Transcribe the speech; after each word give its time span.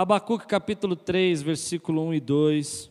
Abacuque 0.00 0.46
capítulo 0.46 0.96
3, 0.96 1.42
versículo 1.42 2.02
1 2.06 2.14
e 2.14 2.20
2. 2.20 2.90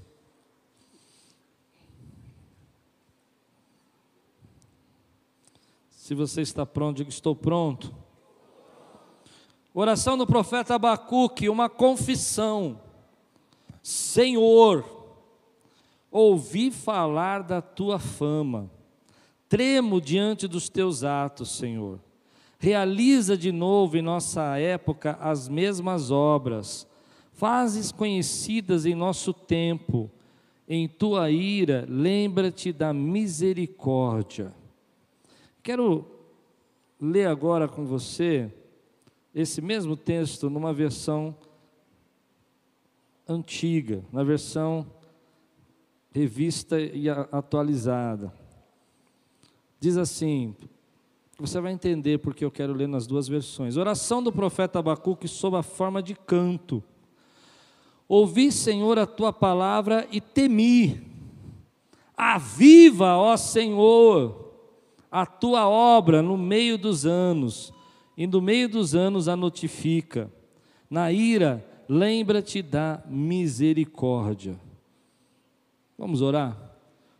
Se 5.89 6.13
você 6.13 6.41
está 6.41 6.67
pronto, 6.67 6.97
diga: 6.97 7.09
Estou 7.09 7.35
pronto. 7.35 7.91
Oração 9.73 10.19
do 10.19 10.27
profeta 10.27 10.75
Abacuque, 10.75 11.49
uma 11.49 11.67
confissão. 11.67 12.79
Senhor, 13.81 14.85
ouvi 16.11 16.69
falar 16.69 17.41
da 17.41 17.59
tua 17.59 17.97
fama, 17.97 18.69
tremo 19.47 19.99
diante 19.99 20.47
dos 20.47 20.69
teus 20.69 21.03
atos, 21.03 21.57
Senhor. 21.57 21.99
Realiza 22.59 23.35
de 23.35 23.51
novo 23.51 23.97
em 23.97 24.01
nossa 24.03 24.59
época 24.59 25.17
as 25.19 25.49
mesmas 25.49 26.11
obras, 26.11 26.87
fazes 27.39 27.89
conhecidas 27.89 28.85
em 28.85 28.93
nosso 28.93 29.33
tempo, 29.33 30.11
em 30.67 30.89
tua 30.89 31.31
ira, 31.31 31.85
lembra-te 31.87 32.73
da 32.73 32.93
misericórdia. 32.93 34.53
Quero 35.63 36.05
ler 36.99 37.27
agora 37.27 37.65
com 37.65 37.85
você 37.85 38.53
esse 39.33 39.61
mesmo 39.61 39.95
texto 39.95 40.49
numa 40.49 40.73
versão 40.73 41.33
antiga, 43.25 44.03
na 44.11 44.21
versão 44.21 44.85
revista 46.11 46.77
e 46.77 47.09
atualizada. 47.09 48.33
Diz 49.79 49.95
assim: 49.95 50.53
você 51.37 51.61
vai 51.61 51.71
entender 51.71 52.17
porque 52.17 52.43
eu 52.43 52.51
quero 52.51 52.73
ler 52.73 52.89
nas 52.89 53.07
duas 53.07 53.29
versões. 53.29 53.77
Oração 53.77 54.21
do 54.21 54.29
profeta 54.29 54.79
Abacuque 54.79 55.25
sob 55.25 55.55
a 55.55 55.63
forma 55.63 56.03
de 56.03 56.15
canto. 56.15 56.83
Ouvi, 58.09 58.51
Senhor, 58.51 58.97
a 58.97 59.05
tua 59.05 59.31
palavra 59.31 60.07
e 60.11 60.19
temi. 60.19 60.99
Aviva, 62.17 63.15
ó 63.15 63.37
Senhor, 63.37 64.51
a 65.11 65.27
tua 65.27 65.69
obra 65.69 66.23
no 66.23 66.35
meio 66.35 66.75
dos 66.75 67.05
anos 67.05 67.71
e 68.17 68.25
no 68.25 68.41
meio 68.41 68.67
dos 68.67 68.95
anos 68.95 69.27
a 69.27 69.35
notifica. 69.35 70.29
Na 70.89 71.11
ira, 71.11 71.63
lembra-te 71.87 72.63
da 72.63 73.03
misericórdia. 73.07 74.59
Vamos 75.95 76.23
orar? 76.23 76.57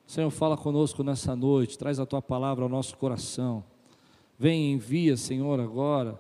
Senhor, 0.08 0.32
fala 0.32 0.58
conosco 0.58 1.04
nessa 1.04 1.36
noite, 1.36 1.78
traz 1.78 2.00
a 2.00 2.06
tua 2.06 2.22
palavra 2.22 2.66
ao 2.66 2.70
nosso 2.70 2.98
coração. 2.98 3.64
Vem, 4.40 4.74
envia, 4.74 5.16
Senhor, 5.16 5.60
agora 5.60 6.20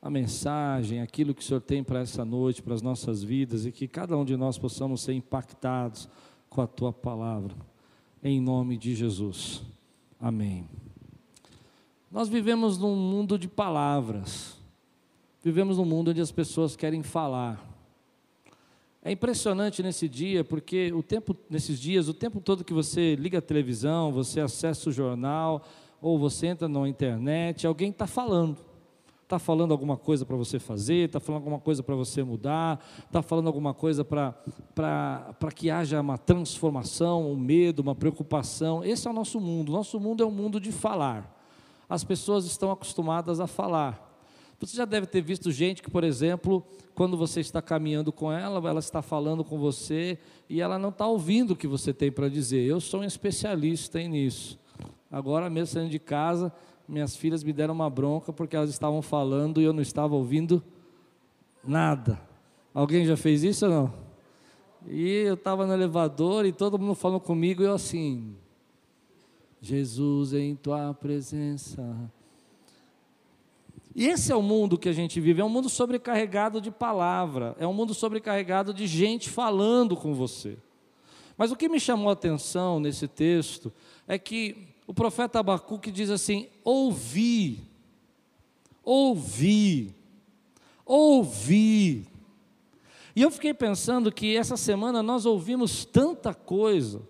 a 0.00 0.08
mensagem, 0.08 1.00
aquilo 1.00 1.34
que 1.34 1.42
o 1.42 1.44
Senhor 1.44 1.60
tem 1.60 1.82
para 1.82 2.00
essa 2.00 2.24
noite, 2.24 2.62
para 2.62 2.74
as 2.74 2.82
nossas 2.82 3.22
vidas 3.22 3.66
e 3.66 3.72
que 3.72 3.88
cada 3.88 4.16
um 4.16 4.24
de 4.24 4.36
nós 4.36 4.56
possamos 4.56 5.00
ser 5.00 5.12
impactados 5.12 6.08
com 6.48 6.60
a 6.60 6.66
tua 6.66 6.92
palavra. 6.92 7.54
Em 8.22 8.40
nome 8.40 8.76
de 8.76 8.94
Jesus. 8.94 9.62
Amém. 10.20 10.68
Nós 12.10 12.28
vivemos 12.28 12.78
num 12.78 12.96
mundo 12.96 13.38
de 13.38 13.48
palavras, 13.48 14.56
vivemos 15.42 15.76
num 15.78 15.84
mundo 15.84 16.10
onde 16.10 16.20
as 16.20 16.32
pessoas 16.32 16.74
querem 16.74 17.02
falar. 17.02 17.64
É 19.02 19.12
impressionante 19.12 19.82
nesse 19.82 20.08
dia, 20.08 20.42
porque 20.42 20.92
o 20.92 21.02
tempo, 21.02 21.36
nesses 21.50 21.78
dias, 21.78 22.08
o 22.08 22.14
tempo 22.14 22.40
todo 22.40 22.64
que 22.64 22.72
você 22.72 23.14
liga 23.14 23.38
a 23.38 23.42
televisão, 23.42 24.12
você 24.12 24.40
acessa 24.40 24.88
o 24.88 24.92
jornal, 24.92 25.64
ou 26.00 26.18
você 26.18 26.48
entra 26.48 26.68
na 26.68 26.88
internet, 26.88 27.66
alguém 27.66 27.90
está 27.90 28.06
falando. 28.06 28.67
Está 29.28 29.38
falando 29.38 29.72
alguma 29.72 29.96
coisa 29.96 30.24
para 30.24 30.36
você 30.36 30.58
fazer, 30.58 31.06
está 31.06 31.20
falando 31.20 31.42
alguma 31.42 31.60
coisa 31.60 31.82
para 31.82 31.94
você 31.94 32.24
mudar, 32.24 32.82
está 33.04 33.20
falando 33.20 33.46
alguma 33.46 33.74
coisa 33.74 34.02
para 34.02 34.34
que 35.54 35.70
haja 35.70 36.00
uma 36.00 36.16
transformação, 36.16 37.30
um 37.30 37.36
medo, 37.36 37.80
uma 37.80 37.94
preocupação. 37.94 38.82
Esse 38.82 39.06
é 39.06 39.10
o 39.10 39.14
nosso 39.14 39.38
mundo. 39.38 39.70
Nosso 39.70 40.00
mundo 40.00 40.22
é 40.22 40.26
um 40.26 40.30
mundo 40.30 40.58
de 40.58 40.72
falar 40.72 41.38
as 41.88 42.04
pessoas 42.04 42.44
estão 42.44 42.70
acostumadas 42.70 43.40
a 43.40 43.46
falar. 43.46 44.06
Você 44.60 44.76
já 44.76 44.84
deve 44.84 45.06
ter 45.06 45.22
visto 45.22 45.50
gente 45.50 45.80
que, 45.80 45.90
por 45.90 46.04
exemplo, 46.04 46.66
quando 46.94 47.16
você 47.16 47.40
está 47.40 47.62
caminhando 47.62 48.12
com 48.12 48.30
ela, 48.30 48.68
ela 48.68 48.80
está 48.80 49.00
falando 49.00 49.44
com 49.44 49.58
você 49.58 50.18
e 50.48 50.60
ela 50.60 50.78
não 50.78 50.88
está 50.88 51.06
ouvindo 51.06 51.52
o 51.52 51.56
que 51.56 51.66
você 51.66 51.94
tem 51.94 52.10
para 52.10 52.28
dizer. 52.28 52.64
Eu 52.66 52.80
sou 52.80 53.00
um 53.00 53.04
especialista 53.04 54.00
nisso. 54.00 54.58
Agora 55.10 55.48
mesmo 55.48 55.74
saindo 55.74 55.90
de 55.90 55.98
casa, 55.98 56.52
minhas 56.88 57.14
filhas 57.14 57.44
me 57.44 57.52
deram 57.52 57.74
uma 57.74 57.90
bronca 57.90 58.32
porque 58.32 58.56
elas 58.56 58.70
estavam 58.70 59.02
falando 59.02 59.60
e 59.60 59.64
eu 59.64 59.72
não 59.72 59.82
estava 59.82 60.14
ouvindo 60.14 60.62
nada. 61.62 62.20
Alguém 62.72 63.04
já 63.04 63.16
fez 63.16 63.44
isso 63.44 63.66
ou 63.66 63.70
não? 63.70 63.94
E 64.86 65.06
eu 65.06 65.34
estava 65.34 65.66
no 65.66 65.74
elevador 65.74 66.46
e 66.46 66.52
todo 66.52 66.78
mundo 66.78 66.94
falando 66.94 67.20
comigo 67.20 67.62
e 67.62 67.66
eu 67.66 67.74
assim, 67.74 68.34
Jesus 69.60 70.32
em 70.32 70.54
tua 70.54 70.94
presença. 70.94 72.10
E 73.94 74.06
esse 74.06 74.30
é 74.30 74.36
o 74.36 74.40
mundo 74.40 74.78
que 74.78 74.88
a 74.88 74.92
gente 74.92 75.20
vive, 75.20 75.40
é 75.40 75.44
um 75.44 75.48
mundo 75.48 75.68
sobrecarregado 75.68 76.60
de 76.60 76.70
palavra, 76.70 77.56
é 77.58 77.66
um 77.66 77.74
mundo 77.74 77.92
sobrecarregado 77.92 78.72
de 78.72 78.86
gente 78.86 79.28
falando 79.28 79.96
com 79.96 80.14
você. 80.14 80.56
Mas 81.36 81.50
o 81.50 81.56
que 81.56 81.68
me 81.68 81.80
chamou 81.80 82.08
a 82.08 82.12
atenção 82.12 82.80
nesse 82.80 83.08
texto 83.08 83.72
é 84.06 84.16
que 84.18 84.68
o 84.88 84.94
profeta 84.94 85.38
Abacuque 85.38 85.92
diz 85.92 86.08
assim: 86.08 86.48
ouvi, 86.64 87.60
ouvi, 88.82 89.94
ouvi. 90.84 92.06
E 93.14 93.20
eu 93.20 93.30
fiquei 93.30 93.52
pensando 93.52 94.10
que 94.10 94.34
essa 94.34 94.56
semana 94.56 95.02
nós 95.02 95.26
ouvimos 95.26 95.84
tanta 95.84 96.32
coisa, 96.32 97.02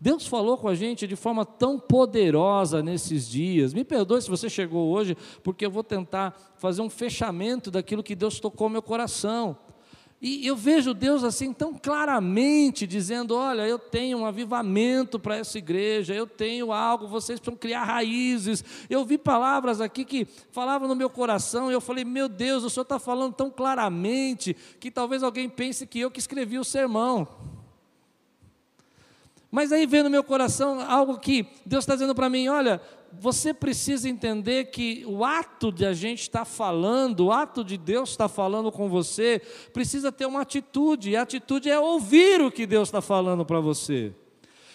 Deus 0.00 0.26
falou 0.26 0.58
com 0.58 0.66
a 0.66 0.74
gente 0.74 1.06
de 1.06 1.14
forma 1.14 1.44
tão 1.44 1.78
poderosa 1.78 2.82
nesses 2.82 3.28
dias. 3.28 3.72
Me 3.72 3.84
perdoe 3.84 4.20
se 4.20 4.28
você 4.28 4.50
chegou 4.50 4.90
hoje, 4.90 5.16
porque 5.44 5.64
eu 5.64 5.70
vou 5.70 5.84
tentar 5.84 6.36
fazer 6.56 6.82
um 6.82 6.90
fechamento 6.90 7.70
daquilo 7.70 8.02
que 8.02 8.16
Deus 8.16 8.40
tocou 8.40 8.68
no 8.68 8.72
meu 8.72 8.82
coração. 8.82 9.56
E 10.22 10.46
eu 10.46 10.54
vejo 10.54 10.92
Deus 10.92 11.24
assim 11.24 11.50
tão 11.50 11.72
claramente 11.72 12.86
dizendo: 12.86 13.34
olha, 13.34 13.66
eu 13.66 13.78
tenho 13.78 14.18
um 14.18 14.26
avivamento 14.26 15.18
para 15.18 15.36
essa 15.36 15.56
igreja, 15.56 16.14
eu 16.14 16.26
tenho 16.26 16.72
algo, 16.72 17.08
vocês 17.08 17.40
precisam 17.40 17.58
criar 17.58 17.84
raízes. 17.84 18.62
Eu 18.90 19.02
vi 19.04 19.16
palavras 19.16 19.80
aqui 19.80 20.04
que 20.04 20.26
falavam 20.50 20.86
no 20.86 20.94
meu 20.94 21.08
coração, 21.08 21.70
e 21.70 21.74
eu 21.74 21.80
falei: 21.80 22.04
meu 22.04 22.28
Deus, 22.28 22.64
o 22.64 22.68
Senhor 22.68 22.82
está 22.82 22.98
falando 22.98 23.32
tão 23.32 23.50
claramente 23.50 24.54
que 24.78 24.90
talvez 24.90 25.22
alguém 25.22 25.48
pense 25.48 25.86
que 25.86 26.00
eu 26.00 26.10
que 26.10 26.20
escrevi 26.20 26.58
o 26.58 26.64
sermão. 26.64 27.26
Mas 29.50 29.72
aí 29.72 29.84
vem 29.86 30.02
no 30.02 30.10
meu 30.10 30.22
coração 30.22 30.80
algo 30.80 31.18
que 31.18 31.46
Deus 31.66 31.82
está 31.82 31.94
dizendo 31.94 32.14
para 32.14 32.30
mim: 32.30 32.48
olha, 32.48 32.80
você 33.12 33.52
precisa 33.52 34.08
entender 34.08 34.66
que 34.66 35.04
o 35.06 35.24
ato 35.24 35.72
de 35.72 35.84
a 35.84 35.92
gente 35.92 36.22
estar 36.22 36.44
falando, 36.44 37.26
o 37.26 37.32
ato 37.32 37.64
de 37.64 37.76
Deus 37.76 38.10
estar 38.10 38.28
falando 38.28 38.70
com 38.70 38.88
você, 38.88 39.42
precisa 39.72 40.12
ter 40.12 40.26
uma 40.26 40.42
atitude, 40.42 41.10
e 41.10 41.16
a 41.16 41.22
atitude 41.22 41.68
é 41.68 41.78
ouvir 41.78 42.40
o 42.40 42.50
que 42.50 42.66
Deus 42.66 42.88
está 42.88 43.00
falando 43.00 43.44
para 43.44 43.60
você. 43.60 44.14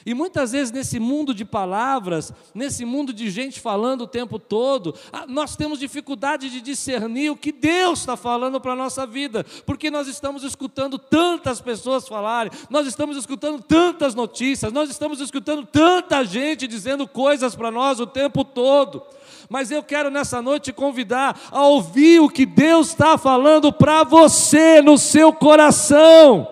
E 0.05 0.13
muitas 0.13 0.51
vezes 0.51 0.71
nesse 0.71 0.99
mundo 0.99 1.33
de 1.33 1.43
palavras, 1.43 2.31
nesse 2.53 2.85
mundo 2.85 3.11
de 3.11 3.31
gente 3.31 3.59
falando 3.59 4.01
o 4.01 4.07
tempo 4.07 4.37
todo, 4.37 4.93
ah, 5.11 5.25
nós 5.27 5.55
temos 5.55 5.79
dificuldade 5.79 6.47
de 6.51 6.61
discernir 6.61 7.31
o 7.31 7.35
que 7.35 7.51
Deus 7.51 7.99
está 8.01 8.15
falando 8.15 8.61
para 8.61 8.73
a 8.73 8.75
nossa 8.75 9.07
vida, 9.07 9.43
porque 9.65 9.89
nós 9.89 10.07
estamos 10.07 10.43
escutando 10.43 10.99
tantas 10.99 11.59
pessoas 11.59 12.07
falarem, 12.07 12.51
nós 12.69 12.85
estamos 12.85 13.17
escutando 13.17 13.63
tantas 13.63 14.13
notícias, 14.13 14.71
nós 14.71 14.91
estamos 14.91 15.19
escutando 15.19 15.65
tanta 15.65 16.23
gente 16.23 16.67
dizendo 16.67 17.07
coisas 17.07 17.55
para 17.55 17.71
nós 17.71 17.99
o 17.99 18.05
tempo 18.05 18.45
todo. 18.45 19.01
Mas 19.49 19.71
eu 19.71 19.81
quero 19.81 20.11
nessa 20.11 20.39
noite 20.39 20.65
te 20.65 20.73
convidar 20.73 21.39
a 21.51 21.63
ouvir 21.63 22.19
o 22.19 22.29
que 22.29 22.45
Deus 22.45 22.89
está 22.89 23.17
falando 23.17 23.73
para 23.73 24.03
você 24.03 24.81
no 24.81 24.99
seu 24.99 25.33
coração. 25.33 26.47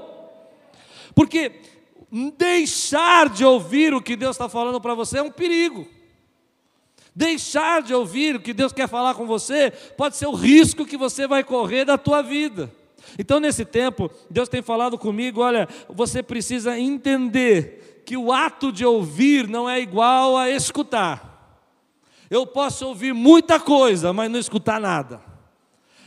Porque 1.15 1.62
deixar 2.37 3.27
de 3.27 3.43
ouvir 3.43 3.93
o 3.93 4.01
que 4.01 4.15
Deus 4.15 4.35
está 4.35 4.47
falando 4.47 4.79
para 4.79 4.93
você 4.93 5.17
é 5.17 5.23
um 5.23 5.31
perigo. 5.31 5.87
Deixar 7.15 7.81
de 7.81 7.93
ouvir 7.93 8.35
o 8.35 8.39
que 8.39 8.53
Deus 8.53 8.71
quer 8.71 8.87
falar 8.87 9.15
com 9.15 9.25
você 9.25 9.71
pode 9.97 10.15
ser 10.15 10.27
o 10.27 10.33
risco 10.33 10.85
que 10.85 10.97
você 10.97 11.27
vai 11.27 11.43
correr 11.43 11.85
da 11.85 11.97
tua 11.97 12.21
vida. 12.21 12.71
Então, 13.17 13.39
nesse 13.39 13.65
tempo, 13.65 14.11
Deus 14.29 14.47
tem 14.47 14.61
falado 14.61 14.97
comigo: 14.97 15.41
olha, 15.41 15.67
você 15.89 16.21
precisa 16.21 16.77
entender 16.77 18.03
que 18.05 18.15
o 18.15 18.31
ato 18.31 18.71
de 18.71 18.85
ouvir 18.85 19.47
não 19.47 19.69
é 19.69 19.79
igual 19.79 20.37
a 20.37 20.49
escutar. 20.49 21.31
Eu 22.29 22.45
posso 22.47 22.87
ouvir 22.87 23.13
muita 23.13 23.59
coisa, 23.59 24.11
mas 24.13 24.29
não 24.29 24.39
escutar 24.39 24.79
nada. 24.79 25.32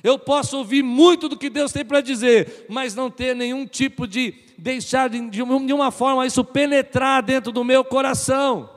Eu 0.07 0.21
posso 0.21 0.59
ouvir 0.59 0.85
muito 0.85 1.29
do 1.29 1.37
que 1.37 1.51
Deus 1.51 1.73
tem 1.73 1.85
para 1.85 2.01
dizer, 2.01 2.67
mas 2.69 2.95
não 2.95 3.11
ter 3.11 3.35
nenhum 3.35 3.67
tipo 3.67 4.07
de 4.07 4.35
deixar 4.57 5.11
de, 5.11 5.19
de 5.29 5.43
uma 5.43 5.91
forma 5.91 6.25
isso 6.25 6.45
penetrar 6.45 7.21
dentro 7.25 7.51
do 7.51 7.65
meu 7.65 7.85
coração. 7.85 8.71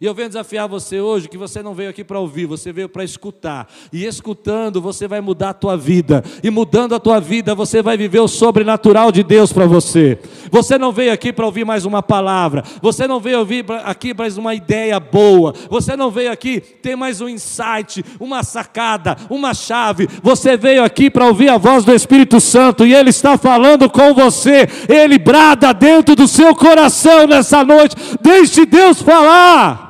E 0.00 0.06
eu 0.06 0.14
venho 0.14 0.28
desafiar 0.28 0.68
você 0.68 1.00
hoje 1.00 1.28
que 1.28 1.36
você 1.36 1.60
não 1.60 1.74
veio 1.74 1.90
aqui 1.90 2.04
para 2.04 2.20
ouvir, 2.20 2.46
você 2.46 2.72
veio 2.72 2.88
para 2.88 3.02
escutar. 3.02 3.66
E 3.92 4.04
escutando, 4.06 4.80
você 4.80 5.08
vai 5.08 5.20
mudar 5.20 5.50
a 5.50 5.54
tua 5.54 5.76
vida. 5.76 6.22
E 6.40 6.50
mudando 6.50 6.94
a 6.94 7.00
tua 7.00 7.18
vida, 7.18 7.52
você 7.52 7.82
vai 7.82 7.96
viver 7.96 8.20
o 8.20 8.28
sobrenatural 8.28 9.10
de 9.10 9.24
Deus 9.24 9.52
para 9.52 9.66
você. 9.66 10.16
Você 10.52 10.78
não 10.78 10.92
veio 10.92 11.12
aqui 11.12 11.32
para 11.32 11.44
ouvir 11.44 11.64
mais 11.64 11.84
uma 11.84 12.00
palavra. 12.00 12.62
Você 12.80 13.08
não 13.08 13.18
veio 13.18 13.40
ouvir 13.40 13.64
aqui 13.84 14.14
mais 14.14 14.38
uma 14.38 14.54
ideia 14.54 15.00
boa. 15.00 15.52
Você 15.68 15.96
não 15.96 16.12
veio 16.12 16.30
aqui 16.30 16.60
ter 16.60 16.94
mais 16.94 17.20
um 17.20 17.28
insight, 17.28 18.04
uma 18.20 18.44
sacada, 18.44 19.16
uma 19.28 19.52
chave. 19.52 20.08
Você 20.22 20.56
veio 20.56 20.84
aqui 20.84 21.10
para 21.10 21.26
ouvir 21.26 21.48
a 21.48 21.58
voz 21.58 21.84
do 21.84 21.92
Espírito 21.92 22.40
Santo 22.40 22.86
e 22.86 22.94
ele 22.94 23.10
está 23.10 23.36
falando 23.36 23.90
com 23.90 24.14
você. 24.14 24.68
Ele 24.88 25.18
brada 25.18 25.72
dentro 25.74 26.14
do 26.14 26.28
seu 26.28 26.54
coração 26.54 27.26
nessa 27.26 27.64
noite. 27.64 27.96
Deixe 28.22 28.64
Deus 28.64 29.02
falar. 29.02 29.87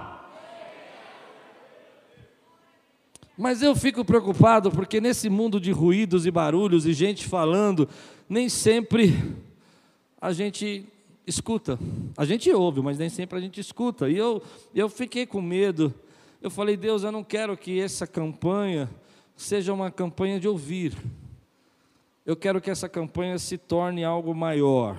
Mas 3.39 3.63
eu 3.63 3.77
fico 3.77 4.05
preocupado 4.05 4.69
porque 4.69 5.01
nesse 5.01 5.31
mundo 5.31 5.61
de 5.61 5.71
ruídos 5.71 6.27
e 6.27 6.31
barulhos 6.31 6.85
e 6.85 6.93
gente 6.93 7.25
falando, 7.25 7.89
nem 8.29 8.49
sempre 8.49 9.15
a 10.21 10.33
gente 10.33 10.85
escuta. 11.25 11.79
A 12.17 12.25
gente 12.25 12.51
ouve, 12.51 12.83
mas 12.83 12.99
nem 12.99 13.09
sempre 13.09 13.39
a 13.39 13.41
gente 13.41 13.61
escuta. 13.61 14.11
E 14.11 14.17
eu, 14.17 14.43
eu 14.75 14.89
fiquei 14.89 15.25
com 15.25 15.41
medo. 15.41 15.95
Eu 16.43 16.51
falei, 16.51 16.77
Deus, 16.77 17.05
eu 17.05 17.13
não 17.13 17.23
quero 17.23 17.57
que 17.57 17.81
essa 17.81 18.09
campanha 18.09 18.91
seja 19.37 19.73
uma 19.73 19.89
campanha 19.89 20.41
de 20.41 20.49
ouvir. 20.49 20.97
Eu 22.27 22.35
quero 22.35 22.61
que 22.61 22.71
essa 22.71 22.89
campanha 22.89 23.39
se 23.39 23.57
torne 23.57 24.03
algo 24.03 24.35
maior, 24.35 24.99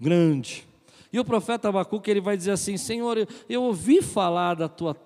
grande. 0.00 0.66
E 1.12 1.20
o 1.20 1.24
profeta 1.24 1.68
Abacuque 1.68 2.10
ele 2.10 2.20
vai 2.20 2.36
dizer 2.36 2.50
assim: 2.50 2.76
Senhor, 2.76 3.16
eu, 3.16 3.28
eu 3.48 3.62
ouvi 3.62 4.02
falar 4.02 4.54
da 4.54 4.68
tua, 4.68 4.96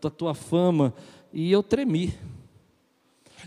da 0.00 0.08
tua 0.08 0.32
fama 0.32 0.94
e 1.32 1.50
eu 1.50 1.62
tremi. 1.62 2.14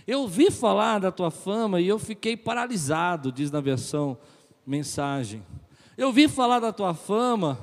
Eu 0.05 0.21
ouvi 0.21 0.49
falar 0.49 0.99
da 0.99 1.11
tua 1.11 1.31
fama 1.31 1.79
e 1.79 1.87
eu 1.87 1.99
fiquei 1.99 2.35
paralisado, 2.35 3.31
diz 3.31 3.51
na 3.51 3.61
versão 3.61 4.17
mensagem. 4.65 5.43
Eu 5.97 6.07
ouvi 6.07 6.27
falar 6.27 6.59
da 6.59 6.71
tua 6.71 6.93
fama 6.93 7.59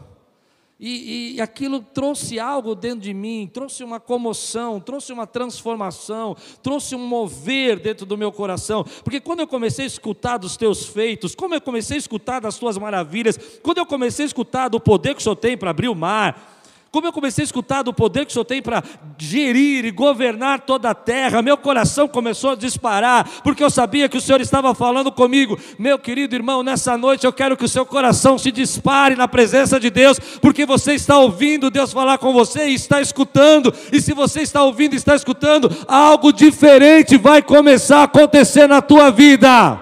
e, 0.79 1.37
e, 1.37 1.41
aquilo 1.41 1.81
trouxe 1.81 2.39
algo 2.39 2.75
dentro 2.75 3.01
de 3.01 3.15
mim, 3.15 3.51
trouxe 3.51 3.83
uma 3.83 3.99
comoção, 3.99 4.79
trouxe 4.79 5.11
uma 5.11 5.27
transformação, 5.27 6.37
trouxe 6.63 6.95
um 6.95 6.99
mover 6.99 7.81
dentro 7.81 8.05
do 8.05 8.19
meu 8.19 8.31
coração. 8.31 8.85
Porque 9.03 9.19
quando 9.19 9.41
eu 9.41 9.47
comecei 9.47 9.87
a 9.87 9.89
escutar 9.89 10.37
dos 10.37 10.55
teus 10.55 10.85
feitos, 10.85 11.35
como 11.35 11.55
eu 11.55 11.63
comecei 11.63 11.97
a 11.97 11.99
escutar 11.99 12.41
das 12.41 12.59
tuas 12.59 12.77
maravilhas, 12.77 13.39
quando 13.63 13.79
eu 13.79 13.87
comecei 13.87 14.25
a 14.25 14.27
escutar 14.27 14.69
do 14.69 14.79
poder 14.79 15.15
que 15.15 15.21
o 15.21 15.23
Senhor 15.23 15.37
tem 15.37 15.57
para 15.57 15.71
abrir 15.71 15.89
o 15.89 15.95
mar, 15.95 16.56
como 16.97 17.09
eu 17.09 17.13
comecei 17.13 17.43
a 17.43 17.45
escutar 17.45 17.83
do 17.83 17.93
poder 17.93 18.25
que 18.25 18.31
o 18.31 18.33
Senhor 18.33 18.47
tem 18.47 18.63
para 18.63 18.83
gerir 19.19 19.85
e 19.85 19.91
governar 19.91 20.61
toda 20.61 20.89
a 20.89 20.95
terra, 20.95 21.43
meu 21.43 21.59
coração 21.59 22.09
começou 22.09 22.53
a 22.53 22.57
disparar, 22.57 23.43
porque 23.45 23.63
eu 23.63 23.69
sabia 23.69 24.09
que 24.09 24.17
o 24.17 24.21
Senhor 24.21 24.41
estava 24.41 24.75
falando 24.75 25.13
comigo. 25.13 25.59
Meu 25.79 25.99
querido 25.99 26.35
irmão, 26.35 26.63
nessa 26.63 26.97
noite 26.97 27.27
eu 27.27 27.35
quero 27.35 27.55
que 27.55 27.67
o 27.67 27.69
seu 27.69 27.85
coração 27.85 28.39
se 28.39 28.51
dispare 28.51 29.15
na 29.15 29.29
presença 29.29 29.79
de 29.79 29.91
Deus, 29.91 30.19
porque 30.41 30.65
você 30.65 30.95
está 30.95 31.19
ouvindo 31.19 31.71
Deus 31.71 31.93
falar 31.93 32.17
com 32.17 32.33
você 32.33 32.69
e 32.69 32.75
está 32.75 32.99
escutando, 32.99 33.75
e 33.93 34.01
se 34.01 34.15
você 34.15 34.41
está 34.41 34.63
ouvindo 34.63 34.95
e 34.95 34.97
está 34.97 35.15
escutando, 35.15 35.71
algo 35.87 36.33
diferente 36.33 37.19
vai 37.19 37.43
começar 37.43 37.99
a 37.99 38.05
acontecer 38.05 38.67
na 38.67 38.81
tua 38.81 39.11
vida. 39.11 39.79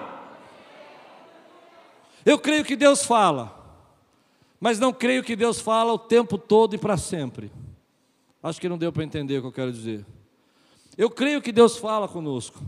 Eu 2.25 2.37
creio 2.37 2.65
que 2.65 2.75
Deus 2.75 3.05
fala 3.05 3.64
mas 4.65 4.79
não 4.79 4.91
creio 4.91 5.23
que 5.23 5.35
Deus 5.35 5.59
fala 5.59 5.93
o 5.93 5.99
tempo 5.99 6.39
todo 6.39 6.73
e 6.73 6.79
para 6.79 6.97
sempre. 6.97 7.51
Acho 8.41 8.59
que 8.59 8.67
não 8.67 8.79
deu 8.79 8.91
para 8.91 9.03
entender 9.03 9.37
o 9.37 9.41
que 9.41 9.47
eu 9.47 9.51
quero 9.51 9.71
dizer. 9.71 10.03
Eu 10.97 11.07
creio 11.07 11.39
que 11.39 11.51
Deus 11.51 11.77
fala 11.77 12.07
conosco, 12.07 12.59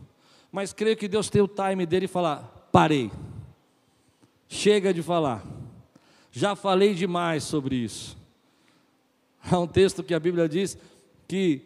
mas 0.51 0.71
creio 0.71 0.95
que 0.95 1.07
Deus 1.07 1.27
tem 1.27 1.41
o 1.41 1.47
time 1.47 1.87
dele 1.87 2.05
e 2.05 2.07
falar: 2.07 2.69
parei, 2.71 3.09
chega 4.47 4.93
de 4.93 5.01
falar, 5.01 5.43
já 6.31 6.55
falei 6.55 6.93
demais 6.93 7.43
sobre 7.43 7.75
isso. 7.75 8.15
Há 9.41 9.57
um 9.57 9.65
texto 9.65 10.03
que 10.03 10.13
a 10.13 10.19
Bíblia 10.19 10.47
diz 10.47 10.77
que 11.27 11.63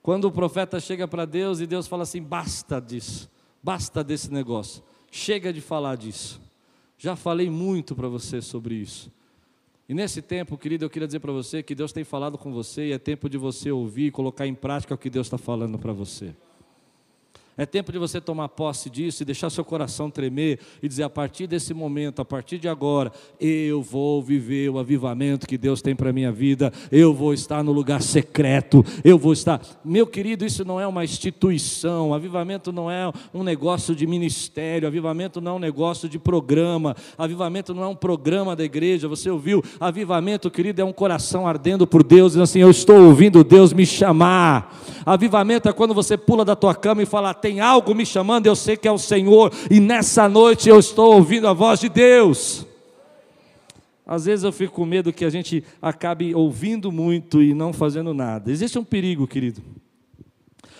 quando 0.00 0.26
o 0.26 0.30
profeta 0.30 0.78
chega 0.78 1.08
para 1.08 1.24
Deus 1.24 1.58
e 1.58 1.66
Deus 1.66 1.88
fala 1.88 2.04
assim: 2.04 2.22
basta 2.22 2.80
disso, 2.80 3.28
basta 3.60 4.04
desse 4.04 4.32
negócio, 4.32 4.80
chega 5.10 5.52
de 5.52 5.60
falar 5.60 5.96
disso. 5.96 6.49
Já 7.02 7.16
falei 7.16 7.48
muito 7.48 7.96
para 7.96 8.08
você 8.08 8.42
sobre 8.42 8.74
isso. 8.74 9.10
E 9.88 9.94
nesse 9.94 10.20
tempo, 10.20 10.58
querido, 10.58 10.84
eu 10.84 10.90
queria 10.90 11.08
dizer 11.08 11.18
para 11.18 11.32
você 11.32 11.62
que 11.62 11.74
Deus 11.74 11.92
tem 11.92 12.04
falado 12.04 12.36
com 12.36 12.52
você 12.52 12.88
e 12.88 12.92
é 12.92 12.98
tempo 12.98 13.26
de 13.26 13.38
você 13.38 13.72
ouvir 13.72 14.08
e 14.08 14.10
colocar 14.10 14.46
em 14.46 14.54
prática 14.54 14.94
o 14.94 14.98
que 14.98 15.08
Deus 15.08 15.26
está 15.26 15.38
falando 15.38 15.78
para 15.78 15.94
você. 15.94 16.36
É 17.60 17.66
tempo 17.66 17.92
de 17.92 17.98
você 17.98 18.22
tomar 18.22 18.48
posse 18.48 18.88
disso 18.88 19.22
e 19.22 19.26
deixar 19.26 19.50
seu 19.50 19.62
coração 19.62 20.10
tremer 20.10 20.60
e 20.82 20.88
dizer: 20.88 21.02
a 21.02 21.10
partir 21.10 21.46
desse 21.46 21.74
momento, 21.74 22.22
a 22.22 22.24
partir 22.24 22.56
de 22.56 22.66
agora, 22.66 23.12
eu 23.38 23.82
vou 23.82 24.22
viver 24.22 24.70
o 24.70 24.78
avivamento 24.78 25.46
que 25.46 25.58
Deus 25.58 25.82
tem 25.82 25.94
para 25.94 26.08
a 26.08 26.12
minha 26.12 26.32
vida, 26.32 26.72
eu 26.90 27.12
vou 27.12 27.34
estar 27.34 27.62
no 27.62 27.70
lugar 27.70 28.00
secreto, 28.00 28.82
eu 29.04 29.18
vou 29.18 29.34
estar. 29.34 29.60
Meu 29.84 30.06
querido, 30.06 30.42
isso 30.42 30.64
não 30.64 30.80
é 30.80 30.86
uma 30.86 31.04
instituição, 31.04 32.14
avivamento 32.14 32.72
não 32.72 32.90
é 32.90 33.12
um 33.34 33.42
negócio 33.42 33.94
de 33.94 34.06
ministério, 34.06 34.88
avivamento 34.88 35.38
não 35.38 35.52
é 35.52 35.54
um 35.56 35.58
negócio 35.58 36.08
de 36.08 36.18
programa, 36.18 36.96
avivamento 37.18 37.74
não 37.74 37.82
é 37.82 37.88
um 37.88 37.94
programa 37.94 38.56
da 38.56 38.64
igreja. 38.64 39.06
Você 39.06 39.28
ouviu? 39.28 39.62
Avivamento, 39.78 40.50
querido, 40.50 40.80
é 40.80 40.84
um 40.84 40.94
coração 40.94 41.46
ardendo 41.46 41.86
por 41.86 42.02
Deus, 42.02 42.36
e 42.36 42.40
assim: 42.40 42.60
eu 42.60 42.70
estou 42.70 42.98
ouvindo 43.04 43.44
Deus 43.44 43.70
me 43.74 43.84
chamar. 43.84 44.80
Avivamento 45.04 45.68
é 45.68 45.72
quando 45.74 45.92
você 45.92 46.16
pula 46.16 46.42
da 46.42 46.56
tua 46.56 46.74
cama 46.74 47.02
e 47.02 47.06
fala: 47.06 47.34
tem 47.34 47.49
algo 47.58 47.94
me 47.94 48.06
chamando, 48.06 48.46
eu 48.46 48.54
sei 48.54 48.76
que 48.76 48.86
é 48.86 48.92
o 48.92 48.98
Senhor, 48.98 49.52
e 49.70 49.80
nessa 49.80 50.28
noite 50.28 50.68
eu 50.68 50.78
estou 50.78 51.14
ouvindo 51.14 51.48
a 51.48 51.52
voz 51.52 51.80
de 51.80 51.88
Deus. 51.88 52.66
Às 54.06 54.26
vezes 54.26 54.44
eu 54.44 54.52
fico 54.52 54.74
com 54.74 54.84
medo 54.84 55.12
que 55.12 55.24
a 55.24 55.30
gente 55.30 55.64
acabe 55.80 56.34
ouvindo 56.34 56.92
muito 56.92 57.42
e 57.42 57.54
não 57.54 57.72
fazendo 57.72 58.12
nada. 58.12 58.50
Existe 58.50 58.78
um 58.78 58.84
perigo, 58.84 59.26
querido, 59.26 59.62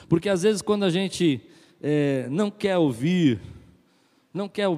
porque 0.09 0.29
às 0.29 0.43
vezes 0.43 0.61
quando 0.63 0.85
a 0.85 0.91
gente 0.91 1.41
é, 1.83 2.29
não 2.31 2.51
quer 2.51 2.77
ouvir, 2.77 3.41
não 4.33 4.49
quer 4.49 4.69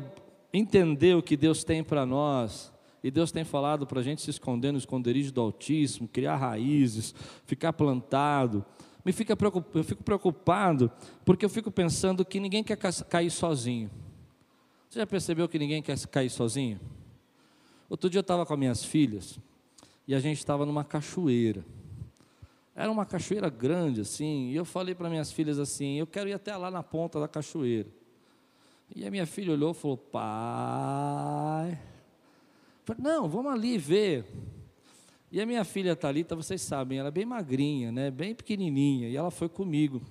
entender 0.53 1.17
o 1.17 1.23
que 1.23 1.37
Deus 1.37 1.65
tem 1.65 1.83
para 1.83 2.07
nós, 2.07 2.73
e 3.03 3.11
Deus 3.11 3.33
tem 3.33 3.45
falado 3.45 3.87
para 3.87 4.01
a 4.01 4.03
gente 4.03 4.23
se 4.23 4.31
esconder 4.31 4.71
no 4.71 4.79
esconderijo 4.79 5.33
do 5.33 5.41
Altíssimo, 5.41 6.07
criar 6.07 6.37
raízes, 6.37 7.15
ficar 7.45 7.73
plantado, 7.73 8.65
me 9.05 9.13
fica 9.13 9.37
eu 9.75 9.85
fico 9.85 10.03
preocupado 10.03 10.91
porque 11.25 11.45
eu 11.45 11.49
fico 11.49 11.71
pensando 11.71 12.25
que 12.25 12.39
ninguém 12.39 12.63
quer 12.63 12.77
cair 12.77 13.31
sozinho. 13.31 13.91
Você 14.89 14.99
já 14.99 15.07
percebeu 15.07 15.49
que 15.49 15.59
ninguém 15.59 15.83
quer 15.83 15.99
cair 16.07 16.31
sozinho? 16.31 16.81
Outro 17.89 18.09
dia 18.09 18.19
eu 18.19 18.23
estava 18.23 18.47
com 18.47 18.53
as 18.53 18.59
minhas 18.59 18.85
filhas 18.85 19.39
e 20.07 20.15
a 20.15 20.21
gente 20.21 20.39
estava 20.39 20.65
numa 20.65 20.85
cachoeira. 20.85 21.65
Era 22.75 22.91
uma 22.91 23.05
cachoeira 23.05 23.51
grande 23.51 24.01
assim, 24.01 24.51
e 24.51 24.57
eu 24.57 24.65
falei 24.65 24.95
para 24.95 25.09
minhas 25.11 25.31
filhas 25.31 25.59
assim: 25.59 25.99
eu 25.99 26.07
quero 26.07 26.29
ir 26.29 26.33
até 26.33 26.57
lá 26.57 26.71
na 26.71 26.83
ponta 26.83 27.21
da 27.21 27.29
cachoeira. 27.29 27.89
E 28.95 29.07
a 29.07 29.11
minha 29.11 29.27
filha 29.27 29.53
olhou 29.53 29.73
e 29.73 29.75
falou: 29.75 29.97
pai. 29.97 31.79
Falei, 32.85 33.03
não, 33.03 33.29
vamos 33.29 33.53
ali 33.53 33.79
ver. 33.79 34.27
E 35.33 35.41
a 35.41 35.47
minha 35.47 35.65
filha 35.65 35.97
Talita, 35.97 36.37
vocês 36.37 36.61
sabem, 36.61 36.99
ela 36.99 37.09
é 37.09 37.11
bem 37.11 37.25
magrinha, 37.25 37.91
né? 37.91 38.11
Bem 38.11 38.35
pequenininha, 38.35 39.09
e 39.09 39.17
ela 39.17 39.31
foi 39.31 39.49
comigo. 39.49 40.03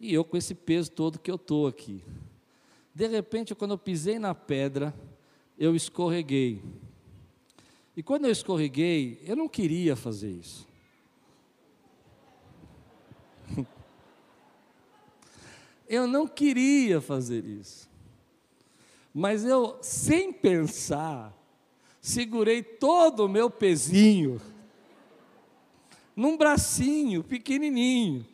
E 0.00 0.14
eu 0.14 0.24
com 0.24 0.38
esse 0.38 0.54
peso 0.54 0.90
todo 0.90 1.18
que 1.18 1.30
eu 1.30 1.36
tô 1.36 1.66
aqui. 1.66 2.02
De 2.94 3.06
repente, 3.06 3.54
quando 3.54 3.72
eu 3.72 3.78
pisei 3.78 4.18
na 4.18 4.34
pedra, 4.34 4.94
eu 5.58 5.76
escorreguei. 5.76 6.62
E 7.94 8.02
quando 8.02 8.24
eu 8.24 8.30
escorreguei, 8.30 9.20
eu 9.22 9.36
não 9.36 9.46
queria 9.46 9.94
fazer 9.94 10.30
isso. 10.30 10.66
eu 15.86 16.06
não 16.06 16.26
queria 16.26 17.02
fazer 17.02 17.44
isso. 17.44 17.86
Mas 19.12 19.44
eu, 19.44 19.76
sem 19.82 20.32
pensar, 20.32 21.38
segurei 22.00 22.62
todo 22.62 23.26
o 23.26 23.28
meu 23.28 23.50
pezinho 23.50 24.40
num 26.20 26.36
bracinho 26.36 27.24
pequenininho. 27.24 28.26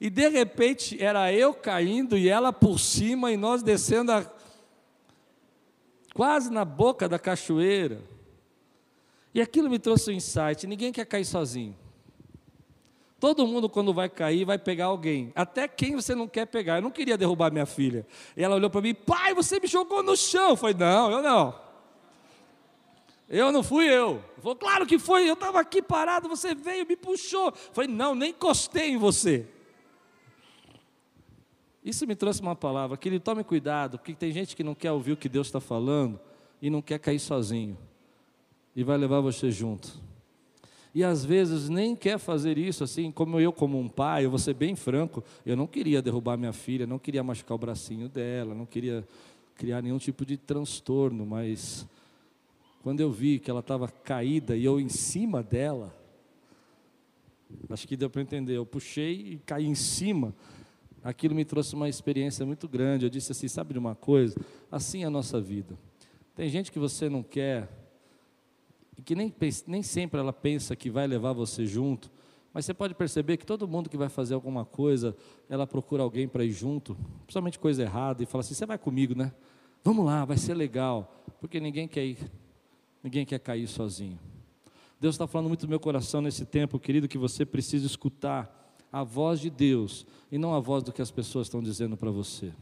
E 0.00 0.10
de 0.10 0.28
repente 0.28 1.02
era 1.02 1.32
eu 1.32 1.54
caindo 1.54 2.16
e 2.16 2.28
ela 2.28 2.52
por 2.52 2.78
cima 2.78 3.32
e 3.32 3.36
nós 3.36 3.62
descendo 3.62 4.12
a, 4.12 4.26
quase 6.14 6.50
na 6.50 6.64
boca 6.64 7.08
da 7.08 7.18
cachoeira. 7.18 8.00
E 9.34 9.40
aquilo 9.40 9.70
me 9.70 9.78
trouxe 9.78 10.10
um 10.10 10.14
insight: 10.14 10.66
ninguém 10.66 10.92
quer 10.92 11.06
cair 11.06 11.24
sozinho. 11.24 11.76
Todo 13.18 13.46
mundo, 13.46 13.68
quando 13.68 13.94
vai 13.94 14.08
cair, 14.08 14.44
vai 14.44 14.58
pegar 14.58 14.86
alguém. 14.86 15.30
Até 15.36 15.68
quem 15.68 15.94
você 15.94 16.12
não 16.12 16.26
quer 16.26 16.46
pegar. 16.46 16.78
Eu 16.78 16.82
não 16.82 16.90
queria 16.90 17.16
derrubar 17.16 17.52
minha 17.52 17.66
filha. 17.66 18.04
E 18.36 18.42
ela 18.42 18.56
olhou 18.56 18.68
para 18.68 18.80
mim: 18.80 18.94
pai, 18.94 19.32
você 19.34 19.60
me 19.60 19.68
jogou 19.68 20.02
no 20.02 20.16
chão. 20.16 20.50
Eu 20.50 20.56
falei: 20.56 20.74
não, 20.76 21.12
eu 21.12 21.22
não. 21.22 21.61
Eu 23.32 23.50
não 23.50 23.62
fui 23.62 23.86
eu. 23.86 24.22
Falou, 24.42 24.54
claro 24.54 24.84
que 24.84 24.98
foi, 24.98 25.26
eu 25.26 25.32
estava 25.32 25.58
aqui 25.58 25.80
parado, 25.80 26.28
você 26.28 26.54
veio, 26.54 26.86
me 26.86 26.94
puxou. 26.94 27.50
Falei, 27.72 27.88
não, 27.88 28.14
nem 28.14 28.28
encostei 28.28 28.90
em 28.90 28.98
você. 28.98 29.46
Isso 31.82 32.06
me 32.06 32.14
trouxe 32.14 32.42
uma 32.42 32.54
palavra, 32.54 32.94
que 32.98 33.08
ele 33.08 33.18
tome 33.18 33.42
cuidado, 33.42 33.96
porque 33.96 34.12
tem 34.12 34.30
gente 34.30 34.54
que 34.54 34.62
não 34.62 34.74
quer 34.74 34.92
ouvir 34.92 35.12
o 35.12 35.16
que 35.16 35.30
Deus 35.30 35.46
está 35.46 35.60
falando 35.60 36.20
e 36.60 36.68
não 36.68 36.82
quer 36.82 36.98
cair 36.98 37.18
sozinho. 37.18 37.78
E 38.76 38.84
vai 38.84 38.98
levar 38.98 39.20
você 39.20 39.50
junto. 39.50 39.98
E 40.94 41.02
às 41.02 41.24
vezes 41.24 41.70
nem 41.70 41.96
quer 41.96 42.18
fazer 42.18 42.58
isso, 42.58 42.84
assim, 42.84 43.10
como 43.10 43.40
eu, 43.40 43.50
como 43.50 43.80
um 43.80 43.88
pai, 43.88 44.26
eu 44.26 44.30
vou 44.30 44.38
ser 44.38 44.52
bem 44.52 44.76
franco, 44.76 45.24
eu 45.46 45.56
não 45.56 45.66
queria 45.66 46.02
derrubar 46.02 46.36
minha 46.36 46.52
filha, 46.52 46.86
não 46.86 46.98
queria 46.98 47.22
machucar 47.22 47.54
o 47.54 47.58
bracinho 47.58 48.10
dela, 48.10 48.54
não 48.54 48.66
queria 48.66 49.08
criar 49.54 49.80
nenhum 49.80 49.96
tipo 49.96 50.26
de 50.26 50.36
transtorno, 50.36 51.24
mas 51.24 51.86
quando 52.82 53.00
eu 53.00 53.10
vi 53.10 53.38
que 53.38 53.50
ela 53.50 53.60
estava 53.60 53.88
caída 53.88 54.56
e 54.56 54.64
eu 54.64 54.80
em 54.80 54.88
cima 54.88 55.42
dela, 55.42 55.96
acho 57.70 57.86
que 57.86 57.96
deu 57.96 58.10
para 58.10 58.20
entender, 58.20 58.56
eu 58.56 58.66
puxei 58.66 59.34
e 59.34 59.38
caí 59.38 59.66
em 59.66 59.74
cima, 59.74 60.34
aquilo 61.02 61.34
me 61.34 61.44
trouxe 61.44 61.74
uma 61.74 61.88
experiência 61.88 62.44
muito 62.44 62.68
grande. 62.68 63.06
Eu 63.06 63.10
disse 63.10 63.32
assim: 63.32 63.46
sabe 63.46 63.72
de 63.72 63.78
uma 63.78 63.94
coisa? 63.94 64.38
Assim 64.70 65.04
é 65.04 65.06
a 65.06 65.10
nossa 65.10 65.40
vida. 65.40 65.78
Tem 66.34 66.48
gente 66.48 66.72
que 66.72 66.78
você 66.78 67.08
não 67.08 67.22
quer 67.22 67.68
e 68.98 69.02
que 69.02 69.14
nem, 69.14 69.32
nem 69.66 69.82
sempre 69.82 70.18
ela 70.18 70.32
pensa 70.32 70.74
que 70.74 70.90
vai 70.90 71.06
levar 71.06 71.32
você 71.32 71.66
junto, 71.66 72.10
mas 72.52 72.64
você 72.64 72.74
pode 72.74 72.94
perceber 72.94 73.36
que 73.36 73.46
todo 73.46 73.66
mundo 73.68 73.88
que 73.88 73.96
vai 73.96 74.08
fazer 74.08 74.34
alguma 74.34 74.64
coisa, 74.64 75.16
ela 75.48 75.66
procura 75.66 76.02
alguém 76.02 76.26
para 76.26 76.44
ir 76.44 76.50
junto, 76.50 76.96
principalmente 77.24 77.58
coisa 77.60 77.82
errada, 77.82 78.24
e 78.24 78.26
fala 78.26 78.40
assim: 78.40 78.54
você 78.54 78.66
vai 78.66 78.76
comigo, 78.76 79.14
né? 79.14 79.32
Vamos 79.84 80.04
lá, 80.04 80.24
vai 80.24 80.36
ser 80.36 80.54
legal, 80.54 81.24
porque 81.40 81.60
ninguém 81.60 81.86
quer 81.86 82.04
ir, 82.04 82.18
ninguém 83.02 83.24
quer 83.26 83.38
cair 83.38 83.66
sozinho. 83.66 84.18
Deus 85.00 85.16
está 85.16 85.26
falando 85.26 85.48
muito 85.48 85.62
no 85.64 85.70
meu 85.70 85.80
coração 85.80 86.20
nesse 86.22 86.44
tempo, 86.44 86.78
querido, 86.78 87.08
que 87.08 87.18
você 87.18 87.44
precisa 87.44 87.84
escutar 87.86 88.76
a 88.92 89.02
voz 89.02 89.40
de 89.40 89.50
Deus 89.50 90.06
e 90.30 90.38
não 90.38 90.54
a 90.54 90.60
voz 90.60 90.84
do 90.84 90.92
que 90.92 91.02
as 91.02 91.10
pessoas 91.10 91.46
estão 91.46 91.62
dizendo 91.62 91.96
para 91.96 92.10
você. 92.10 92.52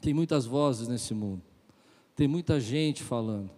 Tem 0.00 0.14
muitas 0.14 0.46
vozes 0.46 0.88
nesse 0.88 1.12
mundo, 1.12 1.42
tem 2.16 2.26
muita 2.26 2.58
gente 2.58 3.02
falando, 3.02 3.50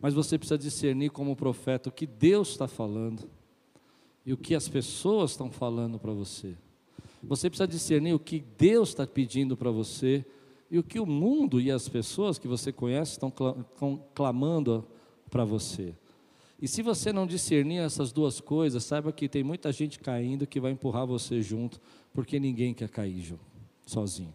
mas 0.00 0.14
você 0.14 0.38
precisa 0.38 0.56
discernir 0.56 1.10
como 1.10 1.36
profeta 1.36 1.90
o 1.90 1.92
que 1.92 2.06
Deus 2.06 2.48
está 2.48 2.66
falando 2.66 3.28
e 4.24 4.32
o 4.32 4.36
que 4.36 4.54
as 4.54 4.68
pessoas 4.68 5.32
estão 5.32 5.50
falando 5.50 5.98
para 5.98 6.12
você. 6.12 6.56
Você 7.22 7.50
precisa 7.50 7.68
discernir 7.68 8.14
o 8.14 8.18
que 8.18 8.42
Deus 8.56 8.90
está 8.90 9.06
pedindo 9.06 9.56
para 9.56 9.70
você 9.70 10.24
e 10.70 10.78
o 10.78 10.84
que 10.84 11.00
o 11.00 11.06
mundo 11.06 11.60
e 11.60 11.70
as 11.70 11.88
pessoas 11.88 12.38
que 12.38 12.46
você 12.46 12.72
conhece 12.72 13.12
estão 13.12 13.32
clamando 14.14 14.86
para 15.28 15.44
você. 15.44 15.94
E 16.62 16.68
se 16.68 16.82
você 16.82 17.12
não 17.12 17.26
discernir 17.26 17.78
essas 17.78 18.12
duas 18.12 18.40
coisas, 18.40 18.84
saiba 18.84 19.12
que 19.12 19.28
tem 19.28 19.42
muita 19.42 19.72
gente 19.72 19.98
caindo 19.98 20.46
que 20.46 20.60
vai 20.60 20.70
empurrar 20.70 21.06
você 21.06 21.40
junto, 21.42 21.80
porque 22.12 22.38
ninguém 22.38 22.74
quer 22.74 22.88
cair 22.88 23.34
sozinho. 23.86 24.34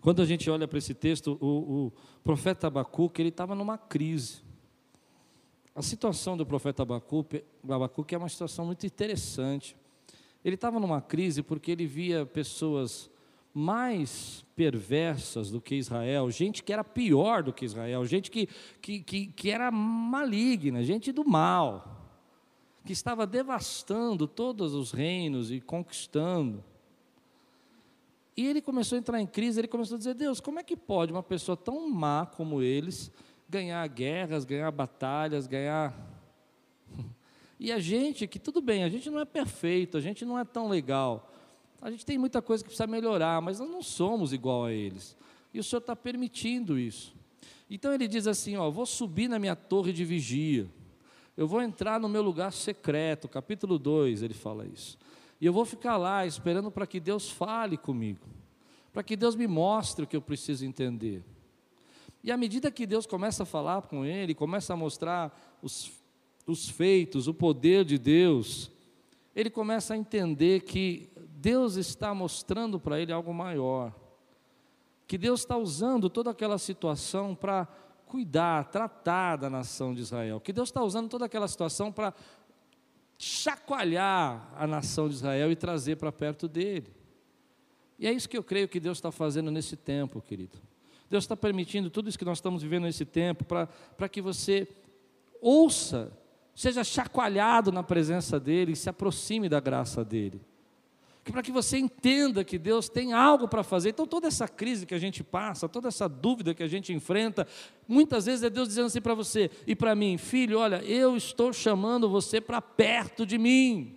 Quando 0.00 0.20
a 0.20 0.26
gente 0.26 0.50
olha 0.50 0.66
para 0.66 0.78
esse 0.78 0.94
texto, 0.94 1.38
o, 1.40 1.86
o 1.86 1.92
profeta 2.22 2.66
Abacuque, 2.66 3.22
ele 3.22 3.28
estava 3.28 3.54
numa 3.54 3.78
crise. 3.78 4.42
A 5.74 5.82
situação 5.82 6.36
do 6.36 6.44
profeta 6.44 6.82
Abacuque, 6.82 7.44
Abacuque 7.68 8.14
é 8.14 8.18
uma 8.18 8.28
situação 8.28 8.66
muito 8.66 8.84
interessante. 8.86 9.76
Ele 10.44 10.56
estava 10.56 10.80
numa 10.80 11.00
crise 11.00 11.42
porque 11.42 11.70
ele 11.70 11.86
via 11.86 12.26
pessoas 12.26 13.10
mais 13.54 14.44
perversas 14.56 15.48
do 15.48 15.60
que 15.60 15.76
Israel, 15.76 16.28
gente 16.28 16.62
que 16.62 16.72
era 16.72 16.82
pior 16.82 17.44
do 17.44 17.52
que 17.52 17.64
Israel, 17.64 18.04
gente 18.04 18.28
que, 18.28 18.48
que, 18.82 19.00
que, 19.00 19.26
que 19.28 19.50
era 19.50 19.70
maligna, 19.70 20.82
gente 20.82 21.12
do 21.12 21.24
mal, 21.24 22.10
que 22.84 22.92
estava 22.92 23.24
devastando 23.24 24.26
todos 24.26 24.74
os 24.74 24.90
reinos 24.90 25.52
e 25.52 25.60
conquistando. 25.60 26.64
E 28.36 28.44
ele 28.44 28.60
começou 28.60 28.96
a 28.96 28.98
entrar 28.98 29.20
em 29.20 29.26
crise, 29.26 29.60
ele 29.60 29.68
começou 29.68 29.94
a 29.94 29.98
dizer: 29.98 30.14
Deus, 30.14 30.40
como 30.40 30.58
é 30.58 30.64
que 30.64 30.76
pode 30.76 31.12
uma 31.12 31.22
pessoa 31.22 31.56
tão 31.56 31.88
má 31.88 32.26
como 32.26 32.60
eles 32.60 33.12
ganhar 33.48 33.86
guerras, 33.86 34.44
ganhar 34.44 34.70
batalhas, 34.72 35.46
ganhar. 35.46 35.94
E 37.56 37.70
a 37.70 37.78
gente, 37.78 38.26
que 38.26 38.38
tudo 38.38 38.60
bem, 38.60 38.82
a 38.82 38.88
gente 38.88 39.08
não 39.08 39.20
é 39.20 39.24
perfeito, 39.24 39.96
a 39.96 40.00
gente 40.00 40.24
não 40.24 40.36
é 40.36 40.44
tão 40.44 40.68
legal, 40.68 41.32
a 41.84 41.90
gente 41.90 42.06
tem 42.06 42.16
muita 42.16 42.40
coisa 42.40 42.64
que 42.64 42.70
precisa 42.70 42.86
melhorar, 42.86 43.42
mas 43.42 43.60
nós 43.60 43.68
não 43.68 43.82
somos 43.82 44.32
igual 44.32 44.64
a 44.64 44.72
eles. 44.72 45.14
E 45.52 45.60
o 45.60 45.62
Senhor 45.62 45.80
está 45.80 45.94
permitindo 45.94 46.78
isso. 46.78 47.14
Então 47.68 47.92
ele 47.92 48.08
diz 48.08 48.26
assim: 48.26 48.56
ó, 48.56 48.70
vou 48.70 48.86
subir 48.86 49.28
na 49.28 49.38
minha 49.38 49.54
torre 49.54 49.92
de 49.92 50.02
vigia, 50.02 50.66
eu 51.36 51.46
vou 51.46 51.60
entrar 51.60 52.00
no 52.00 52.08
meu 52.08 52.22
lugar 52.22 52.54
secreto, 52.54 53.28
capítulo 53.28 53.78
2, 53.78 54.22
ele 54.22 54.32
fala 54.32 54.66
isso. 54.66 54.96
E 55.38 55.44
eu 55.44 55.52
vou 55.52 55.66
ficar 55.66 55.98
lá 55.98 56.24
esperando 56.24 56.70
para 56.70 56.86
que 56.86 56.98
Deus 56.98 57.30
fale 57.30 57.76
comigo, 57.76 58.26
para 58.90 59.02
que 59.02 59.14
Deus 59.14 59.36
me 59.36 59.46
mostre 59.46 60.06
o 60.06 60.08
que 60.08 60.16
eu 60.16 60.22
preciso 60.22 60.64
entender. 60.64 61.22
E 62.22 62.32
à 62.32 62.36
medida 62.38 62.70
que 62.70 62.86
Deus 62.86 63.04
começa 63.04 63.42
a 63.42 63.46
falar 63.46 63.82
com 63.82 64.06
ele, 64.06 64.34
começa 64.34 64.72
a 64.72 64.76
mostrar 64.76 65.58
os, 65.60 65.92
os 66.46 66.66
feitos, 66.66 67.28
o 67.28 67.34
poder 67.34 67.84
de 67.84 67.98
Deus, 67.98 68.70
ele 69.36 69.50
começa 69.50 69.92
a 69.92 69.96
entender 69.98 70.60
que 70.62 71.10
Deus 71.44 71.76
está 71.76 72.14
mostrando 72.14 72.80
para 72.80 72.98
ele 72.98 73.12
algo 73.12 73.34
maior. 73.34 73.94
Que 75.06 75.18
Deus 75.18 75.40
está 75.40 75.58
usando 75.58 76.08
toda 76.08 76.30
aquela 76.30 76.56
situação 76.56 77.34
para 77.34 77.68
cuidar, 78.06 78.64
tratar 78.70 79.36
da 79.36 79.50
nação 79.50 79.92
de 79.92 80.00
Israel. 80.00 80.40
Que 80.40 80.54
Deus 80.54 80.70
está 80.70 80.82
usando 80.82 81.10
toda 81.10 81.26
aquela 81.26 81.46
situação 81.46 81.92
para 81.92 82.14
chacoalhar 83.18 84.54
a 84.56 84.66
nação 84.66 85.06
de 85.06 85.16
Israel 85.16 85.52
e 85.52 85.56
trazer 85.56 85.96
para 85.96 86.10
perto 86.10 86.48
dele. 86.48 86.90
E 87.98 88.06
é 88.06 88.12
isso 88.12 88.26
que 88.26 88.38
eu 88.38 88.42
creio 88.42 88.66
que 88.66 88.80
Deus 88.80 88.96
está 88.96 89.12
fazendo 89.12 89.50
nesse 89.50 89.76
tempo, 89.76 90.22
querido. 90.22 90.56
Deus 91.10 91.24
está 91.24 91.36
permitindo 91.36 91.90
tudo 91.90 92.08
isso 92.08 92.18
que 92.18 92.24
nós 92.24 92.38
estamos 92.38 92.62
vivendo 92.62 92.84
nesse 92.84 93.04
tempo 93.04 93.44
para 93.44 94.08
que 94.08 94.22
você 94.22 94.66
ouça, 95.42 96.10
seja 96.54 96.82
chacoalhado 96.82 97.70
na 97.70 97.82
presença 97.82 98.40
dEle 98.40 98.72
e 98.72 98.76
se 98.76 98.88
aproxime 98.88 99.46
da 99.46 99.60
graça 99.60 100.02
dEle. 100.02 100.40
Para 101.30 101.42
que 101.42 101.50
você 101.50 101.78
entenda 101.78 102.44
que 102.44 102.58
Deus 102.58 102.88
tem 102.88 103.14
algo 103.14 103.48
para 103.48 103.62
fazer. 103.62 103.90
Então, 103.90 104.06
toda 104.06 104.28
essa 104.28 104.46
crise 104.46 104.84
que 104.84 104.94
a 104.94 104.98
gente 104.98 105.24
passa, 105.24 105.68
toda 105.68 105.88
essa 105.88 106.06
dúvida 106.06 106.54
que 106.54 106.62
a 106.62 106.68
gente 106.68 106.92
enfrenta, 106.92 107.46
muitas 107.88 108.26
vezes 108.26 108.42
é 108.42 108.50
Deus 108.50 108.68
dizendo 108.68 108.86
assim 108.86 109.00
para 109.00 109.14
você 109.14 109.50
e 109.66 109.74
para 109.74 109.94
mim: 109.94 110.18
Filho, 110.18 110.58
olha, 110.58 110.84
eu 110.84 111.16
estou 111.16 111.52
chamando 111.52 112.10
você 112.10 112.40
para 112.40 112.60
perto 112.60 113.24
de 113.24 113.38
mim. 113.38 113.96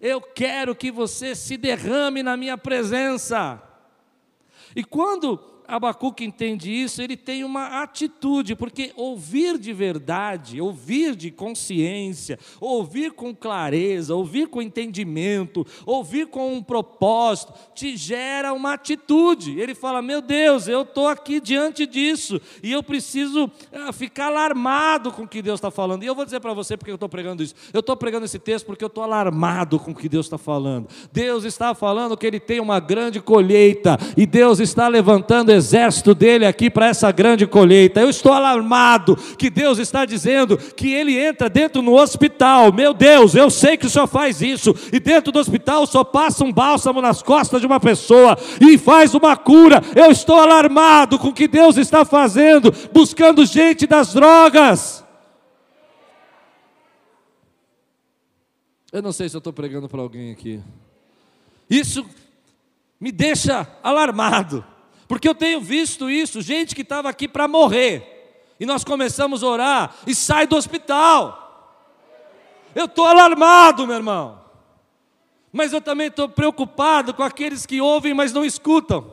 Eu 0.00 0.20
quero 0.20 0.76
que 0.76 0.92
você 0.92 1.34
se 1.34 1.56
derrame 1.56 2.22
na 2.22 2.36
minha 2.36 2.56
presença. 2.56 3.60
E 4.76 4.84
quando 4.84 5.57
Abacuque 5.68 6.24
entende 6.24 6.72
isso, 6.72 7.02
ele 7.02 7.14
tem 7.14 7.44
uma 7.44 7.82
atitude, 7.82 8.56
porque 8.56 8.90
ouvir 8.96 9.58
de 9.58 9.74
verdade, 9.74 10.62
ouvir 10.62 11.14
de 11.14 11.30
consciência, 11.30 12.38
ouvir 12.58 13.12
com 13.12 13.34
clareza, 13.34 14.14
ouvir 14.14 14.48
com 14.48 14.62
entendimento, 14.62 15.66
ouvir 15.84 16.28
com 16.28 16.54
um 16.54 16.62
propósito, 16.62 17.52
te 17.74 17.98
gera 17.98 18.54
uma 18.54 18.72
atitude. 18.72 19.60
Ele 19.60 19.74
fala: 19.74 20.00
Meu 20.00 20.22
Deus, 20.22 20.66
eu 20.68 20.82
estou 20.82 21.06
aqui 21.06 21.38
diante 21.38 21.84
disso 21.84 22.40
e 22.62 22.72
eu 22.72 22.82
preciso 22.82 23.50
ah, 23.70 23.92
ficar 23.92 24.28
alarmado 24.28 25.12
com 25.12 25.24
o 25.24 25.28
que 25.28 25.42
Deus 25.42 25.58
está 25.58 25.70
falando. 25.70 26.02
E 26.02 26.06
eu 26.06 26.14
vou 26.14 26.24
dizer 26.24 26.40
para 26.40 26.54
você 26.54 26.78
porque 26.78 26.90
eu 26.90 26.94
estou 26.94 27.10
pregando 27.10 27.42
isso. 27.42 27.54
Eu 27.74 27.80
estou 27.80 27.94
pregando 27.94 28.24
esse 28.24 28.38
texto 28.38 28.64
porque 28.64 28.82
eu 28.82 28.88
estou 28.88 29.04
alarmado 29.04 29.78
com 29.78 29.90
o 29.90 29.94
que 29.94 30.08
Deus 30.08 30.24
está 30.24 30.38
falando. 30.38 30.88
Deus 31.12 31.44
está 31.44 31.74
falando 31.74 32.16
que 32.16 32.26
Ele 32.26 32.40
tem 32.40 32.58
uma 32.58 32.80
grande 32.80 33.20
colheita 33.20 33.98
e 34.16 34.24
Deus 34.24 34.60
está 34.60 34.88
levantando 34.88 35.57
exército 35.58 36.14
dele 36.14 36.46
aqui 36.46 36.70
para 36.70 36.86
essa 36.86 37.12
grande 37.12 37.46
colheita. 37.46 38.00
Eu 38.00 38.08
estou 38.08 38.32
alarmado 38.32 39.16
que 39.36 39.50
Deus 39.50 39.78
está 39.78 40.04
dizendo 40.04 40.56
que 40.56 40.92
ele 40.92 41.18
entra 41.18 41.50
dentro 41.50 41.82
no 41.82 41.94
hospital. 41.94 42.72
Meu 42.72 42.94
Deus, 42.94 43.34
eu 43.34 43.50
sei 43.50 43.76
que 43.76 43.86
o 43.86 43.90
Senhor 43.90 44.06
faz 44.06 44.40
isso. 44.40 44.74
E 44.92 44.98
dentro 44.98 45.30
do 45.30 45.38
hospital 45.38 45.86
só 45.86 46.02
passa 46.02 46.44
um 46.44 46.52
bálsamo 46.52 47.02
nas 47.02 47.22
costas 47.22 47.60
de 47.60 47.66
uma 47.66 47.78
pessoa 47.78 48.38
e 48.60 48.78
faz 48.78 49.14
uma 49.14 49.36
cura. 49.36 49.82
Eu 49.94 50.10
estou 50.10 50.36
alarmado 50.40 51.18
com 51.18 51.28
o 51.28 51.34
que 51.34 51.46
Deus 51.46 51.76
está 51.76 52.04
fazendo, 52.04 52.72
buscando 52.92 53.44
gente 53.44 53.86
das 53.86 54.14
drogas. 54.14 55.04
Eu 58.90 59.02
não 59.02 59.12
sei 59.12 59.28
se 59.28 59.36
eu 59.36 59.38
estou 59.38 59.52
pregando 59.52 59.88
para 59.88 60.00
alguém 60.00 60.32
aqui. 60.32 60.62
Isso 61.68 62.06
me 62.98 63.12
deixa 63.12 63.66
alarmado. 63.82 64.64
Porque 65.08 65.26
eu 65.26 65.34
tenho 65.34 65.58
visto 65.60 66.10
isso, 66.10 66.42
gente 66.42 66.74
que 66.74 66.82
estava 66.82 67.08
aqui 67.08 67.26
para 67.26 67.48
morrer, 67.48 68.54
e 68.60 68.66
nós 68.66 68.84
começamos 68.84 69.42
a 69.42 69.46
orar 69.46 69.94
e 70.06 70.14
sai 70.14 70.46
do 70.46 70.54
hospital. 70.54 71.46
Eu 72.74 72.84
estou 72.84 73.06
alarmado, 73.06 73.86
meu 73.86 73.96
irmão, 73.96 74.38
mas 75.50 75.72
eu 75.72 75.80
também 75.80 76.08
estou 76.08 76.28
preocupado 76.28 77.14
com 77.14 77.22
aqueles 77.22 77.64
que 77.64 77.80
ouvem, 77.80 78.12
mas 78.12 78.34
não 78.34 78.44
escutam, 78.44 79.10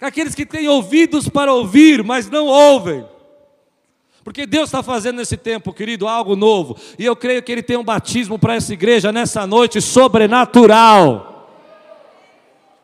com 0.00 0.06
aqueles 0.06 0.34
que 0.34 0.46
têm 0.46 0.66
ouvidos 0.66 1.28
para 1.28 1.52
ouvir, 1.52 2.02
mas 2.02 2.30
não 2.30 2.46
ouvem. 2.46 3.06
Porque 4.24 4.46
Deus 4.46 4.68
está 4.68 4.82
fazendo 4.82 5.16
nesse 5.16 5.36
tempo, 5.36 5.72
querido, 5.72 6.06
algo 6.06 6.36
novo. 6.36 6.76
E 6.98 7.04
eu 7.04 7.16
creio 7.16 7.42
que 7.42 7.50
Ele 7.50 7.62
tem 7.62 7.76
um 7.76 7.84
batismo 7.84 8.38
para 8.38 8.54
essa 8.54 8.72
igreja 8.72 9.10
nessa 9.10 9.46
noite 9.46 9.80
sobrenatural. 9.80 11.37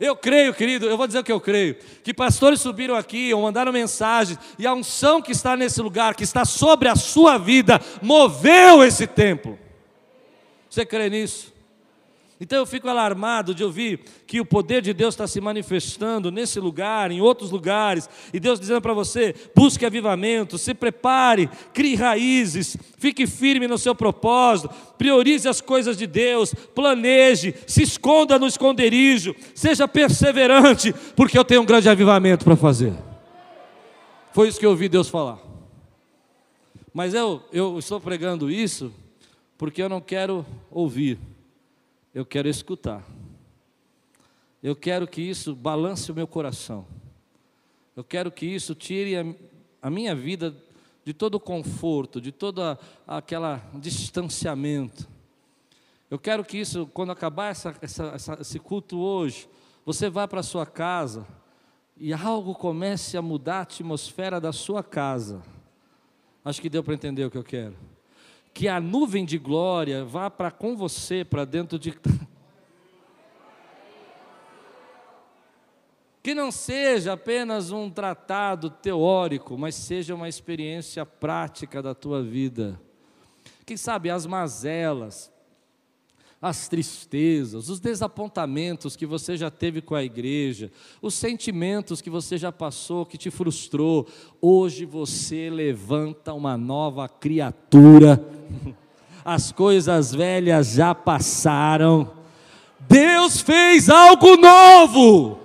Eu 0.04 0.14
creio, 0.14 0.52
querido, 0.52 0.84
eu 0.84 0.98
vou 0.98 1.06
dizer 1.06 1.20
o 1.20 1.24
que 1.24 1.32
eu 1.32 1.40
creio: 1.40 1.76
que 2.02 2.12
pastores 2.12 2.60
subiram 2.60 2.94
aqui 2.94 3.32
ou 3.32 3.40
mandaram 3.40 3.72
mensagens, 3.72 4.38
e 4.58 4.66
a 4.66 4.74
unção 4.74 5.22
que 5.22 5.32
está 5.32 5.56
nesse 5.56 5.80
lugar, 5.80 6.14
que 6.14 6.22
está 6.22 6.44
sobre 6.44 6.90
a 6.90 6.94
sua 6.94 7.38
vida, 7.38 7.80
moveu 8.02 8.84
esse 8.84 9.06
templo. 9.06 9.58
Você 10.68 10.84
crê 10.84 11.08
nisso? 11.08 11.53
Então 12.40 12.58
eu 12.58 12.66
fico 12.66 12.88
alarmado 12.88 13.54
de 13.54 13.62
ouvir 13.62 14.00
que 14.26 14.40
o 14.40 14.44
poder 14.44 14.82
de 14.82 14.92
Deus 14.92 15.14
está 15.14 15.26
se 15.26 15.40
manifestando 15.40 16.32
nesse 16.32 16.58
lugar, 16.58 17.12
em 17.12 17.20
outros 17.20 17.50
lugares, 17.50 18.08
e 18.32 18.40
Deus 18.40 18.58
dizendo 18.58 18.80
para 18.80 18.92
você: 18.92 19.34
busque 19.54 19.86
avivamento, 19.86 20.58
se 20.58 20.74
prepare, 20.74 21.48
crie 21.72 21.94
raízes, 21.94 22.76
fique 22.98 23.26
firme 23.26 23.68
no 23.68 23.78
seu 23.78 23.94
propósito, 23.94 24.68
priorize 24.98 25.48
as 25.48 25.60
coisas 25.60 25.96
de 25.96 26.08
Deus, 26.08 26.52
planeje, 26.74 27.54
se 27.68 27.82
esconda 27.82 28.36
no 28.36 28.48
esconderijo, 28.48 29.34
seja 29.54 29.86
perseverante, 29.86 30.92
porque 31.14 31.38
eu 31.38 31.44
tenho 31.44 31.62
um 31.62 31.66
grande 31.66 31.88
avivamento 31.88 32.44
para 32.44 32.56
fazer. 32.56 32.92
Foi 34.32 34.48
isso 34.48 34.58
que 34.58 34.66
eu 34.66 34.70
ouvi 34.70 34.88
Deus 34.88 35.08
falar. 35.08 35.38
Mas 36.92 37.14
eu, 37.14 37.42
eu 37.52 37.78
estou 37.78 38.00
pregando 38.00 38.50
isso 38.50 38.92
porque 39.56 39.80
eu 39.80 39.88
não 39.88 40.00
quero 40.00 40.44
ouvir 40.70 41.18
eu 42.14 42.24
quero 42.24 42.48
escutar. 42.48 43.04
Eu 44.62 44.76
quero 44.76 45.06
que 45.06 45.20
isso 45.20 45.54
balance 45.54 46.10
o 46.10 46.14
meu 46.14 46.28
coração. 46.28 46.86
Eu 47.96 48.04
quero 48.04 48.30
que 48.30 48.46
isso 48.46 48.74
tire 48.74 49.16
a, 49.16 49.24
a 49.82 49.90
minha 49.90 50.14
vida 50.14 50.54
de 51.04 51.12
todo 51.12 51.34
o 51.34 51.40
conforto, 51.40 52.20
de 52.20 52.30
todo 52.30 52.62
a, 52.62 52.78
aquele 53.06 53.60
distanciamento. 53.74 55.08
Eu 56.08 56.18
quero 56.18 56.44
que 56.44 56.56
isso, 56.56 56.86
quando 56.94 57.10
acabar 57.10 57.50
essa, 57.50 57.74
essa, 57.82 58.04
essa, 58.14 58.38
esse 58.40 58.58
culto 58.60 58.98
hoje, 58.98 59.48
você 59.84 60.08
vá 60.08 60.28
para 60.28 60.40
a 60.40 60.44
sua 60.44 60.64
casa 60.64 61.26
e 61.96 62.12
algo 62.12 62.54
comece 62.54 63.16
a 63.16 63.22
mudar 63.22 63.58
a 63.58 63.62
atmosfera 63.62 64.40
da 64.40 64.52
sua 64.52 64.82
casa. 64.82 65.42
Acho 66.44 66.62
que 66.62 66.70
deu 66.70 66.82
para 66.82 66.94
entender 66.94 67.24
o 67.24 67.30
que 67.30 67.38
eu 67.38 67.44
quero 67.44 67.76
que 68.54 68.68
a 68.68 68.80
nuvem 68.80 69.24
de 69.24 69.36
glória 69.36 70.04
vá 70.04 70.30
para 70.30 70.52
com 70.52 70.76
você, 70.76 71.24
para 71.24 71.44
dentro 71.44 71.76
de. 71.76 71.92
Que 76.22 76.34
não 76.34 76.52
seja 76.52 77.14
apenas 77.14 77.72
um 77.72 77.90
tratado 77.90 78.70
teórico, 78.70 79.58
mas 79.58 79.74
seja 79.74 80.14
uma 80.14 80.28
experiência 80.28 81.04
prática 81.04 81.82
da 81.82 81.94
tua 81.94 82.22
vida. 82.22 82.80
Quem 83.66 83.76
sabe 83.76 84.08
as 84.08 84.24
mazelas, 84.24 85.30
as 86.44 86.68
tristezas, 86.68 87.70
os 87.70 87.80
desapontamentos 87.80 88.94
que 88.96 89.06
você 89.06 89.34
já 89.34 89.50
teve 89.50 89.80
com 89.80 89.94
a 89.94 90.04
igreja, 90.04 90.70
os 91.00 91.14
sentimentos 91.14 92.02
que 92.02 92.10
você 92.10 92.36
já 92.36 92.52
passou, 92.52 93.06
que 93.06 93.16
te 93.16 93.30
frustrou, 93.30 94.06
hoje 94.42 94.84
você 94.84 95.48
levanta 95.48 96.34
uma 96.34 96.58
nova 96.58 97.08
criatura, 97.08 98.22
as 99.24 99.52
coisas 99.52 100.12
velhas 100.12 100.74
já 100.74 100.94
passaram, 100.94 102.12
Deus 102.78 103.40
fez 103.40 103.88
algo 103.88 104.36
novo. 104.36 105.38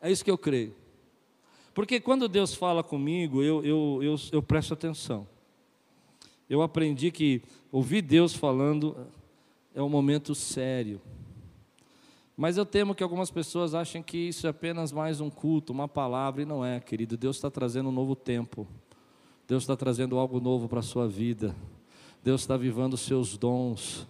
É 0.00 0.12
isso 0.12 0.24
que 0.24 0.30
eu 0.30 0.38
creio. 0.38 0.76
Porque 1.74 1.98
quando 1.98 2.28
Deus 2.28 2.54
fala 2.54 2.84
comigo, 2.84 3.42
eu, 3.42 3.64
eu, 3.64 3.98
eu, 4.00 4.14
eu 4.30 4.40
presto 4.40 4.74
atenção. 4.74 5.26
Eu 6.50 6.62
aprendi 6.62 7.12
que 7.12 7.42
ouvir 7.70 8.02
Deus 8.02 8.34
falando 8.34 8.96
é 9.72 9.80
um 9.80 9.88
momento 9.88 10.34
sério. 10.34 11.00
Mas 12.36 12.56
eu 12.56 12.66
temo 12.66 12.92
que 12.92 13.04
algumas 13.04 13.30
pessoas 13.30 13.72
achem 13.72 14.02
que 14.02 14.18
isso 14.18 14.48
é 14.48 14.50
apenas 14.50 14.90
mais 14.90 15.20
um 15.20 15.30
culto, 15.30 15.72
uma 15.72 15.86
palavra, 15.86 16.42
e 16.42 16.44
não 16.44 16.64
é, 16.64 16.80
querido. 16.80 17.16
Deus 17.16 17.36
está 17.36 17.48
trazendo 17.52 17.90
um 17.90 17.92
novo 17.92 18.16
tempo. 18.16 18.66
Deus 19.46 19.62
está 19.62 19.76
trazendo 19.76 20.18
algo 20.18 20.40
novo 20.40 20.68
para 20.68 20.80
a 20.80 20.82
sua 20.82 21.06
vida. 21.06 21.54
Deus 22.20 22.40
está 22.40 22.56
vivando 22.56 22.94
os 22.94 23.02
seus 23.02 23.38
dons. 23.38 24.04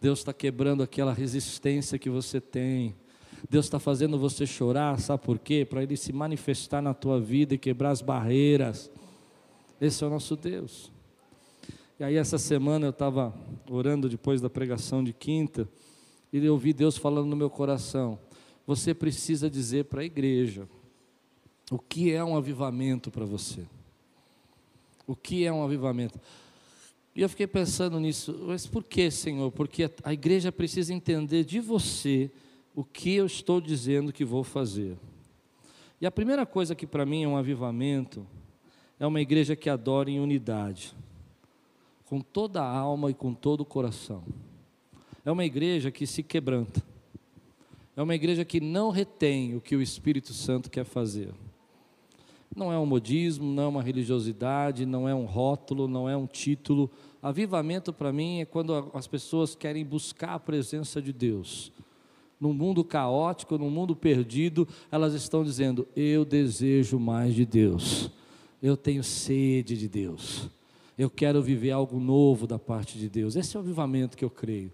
Deus 0.00 0.20
está 0.20 0.32
quebrando 0.32 0.82
aquela 0.82 1.12
resistência 1.12 1.98
que 1.98 2.08
você 2.08 2.40
tem. 2.40 2.94
Deus 3.50 3.66
está 3.66 3.78
fazendo 3.78 4.18
você 4.18 4.46
chorar, 4.46 4.98
sabe 4.98 5.22
por 5.22 5.38
quê? 5.38 5.66
Para 5.68 5.82
Ele 5.82 5.98
se 5.98 6.14
manifestar 6.14 6.80
na 6.80 6.94
tua 6.94 7.20
vida 7.20 7.54
e 7.54 7.58
quebrar 7.58 7.90
as 7.90 8.00
barreiras. 8.00 8.90
Esse 9.78 10.02
é 10.02 10.06
o 10.06 10.10
nosso 10.10 10.34
Deus. 10.34 10.93
E 11.98 12.02
aí 12.02 12.16
essa 12.16 12.38
semana 12.38 12.86
eu 12.86 12.90
estava 12.90 13.32
orando 13.70 14.08
depois 14.08 14.40
da 14.40 14.50
pregação 14.50 15.04
de 15.04 15.12
quinta 15.12 15.68
e 16.32 16.44
eu 16.44 16.52
ouvi 16.52 16.72
Deus 16.72 16.96
falando 16.96 17.28
no 17.28 17.36
meu 17.36 17.48
coração: 17.48 18.18
você 18.66 18.92
precisa 18.92 19.48
dizer 19.48 19.84
para 19.84 20.00
a 20.00 20.04
igreja 20.04 20.68
o 21.70 21.78
que 21.78 22.12
é 22.12 22.22
um 22.24 22.36
avivamento 22.36 23.12
para 23.12 23.24
você. 23.24 23.64
O 25.06 25.14
que 25.14 25.44
é 25.44 25.52
um 25.52 25.62
avivamento? 25.62 26.18
E 27.14 27.22
eu 27.22 27.28
fiquei 27.28 27.46
pensando 27.46 28.00
nisso, 28.00 28.44
mas 28.44 28.66
por 28.66 28.82
que, 28.82 29.08
Senhor? 29.08 29.52
Porque 29.52 29.88
a 30.02 30.12
igreja 30.12 30.50
precisa 30.50 30.92
entender 30.92 31.44
de 31.44 31.60
você 31.60 32.28
o 32.74 32.82
que 32.82 33.14
eu 33.14 33.26
estou 33.26 33.60
dizendo 33.60 34.12
que 34.12 34.24
vou 34.24 34.42
fazer. 34.42 34.96
E 36.00 36.06
a 36.06 36.10
primeira 36.10 36.44
coisa 36.44 36.74
que 36.74 36.88
para 36.88 37.06
mim 37.06 37.22
é 37.22 37.28
um 37.28 37.36
avivamento 37.36 38.26
é 38.98 39.06
uma 39.06 39.20
igreja 39.20 39.54
que 39.54 39.70
adora 39.70 40.10
em 40.10 40.18
unidade 40.18 40.92
com 42.14 42.20
toda 42.20 42.62
a 42.62 42.68
alma 42.68 43.10
e 43.10 43.14
com 43.14 43.34
todo 43.34 43.62
o 43.62 43.64
coração. 43.64 44.22
É 45.24 45.32
uma 45.32 45.44
igreja 45.44 45.90
que 45.90 46.06
se 46.06 46.22
quebranta. 46.22 46.80
É 47.96 48.00
uma 48.00 48.14
igreja 48.14 48.44
que 48.44 48.60
não 48.60 48.90
retém 48.90 49.56
o 49.56 49.60
que 49.60 49.74
o 49.74 49.82
Espírito 49.82 50.32
Santo 50.32 50.70
quer 50.70 50.84
fazer. 50.84 51.34
Não 52.54 52.72
é 52.72 52.78
um 52.78 52.86
modismo, 52.86 53.44
não 53.44 53.64
é 53.64 53.66
uma 53.66 53.82
religiosidade, 53.82 54.86
não 54.86 55.08
é 55.08 55.14
um 55.14 55.24
rótulo, 55.24 55.88
não 55.88 56.08
é 56.08 56.16
um 56.16 56.24
título. 56.24 56.88
Avivamento 57.20 57.92
para 57.92 58.12
mim 58.12 58.42
é 58.42 58.44
quando 58.44 58.92
as 58.94 59.08
pessoas 59.08 59.56
querem 59.56 59.84
buscar 59.84 60.34
a 60.34 60.38
presença 60.38 61.02
de 61.02 61.12
Deus. 61.12 61.72
Num 62.40 62.52
mundo 62.52 62.84
caótico, 62.84 63.58
num 63.58 63.70
mundo 63.70 63.96
perdido, 63.96 64.68
elas 64.88 65.14
estão 65.14 65.42
dizendo: 65.42 65.84
Eu 65.96 66.24
desejo 66.24 66.96
mais 66.96 67.34
de 67.34 67.44
Deus. 67.44 68.08
Eu 68.62 68.76
tenho 68.76 69.02
sede 69.02 69.76
de 69.76 69.88
Deus. 69.88 70.48
Eu 70.96 71.10
quero 71.10 71.42
viver 71.42 71.72
algo 71.72 71.98
novo 71.98 72.46
da 72.46 72.58
parte 72.58 72.98
de 72.98 73.08
Deus. 73.08 73.36
Esse 73.36 73.56
é 73.56 73.60
o 73.60 73.62
avivamento 73.62 74.16
que 74.16 74.24
eu 74.24 74.30
creio. 74.30 74.72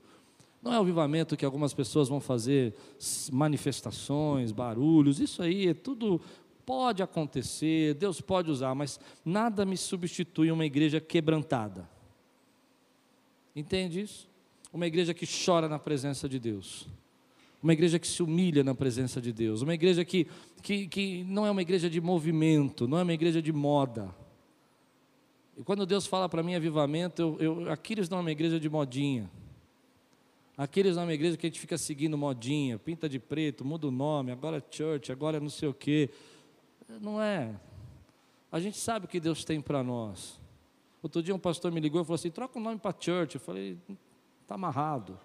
Não 0.62 0.72
é 0.72 0.78
o 0.78 0.82
avivamento 0.82 1.36
que 1.36 1.44
algumas 1.44 1.72
pessoas 1.72 2.08
vão 2.08 2.20
fazer 2.20 2.74
manifestações, 3.32 4.52
barulhos, 4.52 5.18
isso 5.18 5.42
aí 5.42 5.68
é 5.68 5.74
tudo 5.74 6.20
pode 6.66 7.02
acontecer, 7.02 7.94
Deus 7.94 8.20
pode 8.20 8.50
usar, 8.50 8.74
mas 8.74 9.00
nada 9.24 9.64
me 9.64 9.76
substitui 9.76 10.52
uma 10.52 10.64
igreja 10.64 11.00
quebrantada. 11.00 11.88
Entende 13.56 14.00
isso? 14.02 14.28
Uma 14.72 14.86
igreja 14.86 15.12
que 15.12 15.26
chora 15.26 15.68
na 15.68 15.78
presença 15.78 16.28
de 16.28 16.38
Deus. 16.38 16.86
Uma 17.62 17.72
igreja 17.72 17.98
que 17.98 18.06
se 18.06 18.22
humilha 18.22 18.62
na 18.62 18.74
presença 18.74 19.20
de 19.20 19.32
Deus. 19.32 19.62
Uma 19.62 19.74
igreja 19.74 20.04
que, 20.04 20.26
que, 20.62 20.86
que 20.86 21.24
não 21.24 21.44
é 21.44 21.50
uma 21.50 21.60
igreja 21.60 21.90
de 21.90 22.00
movimento, 22.00 22.86
não 22.86 22.98
é 22.98 23.02
uma 23.02 23.12
igreja 23.12 23.42
de 23.42 23.52
moda. 23.52 24.14
E 25.60 25.62
quando 25.62 25.84
Deus 25.84 26.06
fala 26.06 26.26
para 26.26 26.42
mim 26.42 26.54
avivamento, 26.54 27.36
eu, 27.38 27.64
eu, 27.64 27.70
Aquiles 27.70 28.08
não 28.08 28.16
é 28.16 28.20
uma 28.22 28.30
igreja 28.30 28.58
de 28.58 28.66
modinha. 28.70 29.30
Aquiles 30.56 30.96
não 30.96 31.02
é 31.02 31.04
uma 31.04 31.12
igreja 31.12 31.36
que 31.36 31.46
a 31.46 31.50
gente 31.50 31.60
fica 31.60 31.76
seguindo 31.76 32.16
modinha, 32.16 32.78
pinta 32.78 33.06
de 33.06 33.18
preto, 33.18 33.62
muda 33.62 33.86
o 33.86 33.90
nome, 33.90 34.32
agora 34.32 34.56
é 34.56 34.62
church, 34.74 35.12
agora 35.12 35.36
é 35.36 35.40
não 35.40 35.50
sei 35.50 35.68
o 35.68 35.74
quê. 35.74 36.08
Não 37.02 37.20
é. 37.20 37.54
A 38.50 38.58
gente 38.58 38.78
sabe 38.78 39.04
o 39.04 39.08
que 39.08 39.20
Deus 39.20 39.44
tem 39.44 39.60
para 39.60 39.82
nós. 39.82 40.40
Outro 41.02 41.22
dia 41.22 41.34
um 41.34 41.38
pastor 41.38 41.70
me 41.70 41.78
ligou 41.78 42.00
e 42.00 42.04
falou 42.06 42.14
assim: 42.14 42.30
troca 42.30 42.58
o 42.58 42.62
nome 42.62 42.78
para 42.78 42.96
church. 42.98 43.34
Eu 43.34 43.40
falei: 43.42 43.76
está 44.40 44.54
amarrado. 44.54 45.18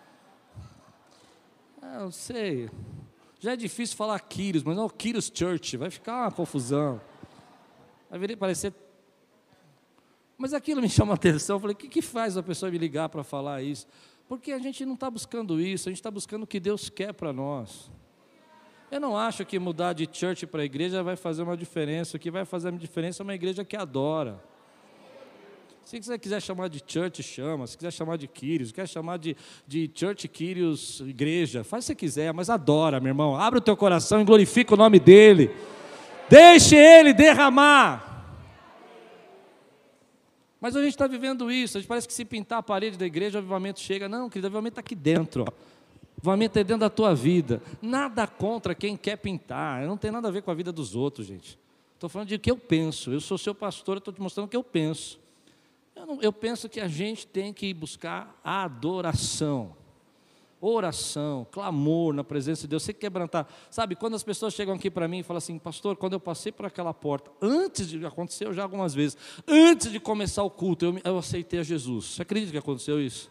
ah, 1.82 1.98
não 2.00 2.10
sei. 2.10 2.70
Já 3.38 3.52
é 3.52 3.56
difícil 3.56 3.98
falar 3.98 4.18
Quiros, 4.20 4.62
mas 4.62 4.74
não 4.74 4.88
Quiros 4.88 5.30
Church, 5.32 5.76
vai 5.76 5.90
ficar 5.90 6.22
uma 6.22 6.32
confusão. 6.32 6.98
Parecer. 8.38 8.72
Mas 10.36 10.54
aquilo 10.54 10.80
me 10.80 10.88
chama 10.90 11.12
a 11.12 11.16
atenção. 11.16 11.56
Eu 11.56 11.60
falei: 11.60 11.74
o 11.74 11.76
que, 11.76 11.88
que 11.88 12.02
faz 12.02 12.36
a 12.36 12.42
pessoa 12.42 12.70
me 12.70 12.78
ligar 12.78 13.08
para 13.08 13.24
falar 13.24 13.62
isso? 13.62 13.86
Porque 14.28 14.52
a 14.52 14.58
gente 14.58 14.84
não 14.84 14.94
está 14.94 15.10
buscando 15.10 15.60
isso, 15.60 15.88
a 15.88 15.90
gente 15.90 15.98
está 15.98 16.10
buscando 16.10 16.42
o 16.42 16.46
que 16.46 16.60
Deus 16.60 16.90
quer 16.90 17.14
para 17.14 17.32
nós. 17.32 17.90
Eu 18.90 19.00
não 19.00 19.16
acho 19.16 19.44
que 19.44 19.58
mudar 19.58 19.92
de 19.92 20.08
church 20.10 20.46
para 20.46 20.64
igreja 20.64 21.02
vai 21.02 21.16
fazer 21.16 21.42
uma 21.42 21.56
diferença. 21.56 22.16
O 22.16 22.20
que 22.20 22.30
vai 22.30 22.44
fazer 22.44 22.70
uma 22.70 22.78
diferença 22.78 23.22
é 23.22 23.24
uma 23.24 23.34
igreja 23.34 23.64
que 23.64 23.76
adora. 23.76 24.42
Se 25.84 26.02
você 26.02 26.18
quiser 26.18 26.40
chamar 26.42 26.68
de 26.68 26.82
church, 26.86 27.22
chama. 27.22 27.66
Se 27.66 27.76
quiser 27.76 27.90
chamar 27.90 28.18
de 28.18 28.28
Kyrios, 28.28 28.72
quer 28.72 28.86
chamar 28.86 29.18
de, 29.18 29.34
de 29.66 29.90
church 29.94 30.28
Kyrios, 30.28 31.00
igreja, 31.00 31.64
faz 31.64 31.84
o 31.84 31.86
que 31.86 31.92
você 31.92 31.94
quiser, 31.94 32.32
mas 32.34 32.50
adora, 32.50 33.00
meu 33.00 33.08
irmão. 33.08 33.34
Abre 33.34 33.58
o 33.58 33.62
teu 33.62 33.74
coração 33.74 34.20
e 34.20 34.24
glorifica 34.24 34.74
o 34.74 34.76
nome 34.76 35.00
dEle. 35.00 35.50
Deixe 36.28 36.76
Ele 36.76 37.12
derramar. 37.12 38.08
Mas 40.60 40.74
a 40.74 40.82
gente 40.82 40.90
está 40.90 41.06
vivendo 41.06 41.50
isso, 41.50 41.78
a 41.78 41.80
gente 41.80 41.88
parece 41.88 42.08
que 42.08 42.12
se 42.12 42.24
pintar 42.24 42.58
a 42.58 42.62
parede 42.62 42.98
da 42.98 43.06
igreja, 43.06 43.38
o 43.38 43.40
avivamento 43.40 43.80
chega. 43.80 44.08
Não, 44.08 44.28
querido, 44.28 44.46
o 44.46 44.48
avivamento 44.48 44.72
está 44.72 44.80
aqui 44.80 44.94
dentro. 44.94 45.44
O 45.44 46.20
avivamento 46.20 46.58
é 46.58 46.64
dentro 46.64 46.80
da 46.80 46.90
tua 46.90 47.14
vida. 47.14 47.62
Nada 47.80 48.26
contra 48.26 48.74
quem 48.74 48.96
quer 48.96 49.16
pintar, 49.16 49.86
não 49.86 49.96
tem 49.96 50.10
nada 50.10 50.28
a 50.28 50.30
ver 50.30 50.42
com 50.42 50.50
a 50.50 50.54
vida 50.54 50.72
dos 50.72 50.96
outros, 50.96 51.26
gente. 51.26 51.58
Estou 51.94 52.08
falando 52.08 52.28
de 52.28 52.34
o 52.34 52.38
que 52.38 52.50
eu 52.50 52.56
penso. 52.56 53.12
Eu 53.12 53.20
sou 53.20 53.38
seu 53.38 53.54
pastor, 53.54 53.98
estou 53.98 54.12
te 54.12 54.20
mostrando 54.20 54.46
o 54.46 54.48
que 54.48 54.56
eu 54.56 54.64
penso. 54.64 55.18
Eu, 55.94 56.06
não, 56.06 56.22
eu 56.22 56.32
penso 56.32 56.68
que 56.68 56.80
a 56.80 56.88
gente 56.88 57.26
tem 57.26 57.52
que 57.52 57.72
buscar 57.72 58.38
a 58.42 58.64
adoração 58.64 59.74
oração, 60.60 61.46
clamor 61.50 62.12
na 62.12 62.24
presença 62.24 62.62
de 62.62 62.68
Deus, 62.68 62.82
você 62.82 62.92
quebrantar. 62.92 63.46
Sabe, 63.70 63.94
quando 63.94 64.14
as 64.14 64.22
pessoas 64.22 64.54
chegam 64.54 64.74
aqui 64.74 64.90
para 64.90 65.06
mim 65.06 65.18
e 65.18 65.22
falam 65.22 65.38
assim, 65.38 65.58
pastor, 65.58 65.96
quando 65.96 66.14
eu 66.14 66.20
passei 66.20 66.50
por 66.50 66.66
aquela 66.66 66.92
porta, 66.92 67.30
antes 67.40 67.88
de 67.88 68.04
aconteceu 68.04 68.52
já 68.52 68.62
algumas 68.62 68.94
vezes, 68.94 69.16
antes 69.46 69.90
de 69.90 70.00
começar 70.00 70.42
o 70.42 70.50
culto, 70.50 70.84
eu, 70.84 71.00
eu 71.04 71.18
aceitei 71.18 71.60
a 71.60 71.62
Jesus. 71.62 72.06
Você 72.06 72.22
acredita 72.22 72.52
que 72.52 72.58
aconteceu 72.58 73.00
isso? 73.00 73.30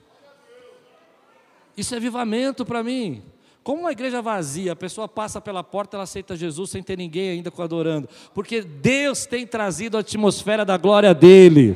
Isso 1.76 1.94
é 1.94 1.98
avivamento 1.98 2.66
para 2.66 2.82
mim. 2.82 3.22
Como 3.64 3.82
uma 3.82 3.92
igreja 3.92 4.22
vazia, 4.22 4.72
a 4.72 4.76
pessoa 4.78 5.10
passa 5.10 5.42
pela 5.42 5.62
porta, 5.62 5.98
ela 5.98 6.06
aceita 6.06 6.38
Jesus 6.38 6.70
sem 6.70 6.82
ter 6.82 6.98
ninguém 6.98 7.32
ainda 7.32 7.52
adorando, 7.58 8.08
porque 8.34 8.62
Deus 8.62 9.26
tem 9.26 9.46
trazido 9.46 9.98
a 9.98 10.00
atmosfera 10.00 10.64
da 10.64 10.78
glória 10.78 11.14
dele. 11.14 11.76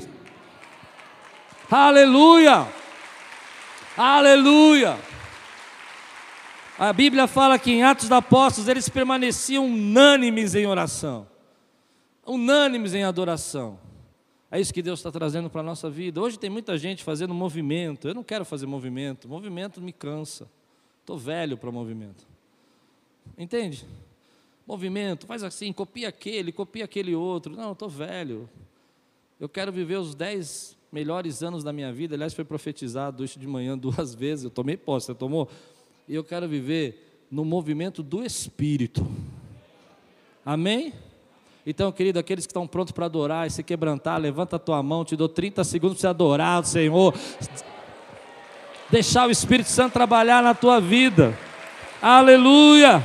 Aleluia! 1.70 2.66
Aleluia! 3.98 5.11
A 6.82 6.92
Bíblia 6.92 7.28
fala 7.28 7.60
que 7.60 7.70
em 7.70 7.84
Atos 7.84 8.06
dos 8.06 8.12
Apóstolos 8.12 8.68
eles 8.68 8.90
permaneciam 8.90 9.68
unânimes 9.68 10.56
em 10.56 10.66
oração, 10.66 11.28
unânimes 12.26 12.96
em 12.96 13.04
adoração. 13.04 13.80
É 14.50 14.60
isso 14.60 14.74
que 14.74 14.82
Deus 14.82 14.98
está 14.98 15.12
trazendo 15.12 15.48
para 15.48 15.62
a 15.62 15.64
nossa 15.64 15.92
vida. 15.92 16.20
Hoje 16.20 16.40
tem 16.40 16.50
muita 16.50 16.80
gente 16.80 17.04
fazendo 17.04 17.36
movimento. 17.36 18.08
Eu 18.08 18.16
não 18.16 18.24
quero 18.24 18.44
fazer 18.44 18.66
movimento, 18.66 19.30
movimento 19.30 19.80
me 19.80 19.94
cansa. 19.94 20.50
Estou 21.02 21.20
velho 21.20 21.56
para 21.56 21.72
movimento. 21.72 22.26
Entende? 23.38 23.86
Movimento, 24.66 25.28
faz 25.28 25.44
assim, 25.44 25.72
copia 25.72 26.10
aquele, 26.10 26.52
copia 26.52 26.86
aquele 26.86 27.14
outro. 27.14 27.56
Não, 27.56 27.74
estou 27.74 27.90
velho. 27.90 28.50
Eu 29.40 29.48
quero 29.48 29.72
viver 29.72 29.98
os 29.98 30.16
dez 30.16 30.76
melhores 30.92 31.42
anos 31.44 31.64
da 31.64 31.72
minha 31.72 31.94
vida. 31.94 32.16
Aliás, 32.16 32.34
foi 32.34 32.44
profetizado 32.44 33.24
isso 33.24 33.38
de 33.38 33.46
manhã 33.46 33.78
duas 33.78 34.16
vezes. 34.16 34.46
Eu 34.46 34.50
tomei 34.50 34.76
posse, 34.76 35.06
você 35.06 35.14
tomou? 35.14 35.48
E 36.12 36.16
eu 36.16 36.26
quero 36.26 36.46
viver 36.46 37.26
no 37.32 37.46
movimento 37.46 38.04
do 38.04 38.22
Espírito. 38.22 39.10
Amém? 40.46 40.94
Então, 41.66 41.90
querido, 41.90 42.20
aqueles 42.20 42.46
que 42.46 42.50
estão 42.50 42.68
prontos 42.68 42.92
para 42.92 43.06
adorar 43.06 43.48
e 43.48 43.50
se 43.50 43.64
quebrantar, 43.64 44.20
levanta 44.20 44.58
a 44.58 44.60
tua 44.60 44.84
mão, 44.84 45.06
te 45.06 45.16
dou 45.16 45.30
30 45.30 45.64
segundos 45.64 45.96
para 45.96 46.02
você 46.02 46.08
adorar 46.08 46.60
o 46.60 46.66
Senhor. 46.66 47.16
Deixar 48.90 49.26
o 49.26 49.32
Espírito 49.32 49.70
Santo 49.70 49.94
trabalhar 49.94 50.44
na 50.44 50.54
tua 50.54 50.82
vida. 50.82 51.34
Aleluia! 52.02 53.02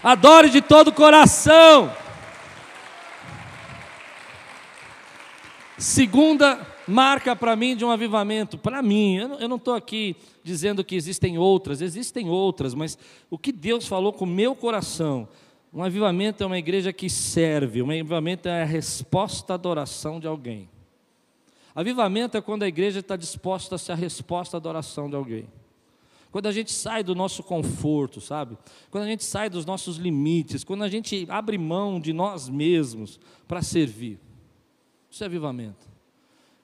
Adore 0.00 0.48
de 0.48 0.62
todo 0.62 0.88
o 0.88 0.92
coração. 0.92 1.92
Segunda 5.76 6.73
marca 6.86 7.34
para 7.34 7.56
mim 7.56 7.76
de 7.76 7.84
um 7.84 7.90
avivamento, 7.90 8.58
para 8.58 8.82
mim, 8.82 9.16
eu 9.16 9.48
não 9.48 9.56
estou 9.56 9.74
aqui 9.74 10.16
dizendo 10.42 10.84
que 10.84 10.94
existem 10.94 11.38
outras, 11.38 11.80
existem 11.80 12.28
outras, 12.28 12.74
mas 12.74 12.98
o 13.30 13.38
que 13.38 13.52
Deus 13.52 13.86
falou 13.86 14.12
com 14.12 14.24
o 14.24 14.28
meu 14.28 14.54
coração, 14.54 15.28
um 15.72 15.82
avivamento 15.82 16.42
é 16.42 16.46
uma 16.46 16.58
igreja 16.58 16.92
que 16.92 17.10
serve, 17.10 17.82
um 17.82 17.90
avivamento 17.90 18.48
é 18.48 18.62
a 18.62 18.66
resposta 18.66 19.52
à 19.52 19.54
adoração 19.54 20.20
de 20.20 20.26
alguém. 20.26 20.68
Avivamento 21.74 22.36
é 22.36 22.40
quando 22.40 22.62
a 22.62 22.68
igreja 22.68 23.00
está 23.00 23.16
disposta 23.16 23.74
a 23.74 23.78
ser 23.78 23.92
a 23.92 23.96
resposta 23.96 24.56
à 24.56 24.58
adoração 24.58 25.10
de 25.10 25.16
alguém. 25.16 25.48
Quando 26.30 26.46
a 26.46 26.52
gente 26.52 26.72
sai 26.72 27.02
do 27.02 27.14
nosso 27.14 27.42
conforto, 27.42 28.20
sabe? 28.20 28.56
Quando 28.90 29.04
a 29.04 29.06
gente 29.06 29.24
sai 29.24 29.48
dos 29.48 29.64
nossos 29.64 29.96
limites, 29.96 30.62
quando 30.62 30.82
a 30.82 30.88
gente 30.88 31.26
abre 31.28 31.58
mão 31.58 32.00
de 32.00 32.12
nós 32.12 32.48
mesmos 32.48 33.18
para 33.46 33.62
servir. 33.62 34.20
Isso 35.10 35.22
é 35.22 35.26
avivamento. 35.26 35.93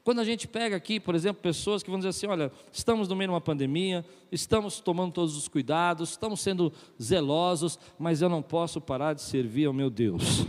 Quando 0.03 0.21
a 0.21 0.25
gente 0.25 0.49
pega 0.49 0.77
aqui, 0.77 0.99
por 0.99 1.15
exemplo, 1.15 1.43
pessoas 1.43 1.83
que 1.83 1.91
vão 1.91 1.99
dizer 1.99 2.09
assim: 2.09 2.27
olha, 2.27 2.51
estamos 2.73 3.07
no 3.09 3.15
meio 3.15 3.29
de 3.29 3.35
uma 3.35 3.41
pandemia, 3.41 4.05
estamos 4.33 4.81
tomando 4.81 5.13
todos 5.13 5.37
os 5.37 5.47
cuidados, 5.47 6.11
estamos 6.11 6.41
sendo 6.41 6.73
zelosos, 7.01 7.79
mas 7.99 8.23
eu 8.23 8.29
não 8.29 8.43
posso 8.43 8.81
parar 8.81 9.15
de 9.15 9.21
servir 9.21 9.67
ao 9.67 9.73
meu 9.73 9.91
Deus. 9.91 10.47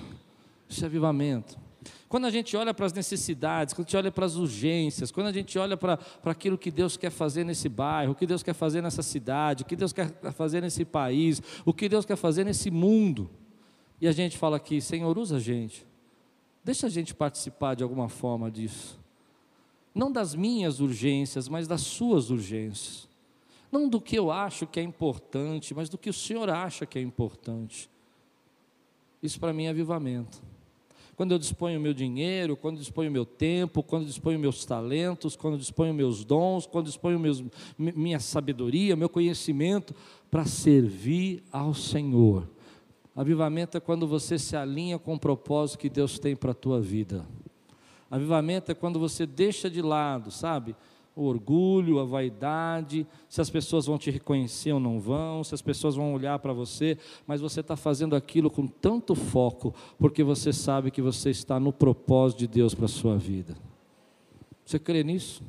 Isso 0.70 0.84
é 0.84 0.88
avivamento. 0.88 1.60
Quando 2.08 2.26
a 2.26 2.30
gente 2.30 2.56
olha 2.56 2.74
para 2.74 2.86
as 2.86 2.94
necessidades, 2.94 3.74
quando 3.74 3.88
a 3.88 3.90
gente 3.90 3.98
olha 3.98 4.12
para 4.12 4.26
as 4.26 4.36
urgências, 4.36 5.12
quando 5.12 5.28
a 5.28 5.32
gente 5.32 5.58
olha 5.58 5.76
para, 5.76 5.98
para 5.98 6.32
aquilo 6.32 6.58
que 6.58 6.70
Deus 6.70 6.96
quer 6.96 7.10
fazer 7.10 7.44
nesse 7.44 7.68
bairro, 7.68 8.12
o 8.14 8.16
que 8.16 8.28
Deus 8.28 8.44
quer 8.44 8.54
fazer 8.54 8.82
nessa 8.82 9.02
cidade, 9.02 9.64
o 9.64 9.66
que 9.66 9.76
Deus 9.76 9.92
quer 9.92 10.12
fazer 10.32 10.62
nesse 10.62 10.86
país, 10.86 11.42
o 11.66 11.74
que 11.74 11.90
Deus 11.90 12.06
quer 12.06 12.16
fazer 12.16 12.46
nesse 12.46 12.72
mundo, 12.72 13.30
e 14.00 14.08
a 14.08 14.12
gente 14.14 14.38
fala 14.38 14.56
aqui: 14.56 14.80
Senhor, 14.80 15.18
usa 15.18 15.38
a 15.38 15.40
gente, 15.40 15.86
deixa 16.64 16.88
a 16.88 16.90
gente 16.90 17.14
participar 17.14 17.76
de 17.76 17.84
alguma 17.84 18.08
forma 18.08 18.50
disso 18.50 19.01
não 19.94 20.12
das 20.12 20.34
minhas 20.34 20.80
urgências, 20.80 21.48
mas 21.48 21.68
das 21.68 21.82
suas 21.82 22.30
urgências. 22.30 23.10
Não 23.72 23.88
do 23.88 24.02
que 24.02 24.18
eu 24.18 24.32
acho 24.32 24.68
que 24.68 24.80
é 24.80 24.84
importante, 24.84 25.74
mas 25.74 25.90
do 25.90 25.98
que 25.98 26.10
o 26.10 26.14
Senhor 26.14 26.50
acha 26.50 26.86
que 26.86 27.00
é 27.00 27.02
importante. 27.02 27.90
Isso 29.22 29.40
para 29.40 29.54
mim 29.54 29.66
é 29.66 29.70
avivamento. 29.70 30.42
Quando 31.16 31.34
eu 31.34 31.38
disponho 31.38 31.78
o 31.78 31.82
meu 31.82 31.94
dinheiro, 31.94 32.58
quando 32.58 32.80
disponho 32.80 33.10
o 33.10 33.14
meu 33.14 33.26
tempo, 33.26 33.84
quando 33.84 34.06
disponho 34.06 34.40
meus 34.40 34.66
talentos, 34.66 35.36
quando 35.36 35.58
disponho 35.58 35.94
meus 35.94 36.26
dons, 36.26 36.66
quando 36.66 36.88
disponho 36.88 37.20
meus, 37.20 37.44
minha 37.78 38.20
sabedoria, 38.20 38.96
meu 38.96 39.08
conhecimento 39.10 39.94
para 40.32 40.46
servir 40.46 41.44
ao 41.52 41.74
Senhor. 41.74 42.50
Avivamento 43.16 43.78
é 43.78 43.80
quando 43.80 44.08
você 44.08 44.40
se 44.40 44.56
alinha 44.56 44.98
com 44.98 45.14
o 45.14 45.20
propósito 45.20 45.80
que 45.80 45.90
Deus 45.90 46.18
tem 46.18 46.36
para 46.36 46.52
a 46.52 46.56
tua 46.56 46.82
vida. 46.82 47.26
Avivamento 48.12 48.70
é 48.70 48.76
quando 48.76 49.00
você 49.00 49.26
deixa 49.26 49.70
de 49.70 49.82
lado, 49.82 50.30
sabe? 50.30 50.76
O 51.16 51.24
orgulho, 51.24 51.98
a 51.98 52.04
vaidade, 52.04 53.08
se 53.30 53.40
as 53.40 53.50
pessoas 53.50 53.86
vão 53.86 53.98
te 53.98 54.12
reconhecer 54.12 54.74
ou 54.74 54.80
não 54.82 55.00
vão, 55.00 55.46
se 55.46 55.56
as 55.56 55.62
pessoas 55.62 55.96
vão 55.96 56.14
olhar 56.14 56.38
para 56.40 56.52
você, 56.52 56.98
mas 57.26 57.40
você 57.40 57.62
está 57.62 57.78
fazendo 57.78 58.14
aquilo 58.14 58.52
com 58.52 58.68
tanto 58.68 59.16
foco, 59.16 59.74
porque 59.98 60.24
você 60.24 60.52
sabe 60.52 60.92
que 60.92 61.02
você 61.02 61.30
está 61.30 61.58
no 61.58 61.72
propósito 61.72 62.40
de 62.40 62.48
Deus 62.48 62.76
para 62.76 62.86
a 62.86 62.90
sua 62.90 63.18
vida. 63.18 63.56
Você 64.66 64.78
crê 64.78 65.04
nisso? 65.04 65.42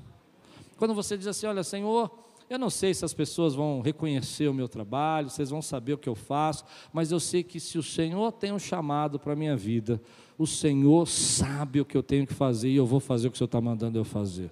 Quando 0.77 0.95
você 0.95 1.19
diz 1.19 1.27
assim: 1.27 1.47
Olha, 1.47 1.65
Senhor, 1.65 2.11
eu 2.49 2.59
não 2.59 2.71
sei 2.71 2.93
se 2.93 3.05
as 3.05 3.15
pessoas 3.15 3.55
vão 3.55 3.81
reconhecer 3.81 4.47
o 4.49 4.55
meu 4.55 4.69
trabalho, 4.69 5.31
vocês 5.31 5.51
vão 5.51 5.63
saber 5.63 5.95
o 5.95 5.99
que 5.99 6.09
eu 6.09 6.15
faço, 6.15 6.65
mas 6.93 7.11
eu 7.11 7.19
sei 7.19 7.43
que 7.43 7.59
se 7.59 7.79
o 7.79 7.83
Senhor 7.83 8.31
tem 8.33 8.53
um 8.53 8.59
chamado 8.59 9.19
para 9.19 9.33
a 9.33 9.37
minha 9.37 9.57
vida, 9.57 10.01
o 10.39 10.47
Senhor 10.47 11.07
sabe 11.07 11.81
o 11.81 11.85
que 11.85 11.97
eu 11.97 12.03
tenho 12.03 12.27
que 12.27 12.35
fazer 12.35 12.69
e 12.71 12.77
eu 12.77 12.87
vou 12.87 13.01
fazer 13.01 13.29
o 13.29 13.31
que 13.31 13.37
o 13.37 13.39
Senhor 13.39 13.47
está 13.47 13.61
mandando 13.61 13.99
eu 13.99 14.05
fazer. 14.05 14.51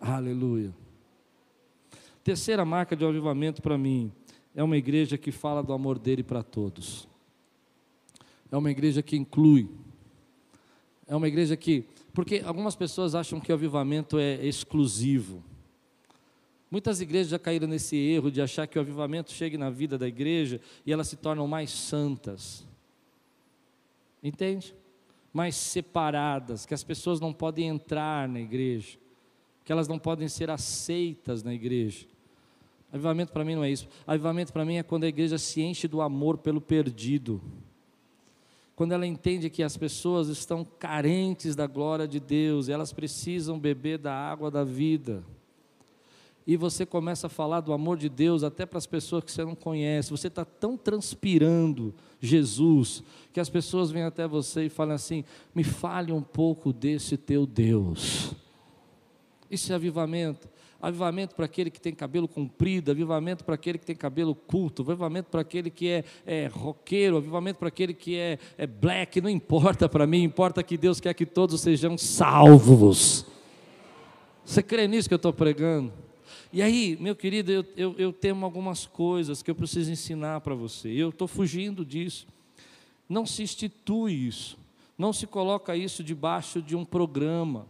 Aleluia. 0.00 0.74
Terceira 2.24 2.64
marca 2.64 2.96
de 2.96 3.04
avivamento 3.04 3.60
para 3.60 3.76
mim 3.76 4.12
é 4.54 4.62
uma 4.62 4.76
igreja 4.76 5.16
que 5.18 5.30
fala 5.30 5.62
do 5.62 5.72
amor 5.72 5.98
dele 5.98 6.22
para 6.22 6.42
todos. 6.42 7.08
É 8.50 8.56
uma 8.56 8.70
igreja 8.70 9.02
que 9.02 9.16
inclui. 9.16 9.68
É 11.06 11.14
uma 11.14 11.28
igreja 11.28 11.56
que. 11.56 11.84
Porque 12.12 12.42
algumas 12.44 12.74
pessoas 12.74 13.14
acham 13.14 13.40
que 13.40 13.52
o 13.52 13.54
avivamento 13.54 14.18
é 14.18 14.44
exclusivo. 14.44 15.42
Muitas 16.70 17.00
igrejas 17.00 17.30
já 17.30 17.38
caíram 17.38 17.66
nesse 17.66 17.96
erro 17.96 18.30
de 18.30 18.40
achar 18.40 18.66
que 18.66 18.78
o 18.78 18.80
avivamento 18.80 19.32
chegue 19.32 19.58
na 19.58 19.70
vida 19.70 19.98
da 19.98 20.06
igreja 20.06 20.60
e 20.86 20.92
elas 20.92 21.08
se 21.08 21.16
tornam 21.16 21.46
mais 21.46 21.70
santas. 21.70 22.64
Entende? 24.22 24.74
Mais 25.32 25.54
separadas, 25.54 26.66
que 26.66 26.74
as 26.74 26.84
pessoas 26.84 27.20
não 27.20 27.32
podem 27.32 27.68
entrar 27.68 28.28
na 28.28 28.40
igreja, 28.40 28.98
que 29.64 29.72
elas 29.72 29.88
não 29.88 29.98
podem 29.98 30.28
ser 30.28 30.50
aceitas 30.50 31.42
na 31.42 31.54
igreja. 31.54 32.06
Avivamento 32.92 33.32
para 33.32 33.44
mim 33.44 33.54
não 33.54 33.64
é 33.64 33.70
isso. 33.70 33.88
Avivamento 34.06 34.52
para 34.52 34.64
mim 34.64 34.76
é 34.76 34.82
quando 34.82 35.04
a 35.04 35.08
igreja 35.08 35.38
se 35.38 35.62
enche 35.62 35.86
do 35.86 36.00
amor 36.00 36.38
pelo 36.38 36.60
perdido. 36.60 37.40
Quando 38.74 38.92
ela 38.92 39.06
entende 39.06 39.50
que 39.50 39.62
as 39.62 39.76
pessoas 39.76 40.28
estão 40.28 40.64
carentes 40.64 41.54
da 41.54 41.66
glória 41.66 42.08
de 42.08 42.18
Deus, 42.18 42.68
elas 42.68 42.92
precisam 42.92 43.58
beber 43.58 43.98
da 43.98 44.12
água 44.12 44.50
da 44.50 44.64
vida 44.64 45.22
e 46.46 46.56
você 46.56 46.86
começa 46.86 47.26
a 47.26 47.30
falar 47.30 47.60
do 47.60 47.72
amor 47.72 47.96
de 47.96 48.08
Deus 48.08 48.42
até 48.42 48.64
para 48.64 48.78
as 48.78 48.86
pessoas 48.86 49.24
que 49.24 49.30
você 49.30 49.44
não 49.44 49.54
conhece, 49.54 50.10
você 50.10 50.28
está 50.28 50.44
tão 50.44 50.76
transpirando 50.76 51.94
Jesus, 52.20 53.02
que 53.32 53.40
as 53.40 53.48
pessoas 53.48 53.90
vêm 53.90 54.02
até 54.02 54.26
você 54.26 54.64
e 54.64 54.68
falam 54.68 54.94
assim: 54.94 55.24
me 55.54 55.62
fale 55.62 56.12
um 56.12 56.22
pouco 56.22 56.72
desse 56.72 57.16
teu 57.16 57.46
Deus. 57.46 58.34
Isso 59.50 59.72
é 59.72 59.74
avivamento. 59.74 60.48
avivamento 60.80 61.34
para 61.34 61.44
aquele 61.44 61.70
que 61.70 61.80
tem 61.80 61.94
cabelo 61.94 62.26
comprido, 62.26 62.90
avivamento 62.90 63.44
para 63.44 63.54
aquele 63.54 63.78
que 63.78 63.84
tem 63.84 63.96
cabelo 63.96 64.34
curto, 64.34 64.82
avivamento 64.82 65.28
para 65.28 65.42
aquele 65.42 65.70
que 65.70 65.88
é, 65.88 66.04
é 66.24 66.46
roqueiro, 66.46 67.16
avivamento 67.16 67.58
para 67.58 67.68
aquele 67.68 67.92
que 67.92 68.16
é, 68.16 68.38
é 68.56 68.66
black, 68.66 69.20
não 69.20 69.28
importa 69.28 69.88
para 69.88 70.06
mim, 70.06 70.22
importa 70.22 70.62
que 70.62 70.78
Deus 70.78 71.00
quer 71.00 71.12
que 71.14 71.26
todos 71.26 71.60
sejam 71.60 71.98
salvos. 71.98 73.26
Você 74.44 74.62
crê 74.62 74.88
nisso 74.88 75.08
que 75.08 75.14
eu 75.14 75.16
estou 75.16 75.32
pregando? 75.32 75.92
E 76.52 76.60
aí, 76.62 76.96
meu 77.00 77.14
querido, 77.14 77.52
eu, 77.52 77.64
eu, 77.76 77.94
eu 77.96 78.12
tenho 78.12 78.44
algumas 78.44 78.84
coisas 78.84 79.40
que 79.40 79.50
eu 79.50 79.54
preciso 79.54 79.92
ensinar 79.92 80.40
para 80.40 80.54
você. 80.54 80.88
Eu 80.88 81.10
estou 81.10 81.28
fugindo 81.28 81.84
disso. 81.84 82.26
Não 83.08 83.24
se 83.24 83.44
institui 83.44 84.26
isso. 84.26 84.58
Não 84.98 85.12
se 85.12 85.28
coloca 85.28 85.76
isso 85.76 86.02
debaixo 86.02 86.60
de 86.60 86.74
um 86.74 86.84
programa. 86.84 87.68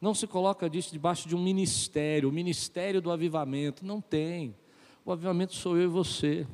Não 0.00 0.14
se 0.14 0.26
coloca 0.26 0.66
isso 0.72 0.92
debaixo 0.92 1.28
de 1.28 1.36
um 1.36 1.42
ministério, 1.42 2.30
o 2.30 2.32
ministério 2.32 3.02
do 3.02 3.10
avivamento. 3.10 3.84
Não 3.84 4.00
tem. 4.00 4.56
O 5.04 5.12
avivamento 5.12 5.54
sou 5.54 5.76
eu 5.76 5.84
e 5.84 5.86
você. 5.86 6.46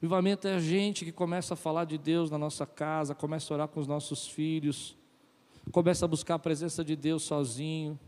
O 0.00 0.06
avivamento 0.06 0.48
é 0.48 0.54
a 0.54 0.60
gente 0.60 1.04
que 1.04 1.12
começa 1.12 1.52
a 1.52 1.56
falar 1.58 1.84
de 1.84 1.98
Deus 1.98 2.30
na 2.30 2.38
nossa 2.38 2.64
casa, 2.64 3.14
começa 3.14 3.52
a 3.52 3.54
orar 3.54 3.68
com 3.68 3.80
os 3.80 3.86
nossos 3.86 4.26
filhos, 4.26 4.96
começa 5.70 6.06
a 6.06 6.08
buscar 6.08 6.36
a 6.36 6.38
presença 6.38 6.82
de 6.82 6.96
Deus 6.96 7.22
sozinho 7.22 7.98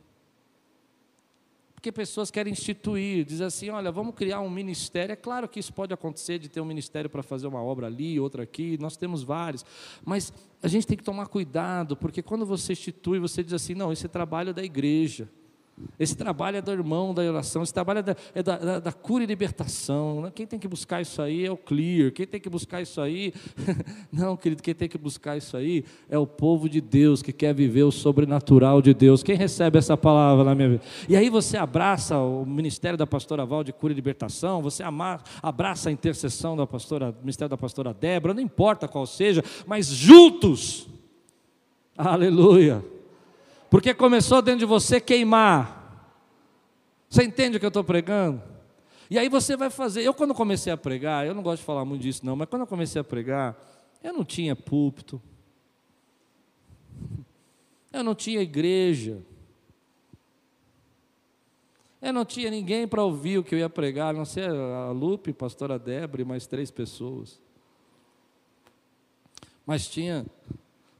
porque 1.82 1.90
pessoas 1.90 2.30
querem 2.30 2.52
instituir, 2.52 3.24
diz 3.24 3.40
assim: 3.40 3.68
olha, 3.68 3.90
vamos 3.90 4.14
criar 4.14 4.40
um 4.40 4.48
ministério. 4.48 5.12
É 5.14 5.16
claro 5.16 5.48
que 5.48 5.58
isso 5.58 5.72
pode 5.72 5.92
acontecer 5.92 6.38
de 6.38 6.48
ter 6.48 6.60
um 6.60 6.64
ministério 6.64 7.10
para 7.10 7.24
fazer 7.24 7.48
uma 7.48 7.60
obra 7.60 7.88
ali, 7.88 8.20
outra 8.20 8.44
aqui, 8.44 8.78
nós 8.78 8.96
temos 8.96 9.24
vários, 9.24 9.64
mas 10.04 10.32
a 10.62 10.68
gente 10.68 10.86
tem 10.86 10.96
que 10.96 11.02
tomar 11.02 11.26
cuidado, 11.26 11.96
porque 11.96 12.22
quando 12.22 12.46
você 12.46 12.72
institui, 12.72 13.18
você 13.18 13.42
diz 13.42 13.52
assim: 13.52 13.74
não, 13.74 13.92
esse 13.92 14.06
é 14.06 14.08
trabalho 14.08 14.54
da 14.54 14.62
igreja. 14.62 15.28
Esse 15.98 16.16
trabalho 16.16 16.58
é 16.58 16.62
do 16.62 16.70
irmão 16.70 17.14
da 17.14 17.22
oração, 17.22 17.62
esse 17.62 17.72
trabalho 17.72 18.00
é 18.00 18.02
da, 18.02 18.16
é 18.34 18.42
da, 18.42 18.56
da, 18.56 18.78
da 18.78 18.92
cura 18.92 19.24
e 19.24 19.26
libertação. 19.26 20.22
Né? 20.22 20.32
Quem 20.34 20.46
tem 20.46 20.58
que 20.58 20.68
buscar 20.68 21.00
isso 21.00 21.20
aí 21.20 21.46
é 21.46 21.50
o 21.50 21.56
clear. 21.56 22.12
Quem 22.12 22.26
tem 22.26 22.40
que 22.40 22.48
buscar 22.48 22.82
isso 22.82 23.00
aí. 23.00 23.32
Não, 24.12 24.36
querido, 24.36 24.62
quem 24.62 24.74
tem 24.74 24.88
que 24.88 24.98
buscar 24.98 25.36
isso 25.36 25.56
aí 25.56 25.84
é 26.08 26.18
o 26.18 26.26
povo 26.26 26.68
de 26.68 26.80
Deus 26.80 27.22
que 27.22 27.32
quer 27.32 27.54
viver 27.54 27.82
o 27.84 27.90
sobrenatural 27.90 28.82
de 28.82 28.92
Deus. 28.92 29.22
Quem 29.22 29.36
recebe 29.36 29.78
essa 29.78 29.96
palavra 29.96 30.44
na 30.44 30.54
minha 30.54 30.68
vida? 30.70 30.82
E 31.08 31.16
aí 31.16 31.28
você 31.30 31.56
abraça 31.56 32.18
o 32.18 32.44
ministério 32.44 32.98
da 32.98 33.06
pastora 33.06 33.44
Val 33.44 33.64
de 33.64 33.72
cura 33.72 33.92
e 33.92 33.96
libertação, 33.96 34.62
você 34.62 34.84
abraça 35.42 35.88
a 35.88 35.92
intercessão 35.92 36.56
da 36.56 36.66
pastora, 36.66 37.12
do 37.12 37.20
ministério 37.20 37.48
da 37.48 37.56
pastora 37.56 37.94
Débora, 37.94 38.34
não 38.34 38.42
importa 38.42 38.86
qual 38.86 39.06
seja, 39.06 39.42
mas 39.66 39.86
juntos. 39.86 40.88
Aleluia 41.96 42.82
porque 43.72 43.94
começou 43.94 44.42
dentro 44.42 44.58
de 44.58 44.66
você 44.66 45.00
queimar. 45.00 46.20
Você 47.08 47.24
entende 47.24 47.56
o 47.56 47.58
que 47.58 47.64
eu 47.64 47.68
estou 47.68 47.82
pregando? 47.82 48.42
E 49.08 49.18
aí 49.18 49.30
você 49.30 49.56
vai 49.56 49.70
fazer. 49.70 50.02
Eu, 50.02 50.12
quando 50.12 50.34
comecei 50.34 50.70
a 50.70 50.76
pregar, 50.76 51.26
eu 51.26 51.32
não 51.32 51.42
gosto 51.42 51.60
de 51.60 51.64
falar 51.64 51.82
muito 51.82 52.02
disso, 52.02 52.20
não, 52.22 52.36
mas 52.36 52.50
quando 52.50 52.60
eu 52.60 52.66
comecei 52.66 53.00
a 53.00 53.04
pregar, 53.04 53.58
eu 54.04 54.12
não 54.12 54.26
tinha 54.26 54.54
púlpito, 54.54 55.22
eu 57.90 58.04
não 58.04 58.14
tinha 58.14 58.42
igreja, 58.42 59.22
eu 62.02 62.12
não 62.12 62.26
tinha 62.26 62.50
ninguém 62.50 62.86
para 62.86 63.02
ouvir 63.02 63.38
o 63.38 63.42
que 63.42 63.54
eu 63.54 63.58
ia 63.58 63.70
pregar, 63.70 64.10
a 64.10 64.18
não 64.18 64.26
ser 64.26 64.50
a 64.50 64.90
Lupe, 64.90 65.30
a 65.30 65.34
pastora 65.34 65.78
Débora 65.78 66.20
e 66.20 66.26
mais 66.26 66.46
três 66.46 66.70
pessoas. 66.70 67.40
Mas 69.64 69.88
tinha 69.88 70.26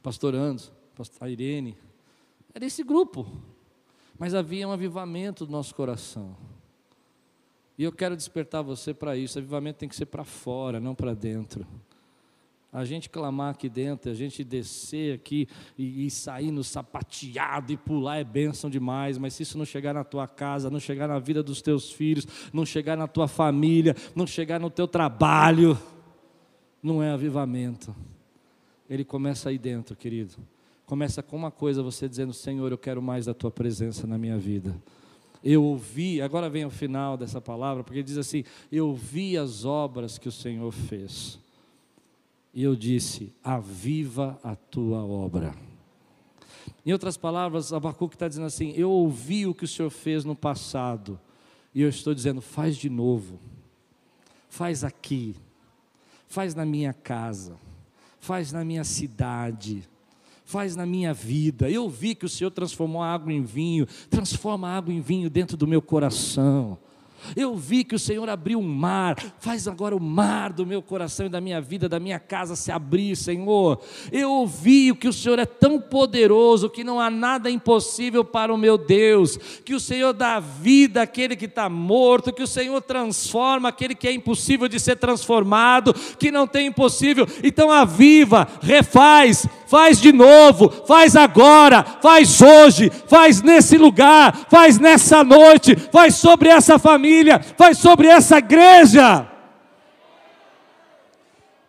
pastor 0.01 0.33
Anderson, 0.33 0.71
pastor 0.95 1.29
Irene, 1.29 1.77
era 2.53 2.65
esse 2.65 2.83
grupo. 2.83 3.27
Mas 4.17 4.33
havia 4.33 4.67
um 4.67 4.71
avivamento 4.71 5.45
do 5.45 5.51
nosso 5.51 5.73
coração. 5.73 6.35
E 7.77 7.83
eu 7.83 7.91
quero 7.91 8.15
despertar 8.15 8.61
você 8.61 8.93
para 8.93 9.17
isso. 9.17 9.39
Avivamento 9.39 9.79
tem 9.79 9.89
que 9.89 9.95
ser 9.95 10.05
para 10.05 10.23
fora, 10.23 10.79
não 10.79 10.93
para 10.93 11.13
dentro. 11.13 11.65
A 12.71 12.85
gente 12.85 13.07
clamar 13.07 13.51
aqui 13.51 13.69
dentro, 13.69 14.09
a 14.09 14.15
gente 14.15 14.43
descer 14.43 15.13
aqui 15.13 15.47
e, 15.77 16.07
e, 16.07 16.09
sair 16.09 16.49
no 16.49 16.63
sapateado 16.63 17.71
e 17.71 17.77
pular 17.77 18.17
é 18.17 18.23
bênção 18.23 18.67
demais, 18.67 19.15
mas 19.19 19.35
se 19.35 19.43
isso 19.43 19.59
não 19.59 19.65
chegar 19.65 19.93
na 19.93 20.03
tua 20.03 20.27
casa, 20.27 20.71
não 20.71 20.79
chegar 20.79 21.07
na 21.07 21.19
vida 21.19 21.43
dos 21.43 21.61
teus 21.61 21.91
filhos, 21.91 22.27
não 22.51 22.65
chegar 22.65 22.97
na 22.97 23.07
tua 23.07 23.27
família, 23.27 23.95
não 24.15 24.25
chegar 24.25 24.59
no 24.59 24.71
teu 24.71 24.87
trabalho, 24.87 25.77
não 26.81 27.03
é 27.03 27.11
avivamento. 27.11 27.95
Ele 28.89 29.05
começa 29.05 29.49
aí 29.49 29.59
dentro, 29.59 29.95
querido. 29.95 30.37
Começa 30.85 31.23
com 31.23 31.35
uma 31.37 31.51
coisa, 31.51 31.81
você 31.81 32.09
dizendo: 32.09 32.33
Senhor, 32.33 32.71
eu 32.71 32.77
quero 32.77 33.01
mais 33.01 33.25
da 33.25 33.33
tua 33.33 33.49
presença 33.49 34.05
na 34.05 34.17
minha 34.17 34.37
vida. 34.37 34.75
Eu 35.43 35.63
ouvi, 35.63 36.21
agora 36.21 36.49
vem 36.49 36.65
o 36.65 36.69
final 36.69 37.17
dessa 37.17 37.41
palavra, 37.41 37.83
porque 37.83 38.03
diz 38.03 38.17
assim: 38.17 38.43
Eu 38.71 38.93
vi 38.93 39.37
as 39.37 39.65
obras 39.65 40.17
que 40.17 40.27
o 40.27 40.31
Senhor 40.31 40.71
fez. 40.71 41.39
E 42.53 42.63
eu 42.63 42.75
disse: 42.75 43.33
Aviva 43.43 44.39
a 44.43 44.55
tua 44.55 45.03
obra. 45.03 45.55
Em 46.85 46.91
outras 46.91 47.17
palavras, 47.17 47.71
Abacuque 47.71 48.15
está 48.15 48.27
dizendo 48.27 48.47
assim: 48.47 48.73
Eu 48.75 48.91
ouvi 48.91 49.47
o 49.47 49.53
que 49.53 49.63
o 49.63 49.67
Senhor 49.67 49.89
fez 49.89 50.25
no 50.25 50.35
passado, 50.35 51.19
e 51.73 51.81
eu 51.81 51.89
estou 51.89 52.13
dizendo: 52.13 52.41
Faz 52.41 52.75
de 52.75 52.89
novo, 52.89 53.39
faz 54.49 54.83
aqui, 54.83 55.35
faz 56.27 56.53
na 56.53 56.65
minha 56.65 56.93
casa, 56.93 57.57
faz 58.19 58.51
na 58.51 58.65
minha 58.65 58.83
cidade 58.83 59.89
faz 60.45 60.75
na 60.75 60.85
minha 60.85 61.13
vida. 61.13 61.69
Eu 61.69 61.89
vi 61.89 62.15
que 62.15 62.25
o 62.25 62.29
Senhor 62.29 62.51
transformou 62.51 63.01
a 63.01 63.13
água 63.13 63.31
em 63.31 63.41
vinho, 63.41 63.87
transforma 64.09 64.69
a 64.69 64.77
água 64.77 64.93
em 64.93 65.01
vinho 65.01 65.29
dentro 65.29 65.57
do 65.57 65.67
meu 65.67 65.81
coração. 65.81 66.77
Eu 67.35 67.55
vi 67.55 67.83
que 67.83 67.95
o 67.95 67.99
Senhor 67.99 68.27
abriu 68.29 68.59
um 68.59 68.67
mar, 68.67 69.15
faz 69.39 69.67
agora 69.67 69.95
o 69.95 69.99
mar 69.99 70.51
do 70.51 70.65
meu 70.65 70.81
coração 70.81 71.25
e 71.25 71.29
da 71.29 71.39
minha 71.39 71.61
vida, 71.61 71.87
da 71.87 71.99
minha 71.99 72.19
casa 72.19 72.55
se 72.55 72.71
abrir, 72.71 73.15
Senhor. 73.15 73.79
Eu 74.11 74.31
ouvi 74.31 74.93
que 74.93 75.07
o 75.07 75.13
Senhor 75.13 75.39
é 75.39 75.45
tão 75.45 75.79
poderoso 75.79 76.69
que 76.69 76.83
não 76.83 76.99
há 76.99 77.09
nada 77.09 77.49
impossível 77.49 78.23
para 78.23 78.53
o 78.53 78.57
meu 78.57 78.77
Deus, 78.77 79.37
que 79.63 79.73
o 79.73 79.79
Senhor 79.79 80.13
dá 80.13 80.39
vida 80.39 81.01
àquele 81.01 81.35
que 81.35 81.45
está 81.45 81.69
morto, 81.69 82.33
que 82.33 82.43
o 82.43 82.47
Senhor 82.47 82.81
transforma 82.81 83.69
aquele 83.69 83.95
que 83.95 84.07
é 84.07 84.11
impossível 84.11 84.67
de 84.67 84.79
ser 84.79 84.97
transformado, 84.97 85.93
que 86.19 86.31
não 86.31 86.45
tem 86.45 86.67
impossível. 86.67 87.25
Então 87.43 87.71
aviva, 87.71 88.47
refaz, 88.61 89.47
faz 89.73 89.99
de 89.99 90.13
novo, 90.13 90.69
faz 90.85 91.15
agora, 91.15 91.83
faz 91.99 92.39
hoje, 92.43 92.91
faz 93.07 93.41
nesse 93.41 93.75
lugar, 93.75 94.45
faz 94.47 94.77
nessa 94.77 95.23
noite, 95.23 95.75
faz 95.75 96.13
sobre 96.13 96.47
essa 96.47 96.77
família, 96.77 97.39
faz 97.57 97.79
sobre 97.79 98.05
essa 98.05 98.37
igreja. 98.37 99.27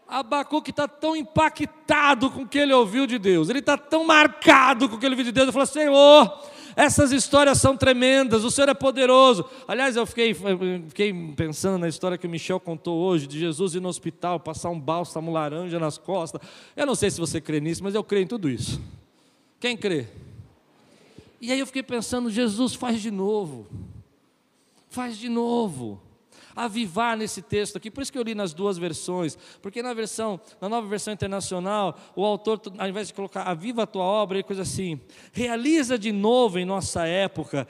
Abacuque 0.06 0.68
está 0.68 0.86
tão 0.86 1.16
impactado 1.16 2.28
com 2.28 2.42
o 2.42 2.46
que 2.46 2.58
ele 2.58 2.74
ouviu 2.74 3.06
de 3.06 3.18
Deus, 3.18 3.48
ele 3.48 3.60
está 3.60 3.78
tão 3.78 4.04
marcado 4.04 4.86
com 4.86 4.96
o 4.96 4.98
que 4.98 5.06
ele 5.06 5.14
ouviu 5.14 5.24
de 5.24 5.32
Deus, 5.32 5.44
ele 5.44 5.52
falou: 5.52 5.66
Senhor, 5.66 6.40
essas 6.76 7.12
histórias 7.12 7.58
são 7.58 7.76
tremendas, 7.76 8.44
o 8.44 8.50
Senhor 8.50 8.68
é 8.68 8.74
poderoso. 8.74 9.44
Aliás, 9.66 9.96
eu 9.96 10.06
fiquei, 10.06 10.34
fiquei 10.88 11.12
pensando 11.37 11.78
na 11.78 11.88
história 11.88 12.18
que 12.18 12.26
o 12.26 12.30
Michel 12.30 12.60
contou 12.60 12.98
hoje, 12.98 13.26
de 13.26 13.38
Jesus 13.38 13.74
ir 13.74 13.80
no 13.80 13.88
hospital, 13.88 14.38
passar 14.40 14.70
um 14.70 14.80
bálsamo 14.80 15.32
laranja 15.32 15.78
nas 15.78 15.98
costas. 15.98 16.40
Eu 16.76 16.87
não 16.87 16.94
sei 16.94 17.10
se 17.10 17.20
você 17.20 17.40
crê 17.40 17.60
nisso, 17.60 17.82
mas 17.82 17.94
eu 17.94 18.04
creio 18.04 18.24
em 18.24 18.28
tudo 18.28 18.48
isso. 18.48 18.80
Quem 19.58 19.76
crê? 19.76 20.06
E 21.40 21.50
aí 21.52 21.58
eu 21.58 21.66
fiquei 21.66 21.82
pensando, 21.82 22.30
Jesus 22.30 22.74
faz 22.74 23.00
de 23.00 23.10
novo. 23.10 23.66
Faz 24.88 25.16
de 25.16 25.28
novo 25.28 26.03
avivar 26.54 27.16
nesse 27.16 27.42
texto 27.42 27.76
aqui. 27.76 27.90
Por 27.90 28.02
isso 28.02 28.12
que 28.12 28.18
eu 28.18 28.22
li 28.22 28.34
nas 28.34 28.52
duas 28.52 28.78
versões, 28.78 29.36
porque 29.60 29.82
na 29.82 29.94
versão, 29.94 30.40
na 30.60 30.68
nova 30.68 30.86
versão 30.86 31.12
internacional, 31.12 31.98
o 32.14 32.24
autor, 32.24 32.60
ao 32.78 32.88
invés 32.88 33.08
de 33.08 33.14
colocar 33.14 33.42
aviva 33.42 33.84
a 33.84 33.86
tua 33.86 34.04
obra, 34.04 34.36
ele 34.36 34.44
coisa 34.44 34.62
assim, 34.62 35.00
realiza 35.32 35.98
de 35.98 36.12
novo 36.12 36.58
em 36.58 36.64
nossa 36.64 37.06
época. 37.06 37.66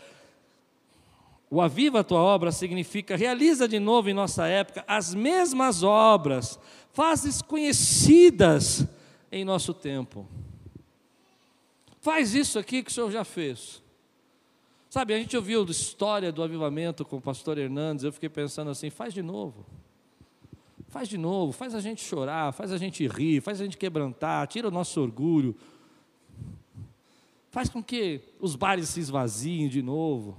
O 1.51 1.61
aviva 1.61 2.01
a 2.01 2.05
tua 2.05 2.21
obra 2.21 2.51
significa 2.51 3.17
realiza 3.17 3.69
de 3.69 3.79
novo 3.79 4.11
em 4.11 4.15
nossa 4.15 4.47
época 4.47 4.85
as 4.89 5.15
mesmas 5.15 5.83
obras, 5.83 6.59
fazes 6.93 7.41
conhecidas 7.41 8.87
em 9.31 9.45
nosso 9.45 9.73
tempo. 9.73 10.27
Faz 12.01 12.35
isso 12.35 12.59
aqui 12.59 12.83
que 12.83 12.91
o 12.91 12.93
Senhor 12.93 13.11
já 13.11 13.25
fez. 13.25 13.84
Sabe, 14.95 15.13
a 15.13 15.19
gente 15.19 15.37
ouviu 15.37 15.61
a 15.61 15.65
história 15.69 16.31
do 16.31 16.41
avivamento 16.41 17.05
com 17.05 17.17
o 17.17 17.21
pastor 17.21 17.59
Hernandes, 17.59 18.05
eu 18.05 18.13
fiquei 18.13 18.29
pensando 18.29 18.71
assim, 18.71 18.91
faz 18.91 19.13
de 19.13 19.23
novo. 19.23 19.67
Faz 20.87 21.09
de 21.09 21.19
novo, 21.19 21.51
faz 21.51 21.75
a 21.75 21.81
gente 21.81 22.01
chorar, 22.01 22.53
faz 22.53 22.71
a 22.71 22.79
gente 22.79 23.05
rir, 23.09 23.41
faz 23.41 23.61
a 23.61 23.65
gente 23.65 23.77
quebrantar, 23.77 24.47
tira 24.47 24.69
o 24.69 24.71
nosso 24.71 25.01
orgulho. 25.01 25.57
Faz 27.51 27.69
com 27.69 27.83
que 27.83 28.21
os 28.39 28.55
bares 28.55 28.91
se 28.91 29.01
esvaziem 29.01 29.69
de 29.69 29.83
novo. 29.83 30.39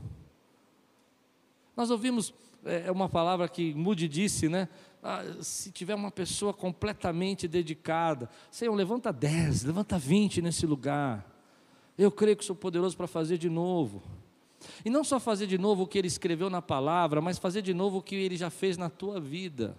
Nós 1.76 1.92
ouvimos 1.92 2.34
é, 2.64 2.90
uma 2.90 3.10
palavra 3.10 3.50
que 3.50 3.74
Moody 3.74 4.08
disse, 4.08 4.48
né? 4.48 4.70
Ah, 5.04 5.22
se 5.42 5.70
tiver 5.70 5.96
uma 5.96 6.12
pessoa 6.12 6.54
completamente 6.54 7.46
dedicada, 7.46 8.30
Senhor, 8.50 8.74
levanta 8.74 9.12
10, 9.12 9.66
levanta 9.66 10.00
20 10.00 10.42
nesse 10.42 10.66
lugar. 10.66 11.30
Eu 11.98 12.10
creio 12.10 12.38
que 12.38 12.46
sou 12.46 12.56
poderoso 12.56 12.96
para 12.96 13.06
fazer 13.06 13.38
de 13.38 13.50
novo. 13.50 14.02
E 14.84 14.90
não 14.90 15.04
só 15.04 15.20
fazer 15.20 15.48
de 15.48 15.58
novo 15.58 15.84
o 15.84 15.88
que 15.88 15.98
ele 15.98 16.08
escreveu 16.08 16.50
na 16.50 16.62
palavra, 16.62 17.22
mas 17.22 17.38
fazer 17.38 17.62
de 17.62 17.74
novo 17.74 17.98
o 17.98 18.02
que 18.02 18.16
ele 18.16 18.38
já 18.38 18.50
fez 18.50 18.78
na 18.78 18.90
tua 18.90 19.20
vida. 19.20 19.78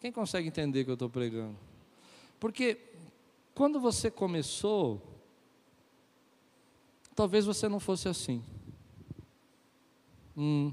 Quem 0.00 0.10
consegue 0.10 0.48
entender 0.48 0.82
o 0.82 0.84
que 0.84 0.90
eu 0.90 0.94
estou 0.94 1.08
pregando? 1.08 1.56
Porque 2.40 2.78
quando 3.54 3.78
você 3.78 4.10
começou, 4.10 5.00
talvez 7.14 7.44
você 7.44 7.68
não 7.68 7.78
fosse 7.78 8.08
assim. 8.08 8.42
Hum, 10.36 10.72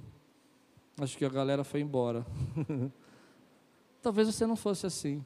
acho 0.99 1.17
que 1.17 1.25
a 1.25 1.29
galera 1.29 1.63
foi 1.63 1.81
embora. 1.81 2.25
talvez 4.01 4.27
você 4.27 4.47
não 4.47 4.55
fosse 4.55 4.85
assim. 4.85 5.23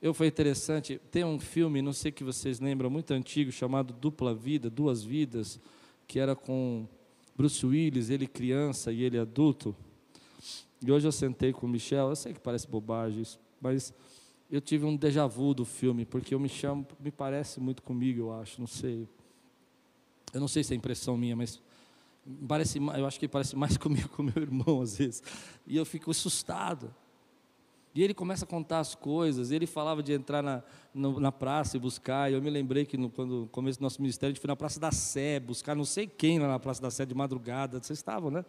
Eu 0.00 0.14
foi 0.14 0.28
interessante, 0.28 1.00
tem 1.10 1.24
um 1.24 1.40
filme, 1.40 1.82
não 1.82 1.92
sei 1.92 2.12
que 2.12 2.22
vocês 2.22 2.60
lembram, 2.60 2.88
muito 2.88 3.12
antigo, 3.12 3.50
chamado 3.50 3.92
Dupla 3.92 4.32
Vida, 4.32 4.70
Duas 4.70 5.02
Vidas, 5.02 5.58
que 6.08 6.18
era 6.18 6.34
com 6.34 6.88
Bruce 7.36 7.64
Willis, 7.64 8.08
ele 8.08 8.26
criança 8.26 8.90
e 8.90 9.02
ele 9.02 9.18
adulto. 9.18 9.76
E 10.84 10.90
hoje 10.90 11.06
eu 11.06 11.12
sentei 11.12 11.52
com 11.52 11.66
o 11.66 11.68
Michel, 11.68 12.08
eu 12.08 12.16
sei 12.16 12.32
que 12.32 12.40
parece 12.40 12.66
bobagem 12.66 13.20
isso, 13.20 13.38
mas 13.60 13.92
eu 14.50 14.60
tive 14.60 14.86
um 14.86 14.96
déjà 14.96 15.26
vu 15.26 15.52
do 15.52 15.64
filme, 15.64 16.06
porque 16.06 16.34
eu 16.34 16.40
me 16.40 16.48
chamo, 16.48 16.86
me 16.98 17.10
parece 17.10 17.60
muito 17.60 17.82
comigo, 17.82 18.20
eu 18.20 18.32
acho, 18.32 18.58
não 18.58 18.66
sei. 18.66 19.06
Eu 20.32 20.40
não 20.40 20.48
sei 20.48 20.64
se 20.64 20.72
é 20.72 20.76
impressão 20.76 21.16
minha, 21.16 21.36
mas 21.36 21.60
parece, 22.46 22.78
eu 22.78 23.06
acho 23.06 23.20
que 23.20 23.28
parece 23.28 23.54
mais 23.54 23.76
comigo 23.78 24.08
com 24.08 24.22
meu 24.22 24.42
irmão 24.42 24.80
às 24.80 24.96
vezes. 24.96 25.22
E 25.66 25.76
eu 25.76 25.84
fico 25.84 26.10
assustado. 26.10 26.94
E 27.98 28.02
ele 28.04 28.14
começa 28.14 28.44
a 28.44 28.48
contar 28.48 28.78
as 28.78 28.94
coisas. 28.94 29.50
Ele 29.50 29.66
falava 29.66 30.04
de 30.04 30.12
entrar 30.12 30.40
na, 30.40 30.62
no, 30.94 31.18
na 31.18 31.32
praça 31.32 31.76
e 31.76 31.80
buscar. 31.80 32.30
E 32.30 32.34
eu 32.34 32.40
me 32.40 32.48
lembrei 32.48 32.86
que 32.86 32.96
no, 32.96 33.10
quando 33.10 33.40
no 33.40 33.46
começo 33.48 33.80
do 33.80 33.82
nosso 33.82 34.00
ministério, 34.00 34.30
a 34.30 34.34
gente 34.34 34.40
foi 34.40 34.46
na 34.46 34.54
Praça 34.54 34.78
da 34.78 34.92
Sé 34.92 35.40
buscar 35.40 35.74
não 35.74 35.84
sei 35.84 36.06
quem 36.06 36.38
lá 36.38 36.46
na 36.46 36.60
Praça 36.60 36.80
da 36.80 36.92
Sé 36.92 37.04
de 37.04 37.12
madrugada. 37.12 37.82
Vocês 37.82 37.98
estavam, 37.98 38.30
né? 38.30 38.44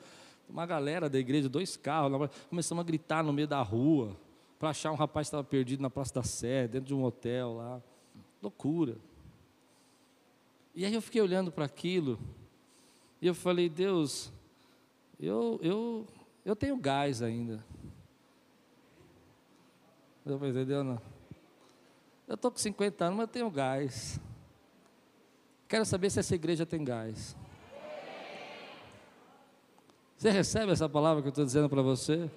Uma 0.48 0.68
galera 0.68 1.10
da 1.10 1.18
igreja, 1.18 1.50
dois 1.50 1.76
carros. 1.76 2.30
Começamos 2.48 2.80
a 2.80 2.86
gritar 2.86 3.24
no 3.24 3.34
meio 3.34 3.48
da 3.48 3.60
rua 3.64 4.16
para 4.60 4.70
achar 4.70 4.92
um 4.92 4.96
rapaz 4.96 5.26
que 5.26 5.30
estava 5.30 5.44
perdido 5.44 5.82
na 5.82 5.90
Praça 5.90 6.14
da 6.14 6.22
Sé, 6.22 6.68
dentro 6.68 6.86
de 6.90 6.94
um 6.94 7.04
hotel 7.04 7.56
lá. 7.56 7.82
Loucura. 8.44 8.98
E 10.76 10.86
aí 10.86 10.94
eu 10.94 11.02
fiquei 11.02 11.24
olhando 11.24 11.52
para 11.52 11.66
aquilo. 11.66 12.20
E 13.20 13.26
eu 13.26 13.34
falei, 13.34 13.68
Deus, 13.68 14.32
eu, 15.20 15.60
eu, 15.64 16.06
eu 16.46 16.56
tenho 16.56 16.78
gás 16.78 17.24
ainda. 17.24 17.66
Entendeu? 20.36 20.84
Não? 20.84 21.02
Eu 22.28 22.36
estou 22.36 22.52
com 22.52 22.58
50 22.58 23.06
anos, 23.06 23.18
mas 23.18 23.28
eu 23.28 23.34
tenho 23.34 23.50
gás. 23.50 24.20
Quero 25.68 25.86
saber 25.86 26.10
se 26.10 26.20
essa 26.20 26.36
igreja 26.36 26.66
tem 26.66 26.84
gás. 26.84 27.36
Você 30.18 30.30
recebe 30.30 30.72
essa 30.72 30.90
palavra 30.90 31.22
que 31.22 31.28
eu 31.28 31.32
estou 31.32 31.46
dizendo 31.46 31.70
para 31.70 31.82
você? 31.82 32.30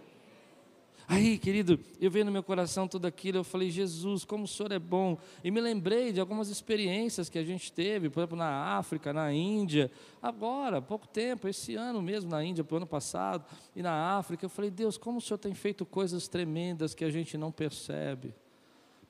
Aí, 1.13 1.37
querido, 1.37 1.79
eu 2.01 2.11
veio 2.11 2.25
no 2.25 2.33
meu 2.33 2.43
coração 2.43 2.89
tudo 2.89 3.07
aquilo, 3.07 3.37
eu 3.37 3.45
falei, 3.45 3.71
Jesus, 3.71 4.25
como 4.25 4.45
o 4.45 4.49
Senhor 4.49 4.73
é 4.73 4.79
bom. 4.79 5.19
E 5.45 5.51
me 5.51 5.61
lembrei 5.61 6.11
de 6.11 6.19
algumas 6.19 6.49
experiências 6.49 7.29
que 7.29 7.39
a 7.39 7.45
gente 7.45 7.71
teve, 7.71 8.09
por 8.09 8.21
exemplo, 8.21 8.39
na 8.39 8.79
África, 8.79 9.13
na 9.13 9.31
Índia, 9.31 9.91
agora, 10.23 10.81
pouco 10.81 11.07
tempo, 11.07 11.47
esse 11.47 11.75
ano 11.75 12.01
mesmo 12.01 12.31
na 12.31 12.43
Índia, 12.43 12.65
para 12.65 12.73
o 12.73 12.77
ano 12.79 12.87
passado, 12.87 13.45
e 13.77 13.83
na 13.83 14.17
África. 14.17 14.47
Eu 14.47 14.49
falei, 14.49 14.71
Deus, 14.71 14.97
como 14.97 15.19
o 15.19 15.21
Senhor 15.21 15.37
tem 15.37 15.53
feito 15.53 15.85
coisas 15.85 16.29
tremendas 16.29 16.95
que 16.95 17.05
a 17.05 17.11
gente 17.11 17.37
não 17.37 17.53
percebe. 17.53 18.33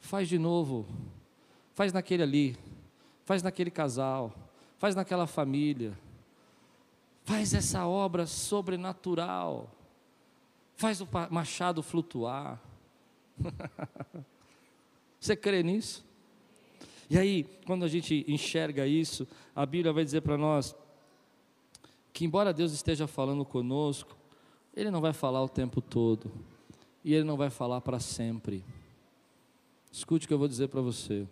Faz 0.01 0.29
de 0.29 0.41
novo, 0.41 0.89
faz 1.73 1.93
naquele 1.93 2.25
ali, 2.25 2.57
faz 3.25 3.45
naquele 3.45 3.71
casal, 3.71 4.35
faz 4.77 4.97
naquela 4.97 5.29
família, 5.29 5.97
faz 7.25 7.55
essa 7.55 7.87
obra 7.87 8.27
sobrenatural 8.27 9.71
faz 10.77 11.01
o 11.01 11.09
machado 11.31 11.83
flutuar. 11.83 12.61
Você 15.21 15.37
crê 15.37 15.63
nisso? 15.63 16.05
E 17.09 17.19
aí, 17.19 17.45
quando 17.67 17.85
a 17.85 17.89
gente 17.89 18.25
enxerga 18.27 18.87
isso, 18.87 19.29
a 19.55 19.67
Bíblia 19.67 19.93
vai 19.93 20.05
dizer 20.05 20.23
para 20.23 20.39
nós 20.39 20.75
que, 22.13 22.25
embora 22.25 22.53
Deus 22.53 22.73
esteja 22.73 23.07
falando 23.07 23.45
conosco, 23.45 24.17
Ele 24.75 24.91
não 24.91 25.01
vai 25.01 25.13
falar 25.13 25.43
o 25.43 25.49
tempo 25.49 25.81
todo, 25.81 26.33
e 27.05 27.15
Ele 27.15 27.25
não 27.25 27.37
vai 27.37 27.51
falar 27.51 27.81
para 27.81 28.01
sempre. 28.01 28.65
Escute 29.93 30.25
o 30.25 30.29
que 30.29 30.35
eu 30.35 30.39
vou 30.39 30.49
dizer 30.49 30.69
para 30.69 30.81
você. 30.81 31.27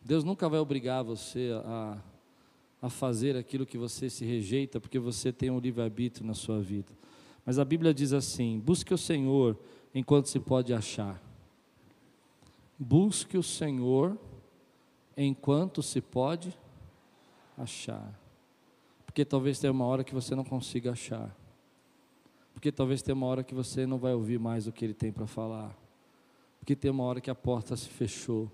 Deus 0.00 0.24
nunca 0.24 0.48
vai 0.48 0.60
obrigar 0.60 1.02
você 1.02 1.50
a, 1.64 1.98
a 2.80 2.88
fazer 2.88 3.36
aquilo 3.36 3.66
que 3.66 3.76
você 3.76 4.08
se 4.08 4.24
rejeita, 4.24 4.80
porque 4.80 4.98
você 4.98 5.32
tem 5.32 5.50
um 5.50 5.58
livre-arbítrio 5.58 6.26
na 6.26 6.34
sua 6.34 6.60
vida. 6.60 6.92
Mas 7.50 7.58
a 7.58 7.64
Bíblia 7.64 7.92
diz 7.92 8.12
assim: 8.12 8.60
busque 8.60 8.94
o 8.94 8.96
Senhor 8.96 9.58
enquanto 9.92 10.28
se 10.28 10.38
pode 10.38 10.72
achar. 10.72 11.20
Busque 12.78 13.36
o 13.36 13.42
Senhor 13.42 14.16
enquanto 15.16 15.82
se 15.82 16.00
pode 16.00 16.56
achar. 17.58 18.16
Porque 19.04 19.24
talvez 19.24 19.58
tenha 19.58 19.72
uma 19.72 19.84
hora 19.84 20.04
que 20.04 20.14
você 20.14 20.32
não 20.36 20.44
consiga 20.44 20.92
achar. 20.92 21.36
Porque 22.54 22.70
talvez 22.70 23.02
tenha 23.02 23.16
uma 23.16 23.26
hora 23.26 23.42
que 23.42 23.52
você 23.52 23.84
não 23.84 23.98
vai 23.98 24.14
ouvir 24.14 24.38
mais 24.38 24.68
o 24.68 24.72
que 24.72 24.84
ele 24.84 24.94
tem 24.94 25.10
para 25.10 25.26
falar. 25.26 25.76
Porque 26.60 26.76
tem 26.76 26.88
uma 26.88 27.02
hora 27.02 27.20
que 27.20 27.32
a 27.32 27.34
porta 27.34 27.76
se 27.76 27.88
fechou. 27.88 28.48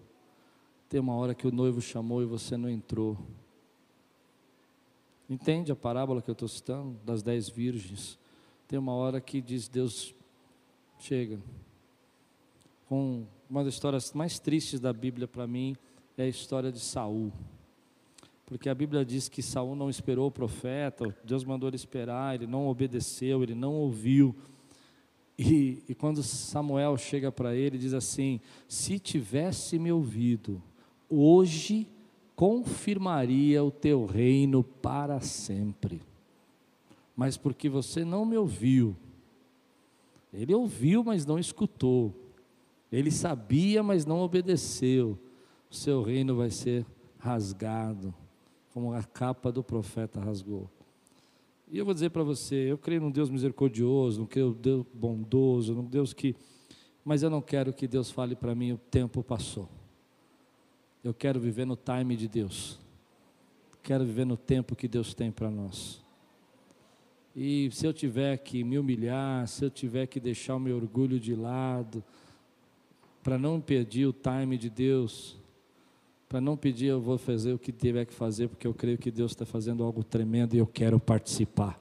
Tem 0.89 0.99
uma 0.99 1.15
hora 1.17 1.35
que 1.35 1.47
o 1.47 1.53
noivo 1.53 1.83
chamou 1.83 2.23
e 2.23 2.25
você 2.25 2.57
não 2.57 2.71
entrou. 2.71 3.19
Entende 5.29 5.71
a 5.71 5.77
parábola 5.77 6.23
que 6.23 6.31
eu 6.31 6.33
estou 6.33 6.49
citando? 6.49 6.99
Das 7.05 7.23
dez 7.23 7.47
virgens. 7.47 8.19
Tem 8.69 8.79
uma 8.79 8.93
hora 8.93 9.21
que 9.21 9.41
diz: 9.41 9.69
Deus, 9.69 10.15
chega. 10.99 11.39
Com 12.89 13.25
uma 13.49 13.65
das 13.65 13.75
histórias 13.75 14.13
mais 14.13 14.39
tristes 14.39 14.81
da 14.81 14.93
Bíblia 14.93 15.29
para 15.29 15.47
mim 15.47 15.77
é 16.17 16.25
a 16.25 16.29
história 16.29 16.73
de 16.73 16.81
Saul. 16.81 17.33
Porque 18.45 18.69
a 18.69 18.75
Bíblia 18.75 19.05
diz 19.05 19.29
que 19.29 19.43
Saul 19.43 19.75
não 19.75 19.91
esperou 19.91 20.29
o 20.29 20.33
profeta, 20.33 21.17
Deus 21.25 21.45
mandou 21.45 21.69
ele 21.69 21.77
esperar, 21.77 22.37
ele 22.37 22.47
não 22.47 22.69
obedeceu, 22.69 23.43
ele 23.43 23.55
não 23.55 23.75
ouviu. 23.75 24.35
E, 25.39 25.83
e 25.89 25.95
quando 25.95 26.23
Samuel 26.23 26.97
chega 26.97 27.31
para 27.31 27.55
ele, 27.55 27.79
diz 27.79 27.93
assim: 27.93 28.41
Se 28.69 28.99
tivesse 28.99 29.79
me 29.79 29.93
ouvido, 29.93 30.63
hoje 31.09 31.89
confirmaria 32.35 33.63
o 33.63 33.71
teu 33.71 34.07
reino 34.07 34.63
para 34.63 35.21
sempre 35.21 36.01
mas 37.17 37.37
porque 37.39 37.69
você 37.69 38.05
não 38.05 38.27
me 38.27 38.37
ouviu. 38.37 38.95
Ele 40.33 40.55
ouviu, 40.55 41.03
mas 41.03 41.25
não 41.25 41.39
escutou. 41.39 42.15
Ele 42.93 43.11
sabia, 43.11 43.83
mas 43.83 44.05
não 44.05 44.21
obedeceu. 44.21 45.19
O 45.71 45.75
seu 45.75 46.03
reino 46.03 46.37
vai 46.37 46.51
ser 46.51 46.85
rasgado, 47.19 48.15
como 48.73 48.93
a 48.93 49.03
capa 49.03 49.51
do 49.51 49.65
profeta 49.65 50.21
rasgou. 50.21 50.71
E 51.69 51.79
eu 51.79 51.85
vou 51.85 51.95
dizer 51.95 52.11
para 52.11 52.23
você, 52.23 52.71
eu 52.71 52.79
creio 52.79 53.01
num 53.01 53.11
Deus 53.11 53.31
misericordioso, 53.31 54.21
num 54.21 54.53
Deus 54.53 54.87
bondoso, 54.93 55.75
num 55.75 55.85
Deus 55.85 56.13
que. 56.13 56.37
Mas 57.05 57.23
eu 57.23 57.31
não 57.31 57.41
quero 57.41 57.73
que 57.73 57.89
Deus 57.89 58.11
fale 58.11 58.37
para 58.37 58.55
mim, 58.55 58.73
o 58.73 58.79
tempo 58.79 59.23
passou. 59.23 59.69
Eu 61.03 61.15
quero 61.15 61.41
viver 61.41 61.65
no 61.65 61.77
time 61.77 62.17
de 62.17 62.29
Deus. 62.29 62.79
Quero 63.83 64.05
viver 64.05 64.25
no 64.27 64.37
tempo 64.37 64.77
que 64.77 64.87
Deus 64.87 65.15
tem 65.15 65.31
para 65.31 65.51
nós. 65.51 66.06
E 67.39 67.71
se 67.71 67.87
eu 67.87 67.93
tiver 67.93 68.39
que 68.39 68.65
me 68.65 68.79
humilhar, 68.79 69.47
se 69.47 69.63
eu 69.63 69.71
tiver 69.71 70.07
que 70.07 70.19
deixar 70.19 70.57
o 70.57 70.59
meu 70.59 70.75
orgulho 70.75 71.21
de 71.21 71.35
lado, 71.35 72.03
para 73.23 73.37
não 73.37 73.61
perder 73.61 74.07
o 74.07 74.13
time 74.13 74.57
de 74.57 74.71
Deus, 74.71 75.37
para 76.31 76.41
não 76.41 76.57
pedir, 76.57 76.87
eu 76.87 77.01
vou 77.01 77.19
fazer 77.19 77.53
o 77.53 77.59
que 77.59 77.71
tiver 77.71 78.07
que 78.07 78.15
fazer, 78.15 78.49
porque 78.49 78.67
eu 78.67 78.73
creio 78.73 78.97
que 78.97 79.11
Deus 79.11 79.33
está 79.33 79.45
fazendo 79.45 79.85
algo 79.85 80.03
tremendo 80.03 80.55
e 80.55 80.59
eu 80.59 80.67
quero 80.67 80.99
participar. 80.99 81.79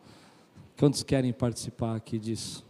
Quantos 0.78 1.04
querem 1.04 1.32
participar 1.32 1.96
aqui 1.96 2.20
disso? 2.20 2.66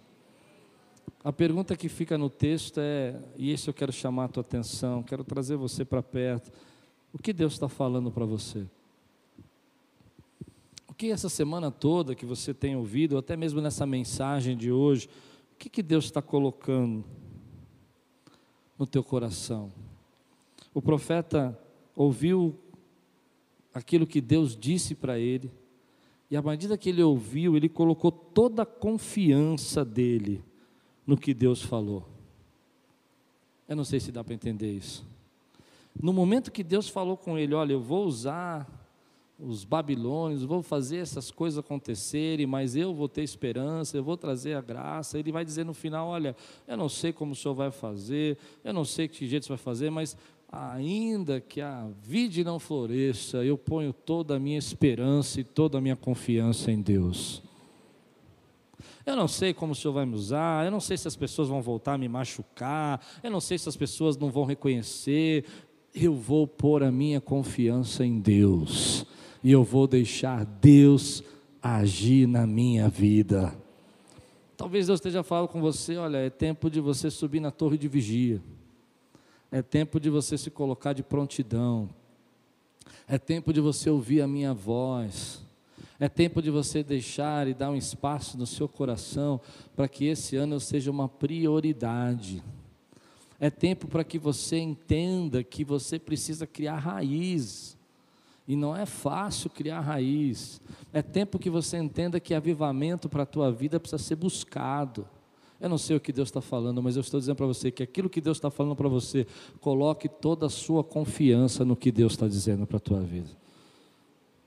A 1.23 1.33
pergunta 1.33 1.75
que 1.75 1.89
fica 1.89 2.19
no 2.19 2.29
texto 2.29 2.79
é, 2.79 3.19
e 3.35 3.51
isso 3.51 3.67
eu 3.67 3.73
quero 3.73 3.91
chamar 3.91 4.25
a 4.25 4.27
tua 4.27 4.41
atenção, 4.41 5.01
quero 5.01 5.23
trazer 5.23 5.55
você 5.55 5.83
para 5.83 6.03
perto. 6.03 6.51
O 7.11 7.17
que 7.17 7.33
Deus 7.33 7.53
está 7.53 7.67
falando 7.67 8.11
para 8.11 8.25
você? 8.25 8.67
Que 10.97 11.11
essa 11.11 11.29
semana 11.29 11.69
toda 11.69 12.15
que 12.15 12.25
você 12.25 12.53
tem 12.53 12.75
ouvido, 12.75 13.13
ou 13.13 13.19
até 13.19 13.35
mesmo 13.35 13.61
nessa 13.61 13.85
mensagem 13.85 14.55
de 14.55 14.71
hoje, 14.71 15.09
o 15.53 15.57
que, 15.57 15.69
que 15.69 15.83
Deus 15.83 16.05
está 16.05 16.21
colocando 16.21 17.03
no 18.77 18.87
teu 18.87 19.03
coração? 19.03 19.71
O 20.73 20.81
profeta 20.81 21.57
ouviu 21.95 22.57
aquilo 23.73 24.07
que 24.07 24.21
Deus 24.21 24.55
disse 24.55 24.95
para 24.95 25.19
ele, 25.19 25.51
e 26.31 26.35
à 26.35 26.41
medida 26.41 26.77
que 26.77 26.89
ele 26.89 27.03
ouviu, 27.03 27.55
ele 27.55 27.69
colocou 27.69 28.11
toda 28.11 28.63
a 28.63 28.65
confiança 28.65 29.85
dele 29.85 30.43
no 31.05 31.17
que 31.17 31.33
Deus 31.33 31.61
falou. 31.61 32.07
Eu 33.67 33.75
não 33.75 33.83
sei 33.83 33.99
se 33.99 34.11
dá 34.11 34.23
para 34.23 34.33
entender 34.33 34.71
isso. 34.71 35.05
No 35.99 36.11
momento 36.11 36.51
que 36.51 36.63
Deus 36.63 36.89
falou 36.89 37.15
com 37.15 37.37
ele: 37.37 37.53
Olha, 37.53 37.73
eu 37.73 37.81
vou 37.81 38.05
usar 38.05 38.84
os 39.37 39.65
babilônios, 39.65 40.43
vou 40.43 40.61
fazer 40.61 40.97
essas 40.97 41.29
coisas 41.29 41.59
acontecerem, 41.59 42.45
mas 42.45 42.75
eu 42.75 42.93
vou 42.93 43.09
ter 43.09 43.21
esperança, 43.21 43.97
eu 43.97 44.03
vou 44.03 44.15
trazer 44.15 44.53
a 44.53 44.61
graça. 44.61 45.19
Ele 45.19 45.31
vai 45.31 45.43
dizer 45.43 45.65
no 45.65 45.73
final: 45.73 46.07
Olha, 46.07 46.35
eu 46.67 46.77
não 46.77 46.87
sei 46.87 47.11
como 47.11 47.33
o 47.33 47.35
senhor 47.35 47.53
vai 47.53 47.71
fazer, 47.71 48.37
eu 48.63 48.73
não 48.73 48.85
sei 48.85 49.07
que 49.07 49.27
jeito 49.27 49.45
você 49.45 49.49
vai 49.49 49.57
fazer, 49.57 49.89
mas 49.89 50.15
ainda 50.49 51.41
que 51.41 51.59
a 51.59 51.87
vide 52.01 52.43
não 52.43 52.59
floresça, 52.59 53.43
eu 53.43 53.57
ponho 53.57 53.91
toda 53.91 54.37
a 54.37 54.39
minha 54.39 54.57
esperança 54.57 55.41
e 55.41 55.43
toda 55.43 55.77
a 55.77 55.81
minha 55.81 55.95
confiança 55.95 56.71
em 56.71 56.81
Deus. 56.81 57.43
Eu 59.05 59.15
não 59.15 59.27
sei 59.27 59.53
como 59.53 59.73
o 59.73 59.75
Senhor 59.75 59.93
vai 59.93 60.05
me 60.05 60.15
usar, 60.15 60.65
eu 60.65 60.71
não 60.71 60.79
sei 60.79 60.97
se 60.97 61.07
as 61.07 61.15
pessoas 61.15 61.47
vão 61.47 61.61
voltar 61.61 61.93
a 61.93 61.97
me 61.97 62.07
machucar, 62.07 63.05
eu 63.21 63.29
não 63.29 63.41
sei 63.41 63.57
se 63.57 63.67
as 63.67 63.75
pessoas 63.75 64.17
não 64.17 64.31
vão 64.31 64.45
reconhecer. 64.45 65.45
Eu 65.93 66.13
vou 66.13 66.47
pôr 66.47 66.83
a 66.83 66.91
minha 66.91 67.21
confiança 67.21 68.05
em 68.05 68.19
Deus 68.19 69.05
e 69.45 69.51
eu 69.51 69.63
vou 69.63 69.85
deixar 69.85 70.43
Deus 70.43 71.23
agir 71.61 72.27
na 72.27 72.47
minha 72.47 72.89
vida. 72.89 73.55
Talvez 74.57 74.87
Deus 74.87 74.97
esteja 74.97 75.21
falando 75.21 75.49
com 75.49 75.61
você: 75.61 75.97
olha, 75.97 76.17
é 76.17 76.31
tempo 76.31 76.67
de 76.67 76.81
você 76.81 77.11
subir 77.11 77.39
na 77.39 77.51
torre 77.51 77.77
de 77.77 77.87
vigia, 77.87 78.41
é 79.51 79.61
tempo 79.61 79.99
de 79.99 80.09
você 80.09 80.35
se 80.35 80.49
colocar 80.49 80.93
de 80.93 81.03
prontidão, 81.03 81.87
é 83.07 83.19
tempo 83.19 83.53
de 83.53 83.61
você 83.61 83.87
ouvir 83.87 84.21
a 84.21 84.27
minha 84.27 84.51
voz. 84.51 85.45
É 85.97 86.09
tempo 86.09 86.41
de 86.41 86.49
você 86.49 86.83
deixar 86.83 87.47
e 87.47 87.53
dar 87.53 87.69
um 87.69 87.75
espaço 87.75 88.37
no 88.37 88.45
seu 88.45 88.67
coração 88.67 89.39
para 89.77 89.87
que 89.87 90.03
esse 90.03 90.35
ano 90.35 90.59
seja 90.59 90.91
uma 90.91 91.07
prioridade. 91.07 92.43
É 93.39 93.49
tempo 93.49 93.87
para 93.87 94.03
que 94.03 94.19
você 94.19 94.57
entenda 94.57 95.41
que 95.41 95.63
você 95.63 95.97
precisa 95.97 96.45
criar 96.45 96.79
raiz. 96.79 97.74
E 98.47 98.55
não 98.55 98.75
é 98.75 98.85
fácil 98.85 99.49
criar 99.49 99.79
raiz. 99.79 100.61
É 100.93 101.01
tempo 101.01 101.39
que 101.39 101.49
você 101.49 101.77
entenda 101.77 102.19
que 102.19 102.33
avivamento 102.33 103.09
para 103.09 103.23
a 103.23 103.25
tua 103.25 103.51
vida 103.51 103.79
precisa 103.79 104.01
ser 104.01 104.15
buscado. 104.15 105.07
Eu 105.59 105.69
não 105.69 105.77
sei 105.77 105.95
o 105.95 105.99
que 105.99 106.11
Deus 106.11 106.29
está 106.29 106.41
falando, 106.41 106.83
mas 106.83 106.95
eu 106.95 107.01
estou 107.01 107.19
dizendo 107.19 107.37
para 107.37 107.45
você 107.45 107.71
que 107.71 107.81
aquilo 107.81 108.09
que 108.09 108.21
Deus 108.21 108.37
está 108.37 108.51
falando 108.51 108.75
para 108.75 108.89
você, 108.89 109.25
coloque 109.59 110.07
toda 110.07 110.45
a 110.45 110.49
sua 110.49 110.83
confiança 110.83 111.65
no 111.65 111.75
que 111.75 111.91
Deus 111.91 112.13
está 112.13 112.27
dizendo 112.27 112.67
para 112.67 112.77
a 112.77 112.79
tua 112.79 112.99
vida. 113.01 113.29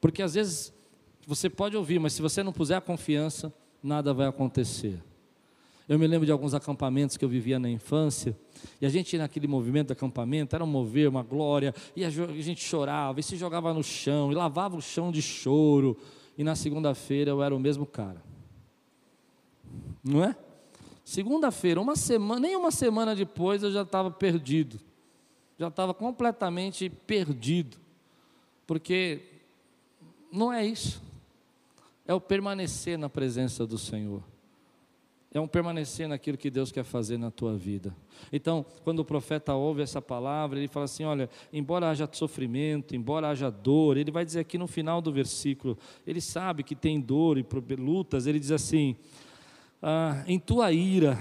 Porque 0.00 0.22
às 0.22 0.34
vezes 0.34 0.72
você 1.26 1.50
pode 1.50 1.76
ouvir, 1.76 1.98
mas 1.98 2.12
se 2.12 2.22
você 2.22 2.42
não 2.42 2.52
puser 2.52 2.76
a 2.76 2.80
confiança, 2.80 3.52
nada 3.82 4.14
vai 4.14 4.28
acontecer. 4.28 5.02
Eu 5.88 5.98
me 5.98 6.06
lembro 6.06 6.26
de 6.26 6.32
alguns 6.32 6.52
acampamentos 6.52 7.16
que 7.16 7.24
eu 7.24 7.28
vivia 7.28 7.58
na 7.58 7.70
infância, 7.70 8.36
e 8.80 8.86
a 8.86 8.88
gente 8.88 9.16
naquele 9.16 9.46
movimento 9.46 9.88
de 9.88 9.92
acampamento, 9.94 10.54
era 10.54 10.62
um 10.62 10.66
mover, 10.66 11.08
uma 11.08 11.22
glória, 11.22 11.74
e 11.96 12.04
a 12.04 12.10
gente 12.10 12.62
chorava, 12.62 13.18
e 13.20 13.22
se 13.22 13.36
jogava 13.36 13.72
no 13.72 13.82
chão, 13.82 14.30
e 14.30 14.34
lavava 14.34 14.76
o 14.76 14.82
chão 14.82 15.10
de 15.10 15.22
choro, 15.22 15.96
e 16.36 16.44
na 16.44 16.54
segunda-feira 16.54 17.30
eu 17.30 17.42
era 17.42 17.54
o 17.54 17.58
mesmo 17.58 17.86
cara. 17.86 18.22
Não 20.04 20.22
é? 20.22 20.36
Segunda-feira, 21.04 21.80
uma 21.80 21.96
semana, 21.96 22.40
nem 22.40 22.54
uma 22.54 22.70
semana 22.70 23.16
depois 23.16 23.62
eu 23.62 23.72
já 23.72 23.82
estava 23.82 24.10
perdido. 24.10 24.78
Já 25.58 25.68
estava 25.68 25.94
completamente 25.94 26.90
perdido. 26.90 27.78
Porque 28.66 29.22
não 30.30 30.52
é 30.52 30.64
isso 30.64 31.02
é 32.08 32.14
o 32.14 32.20
permanecer 32.20 32.98
na 32.98 33.10
presença 33.10 33.66
do 33.66 33.76
Senhor. 33.76 34.22
É 35.32 35.38
um 35.38 35.46
permanecer 35.46 36.08
naquilo 36.08 36.38
que 36.38 36.50
Deus 36.50 36.72
quer 36.72 36.84
fazer 36.84 37.18
na 37.18 37.30
tua 37.30 37.54
vida. 37.54 37.94
Então, 38.32 38.64
quando 38.82 39.00
o 39.00 39.04
profeta 39.04 39.54
ouve 39.54 39.82
essa 39.82 40.00
palavra, 40.00 40.58
ele 40.58 40.68
fala 40.68 40.84
assim: 40.86 41.04
olha, 41.04 41.28
embora 41.52 41.90
haja 41.90 42.08
sofrimento, 42.10 42.96
embora 42.96 43.28
haja 43.28 43.50
dor, 43.50 43.98
ele 43.98 44.10
vai 44.10 44.24
dizer 44.24 44.40
aqui 44.40 44.56
no 44.56 44.66
final 44.66 45.02
do 45.02 45.12
versículo, 45.12 45.76
ele 46.06 46.20
sabe 46.20 46.62
que 46.62 46.74
tem 46.74 46.98
dor 46.98 47.36
e 47.36 47.44
lutas, 47.76 48.26
ele 48.26 48.38
diz 48.38 48.50
assim: 48.50 48.96
ah, 49.82 50.24
em 50.26 50.38
tua 50.38 50.72
ira, 50.72 51.18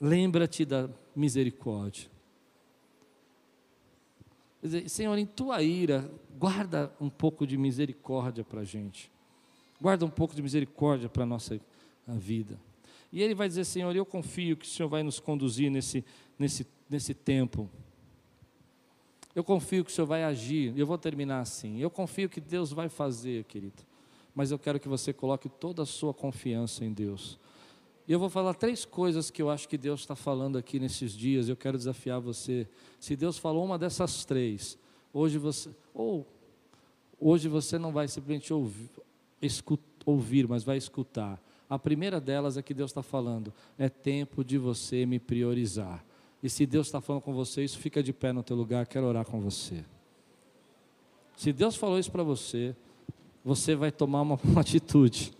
lembra-te 0.00 0.64
da 0.64 0.90
misericórdia. 1.14 2.10
Senhor, 4.88 5.16
em 5.16 5.26
tua 5.26 5.62
ira, 5.62 6.10
guarda 6.36 6.92
um 7.00 7.08
pouco 7.08 7.46
de 7.46 7.56
misericórdia 7.56 8.42
para 8.42 8.62
a 8.62 8.64
gente. 8.64 9.10
Guarda 9.80 10.04
um 10.04 10.10
pouco 10.10 10.34
de 10.34 10.42
misericórdia 10.42 11.08
para 11.08 11.22
a 11.22 11.26
nossa 11.26 11.60
vida. 12.06 12.58
E 13.12 13.22
ele 13.22 13.34
vai 13.34 13.48
dizer, 13.48 13.64
Senhor, 13.64 13.94
eu 13.96 14.04
confio 14.04 14.56
que 14.56 14.66
o 14.66 14.68
Senhor 14.68 14.88
vai 14.88 15.02
nos 15.02 15.18
conduzir 15.18 15.70
nesse, 15.70 16.04
nesse, 16.38 16.66
nesse 16.88 17.14
tempo. 17.14 17.68
Eu 19.34 19.42
confio 19.44 19.84
que 19.84 19.90
o 19.90 19.94
Senhor 19.94 20.06
vai 20.06 20.24
agir. 20.24 20.76
Eu 20.76 20.86
vou 20.86 20.98
terminar 20.98 21.40
assim. 21.40 21.78
Eu 21.78 21.90
confio 21.90 22.28
que 22.28 22.40
Deus 22.40 22.72
vai 22.72 22.88
fazer, 22.88 23.44
querido. 23.44 23.82
Mas 24.34 24.50
eu 24.50 24.58
quero 24.58 24.78
que 24.78 24.88
você 24.88 25.12
coloque 25.12 25.48
toda 25.48 25.82
a 25.82 25.86
sua 25.86 26.12
confiança 26.12 26.84
em 26.84 26.92
Deus. 26.92 27.38
E 28.06 28.12
eu 28.12 28.18
vou 28.18 28.30
falar 28.30 28.54
três 28.54 28.84
coisas 28.84 29.30
que 29.30 29.40
eu 29.40 29.50
acho 29.50 29.68
que 29.68 29.76
Deus 29.76 30.00
está 30.00 30.16
falando 30.16 30.56
aqui 30.56 30.78
nesses 30.78 31.12
dias. 31.12 31.48
Eu 31.48 31.56
quero 31.56 31.76
desafiar 31.76 32.20
você. 32.20 32.66
Se 32.98 33.14
Deus 33.14 33.38
falou 33.38 33.64
uma 33.64 33.78
dessas 33.78 34.24
três, 34.24 34.78
hoje 35.12 35.38
você, 35.38 35.70
ou 35.92 36.26
hoje 37.20 37.48
você 37.48 37.78
não 37.78 37.92
vai 37.92 38.08
simplesmente 38.08 38.52
ouvir, 38.52 38.90
ouvir, 40.04 40.48
mas 40.48 40.64
vai 40.64 40.76
escutar. 40.76 41.40
A 41.68 41.78
primeira 41.78 42.20
delas 42.20 42.56
é 42.56 42.62
que 42.62 42.72
Deus 42.72 42.90
está 42.90 43.02
falando: 43.02 43.52
é 43.76 43.88
tempo 43.88 44.44
de 44.44 44.56
você 44.56 45.04
me 45.04 45.18
priorizar. 45.18 46.04
E 46.42 46.48
se 46.48 46.64
Deus 46.64 46.86
está 46.86 47.00
falando 47.00 47.22
com 47.22 47.34
você, 47.34 47.64
isso 47.64 47.78
fica 47.78 48.02
de 48.02 48.12
pé 48.12 48.32
no 48.32 48.42
teu 48.42 48.56
lugar, 48.56 48.86
quero 48.86 49.06
orar 49.06 49.24
com 49.24 49.40
você. 49.40 49.84
Se 51.36 51.52
Deus 51.52 51.76
falou 51.76 51.98
isso 51.98 52.10
para 52.10 52.22
você, 52.22 52.74
você 53.44 53.74
vai 53.74 53.90
tomar 53.90 54.22
uma, 54.22 54.38
uma 54.44 54.60
atitude. 54.60 55.32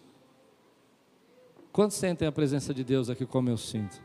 Quantos 1.72 1.97
sentem 1.97 2.26
a 2.26 2.33
presença 2.33 2.74
de 2.74 2.83
Deus 2.83 3.09
aqui 3.09 3.24
como 3.24 3.49
eu 3.49 3.57
sinto? 3.57 4.03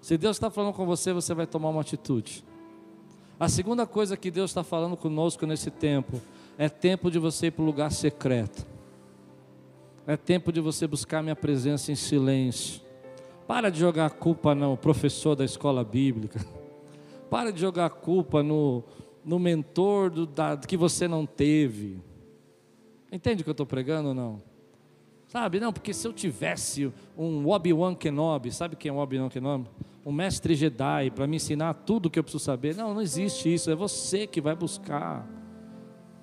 Se 0.00 0.16
Deus 0.16 0.36
está 0.36 0.50
falando 0.50 0.74
com 0.74 0.86
você, 0.86 1.12
você 1.12 1.34
vai 1.34 1.46
tomar 1.46 1.70
uma 1.70 1.80
atitude. 1.80 2.44
A 3.38 3.48
segunda 3.48 3.86
coisa 3.86 4.16
que 4.16 4.30
Deus 4.30 4.50
está 4.50 4.62
falando 4.62 4.96
conosco 4.96 5.46
nesse 5.46 5.70
tempo 5.70 6.20
é 6.56 6.68
tempo 6.68 7.10
de 7.10 7.18
você 7.18 7.46
ir 7.46 7.50
para 7.50 7.62
o 7.62 7.66
lugar 7.66 7.90
secreto. 7.90 8.73
É 10.06 10.16
tempo 10.16 10.52
de 10.52 10.60
você 10.60 10.86
buscar 10.86 11.22
minha 11.22 11.34
presença 11.34 11.90
em 11.90 11.94
silêncio. 11.94 12.82
Para 13.46 13.70
de 13.70 13.78
jogar 13.78 14.06
a 14.06 14.10
culpa 14.10 14.54
no 14.54 14.76
professor 14.76 15.34
da 15.34 15.44
escola 15.44 15.82
bíblica. 15.82 16.44
Para 17.30 17.50
de 17.50 17.60
jogar 17.60 17.86
a 17.86 17.90
culpa 17.90 18.42
no, 18.42 18.84
no 19.24 19.38
mentor 19.38 20.10
do, 20.10 20.26
da, 20.26 20.56
que 20.58 20.76
você 20.76 21.08
não 21.08 21.24
teve. 21.24 21.98
Entende 23.10 23.40
o 23.40 23.44
que 23.44 23.50
eu 23.50 23.52
estou 23.52 23.66
pregando 23.66 24.08
ou 24.08 24.14
não? 24.14 24.42
Sabe, 25.26 25.58
não, 25.58 25.72
porque 25.72 25.94
se 25.94 26.06
eu 26.06 26.12
tivesse 26.12 26.92
um 27.16 27.48
Obi-Wan 27.48 27.94
Kenobi, 27.94 28.52
sabe 28.52 28.76
quem 28.76 28.90
é 28.90 28.92
o 28.92 28.98
Obi-Wan 28.98 29.28
Kenobi? 29.28 29.68
Um 30.04 30.12
mestre 30.12 30.54
Jedi 30.54 31.10
para 31.10 31.26
me 31.26 31.36
ensinar 31.36 31.74
tudo 31.74 32.06
o 32.06 32.10
que 32.10 32.18
eu 32.18 32.22
preciso 32.22 32.44
saber. 32.44 32.76
Não, 32.76 32.92
não 32.92 33.00
existe 33.00 33.52
isso, 33.52 33.70
é 33.70 33.74
você 33.74 34.26
que 34.26 34.40
vai 34.40 34.54
buscar. 34.54 35.26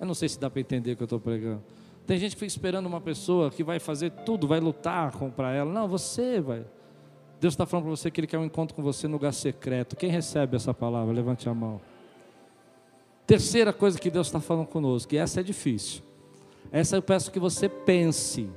Eu 0.00 0.06
não 0.06 0.14
sei 0.14 0.28
se 0.28 0.38
dá 0.38 0.48
para 0.48 0.60
entender 0.60 0.92
o 0.92 0.96
que 0.96 1.02
eu 1.02 1.06
estou 1.06 1.20
pregando. 1.20 1.62
Tem 2.06 2.18
gente 2.18 2.32
que 2.32 2.40
fica 2.40 2.46
esperando 2.46 2.86
uma 2.86 3.00
pessoa 3.00 3.50
que 3.50 3.62
vai 3.62 3.78
fazer 3.78 4.10
tudo, 4.10 4.46
vai 4.46 4.60
lutar 4.60 5.12
para 5.30 5.52
ela. 5.52 5.72
Não, 5.72 5.86
você 5.86 6.40
vai. 6.40 6.64
Deus 7.40 7.54
está 7.54 7.66
falando 7.66 7.86
para 7.86 7.96
você 7.96 8.10
que 8.10 8.20
Ele 8.20 8.26
quer 8.26 8.38
um 8.38 8.44
encontro 8.44 8.74
com 8.74 8.82
você 8.82 9.06
no 9.08 9.14
lugar 9.14 9.32
secreto. 9.32 9.96
Quem 9.96 10.10
recebe 10.10 10.56
essa 10.56 10.72
palavra? 10.72 11.12
Levante 11.12 11.48
a 11.48 11.54
mão. 11.54 11.80
Terceira 13.26 13.72
coisa 13.72 13.98
que 13.98 14.10
Deus 14.10 14.26
está 14.26 14.40
falando 14.40 14.66
conosco, 14.66 15.14
e 15.14 15.18
essa 15.18 15.40
é 15.40 15.42
difícil. 15.42 16.02
Essa 16.70 16.96
eu 16.96 17.02
peço 17.02 17.30
que 17.30 17.40
você 17.40 17.68
pense. 17.68 18.48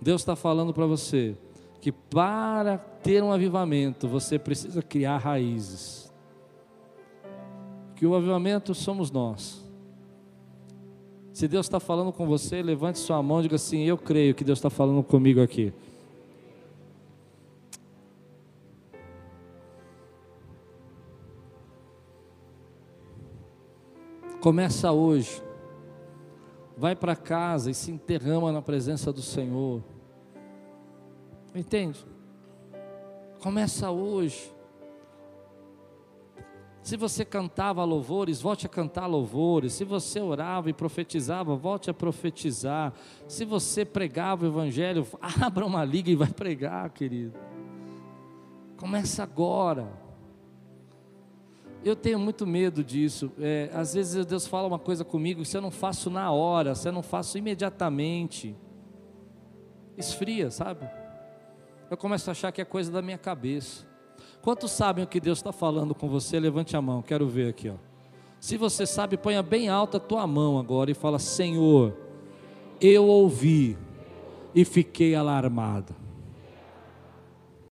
Deus 0.00 0.22
está 0.22 0.34
falando 0.34 0.72
para 0.72 0.86
você 0.86 1.36
que 1.80 1.90
para 1.90 2.78
ter 2.78 3.22
um 3.22 3.32
avivamento 3.32 4.06
você 4.06 4.38
precisa 4.38 4.82
criar 4.82 5.18
raízes. 5.18 6.12
Que 7.96 8.06
o 8.06 8.14
avivamento 8.14 8.74
somos 8.74 9.10
nós. 9.10 9.61
Se 11.42 11.48
Deus 11.48 11.66
está 11.66 11.80
falando 11.80 12.12
com 12.12 12.24
você, 12.24 12.62
levante 12.62 13.00
sua 13.00 13.20
mão 13.20 13.40
e 13.40 13.42
diga 13.42 13.56
assim: 13.56 13.82
Eu 13.82 13.98
creio 13.98 14.32
que 14.32 14.44
Deus 14.44 14.60
está 14.60 14.70
falando 14.70 15.02
comigo 15.02 15.42
aqui. 15.42 15.72
Começa 24.40 24.92
hoje. 24.92 25.42
Vai 26.78 26.94
para 26.94 27.16
casa 27.16 27.72
e 27.72 27.74
se 27.74 27.90
enterrama 27.90 28.52
na 28.52 28.62
presença 28.62 29.12
do 29.12 29.20
Senhor. 29.20 29.82
Entende? 31.52 32.06
Começa 33.40 33.90
hoje. 33.90 34.54
Se 36.82 36.96
você 36.96 37.24
cantava 37.24 37.84
louvores, 37.84 38.40
volte 38.40 38.66
a 38.66 38.68
cantar 38.68 39.06
louvores. 39.06 39.72
Se 39.72 39.84
você 39.84 40.20
orava 40.20 40.68
e 40.68 40.72
profetizava, 40.72 41.54
volte 41.54 41.88
a 41.88 41.94
profetizar. 41.94 42.92
Se 43.28 43.44
você 43.44 43.84
pregava 43.84 44.44
o 44.44 44.48
evangelho, 44.48 45.06
abra 45.40 45.64
uma 45.64 45.84
liga 45.84 46.10
e 46.10 46.16
vai 46.16 46.28
pregar, 46.28 46.90
querido. 46.90 47.38
Começa 48.76 49.22
agora. 49.22 49.92
Eu 51.84 51.94
tenho 51.94 52.18
muito 52.18 52.44
medo 52.44 52.82
disso. 52.82 53.30
É, 53.38 53.70
às 53.72 53.94
vezes 53.94 54.26
Deus 54.26 54.48
fala 54.48 54.66
uma 54.66 54.78
coisa 54.78 55.04
comigo, 55.04 55.44
se 55.44 55.56
eu 55.56 55.60
não 55.60 55.70
faço 55.70 56.10
na 56.10 56.32
hora, 56.32 56.74
se 56.74 56.88
eu 56.88 56.92
não 56.92 57.02
faço 57.02 57.38
imediatamente, 57.38 58.56
esfria, 59.96 60.50
sabe? 60.50 60.88
Eu 61.88 61.96
começo 61.96 62.28
a 62.28 62.32
achar 62.32 62.50
que 62.50 62.60
é 62.60 62.64
coisa 62.64 62.90
da 62.90 63.02
minha 63.02 63.18
cabeça. 63.18 63.91
Quantos 64.42 64.72
sabem 64.72 65.04
o 65.04 65.06
que 65.06 65.20
Deus 65.20 65.38
está 65.38 65.52
falando 65.52 65.94
com 65.94 66.08
você? 66.08 66.38
Levante 66.40 66.76
a 66.76 66.82
mão, 66.82 67.00
quero 67.00 67.28
ver 67.28 67.48
aqui. 67.48 67.68
Ó. 67.68 67.74
Se 68.40 68.56
você 68.56 68.84
sabe, 68.84 69.16
ponha 69.16 69.40
bem 69.40 69.68
alta 69.68 69.98
a 69.98 70.00
tua 70.00 70.26
mão 70.26 70.58
agora 70.58 70.90
e 70.90 70.94
fala: 70.94 71.20
Senhor, 71.20 71.96
eu 72.80 73.06
ouvi 73.06 73.78
e 74.52 74.64
fiquei 74.64 75.14
alarmado. 75.14 76.01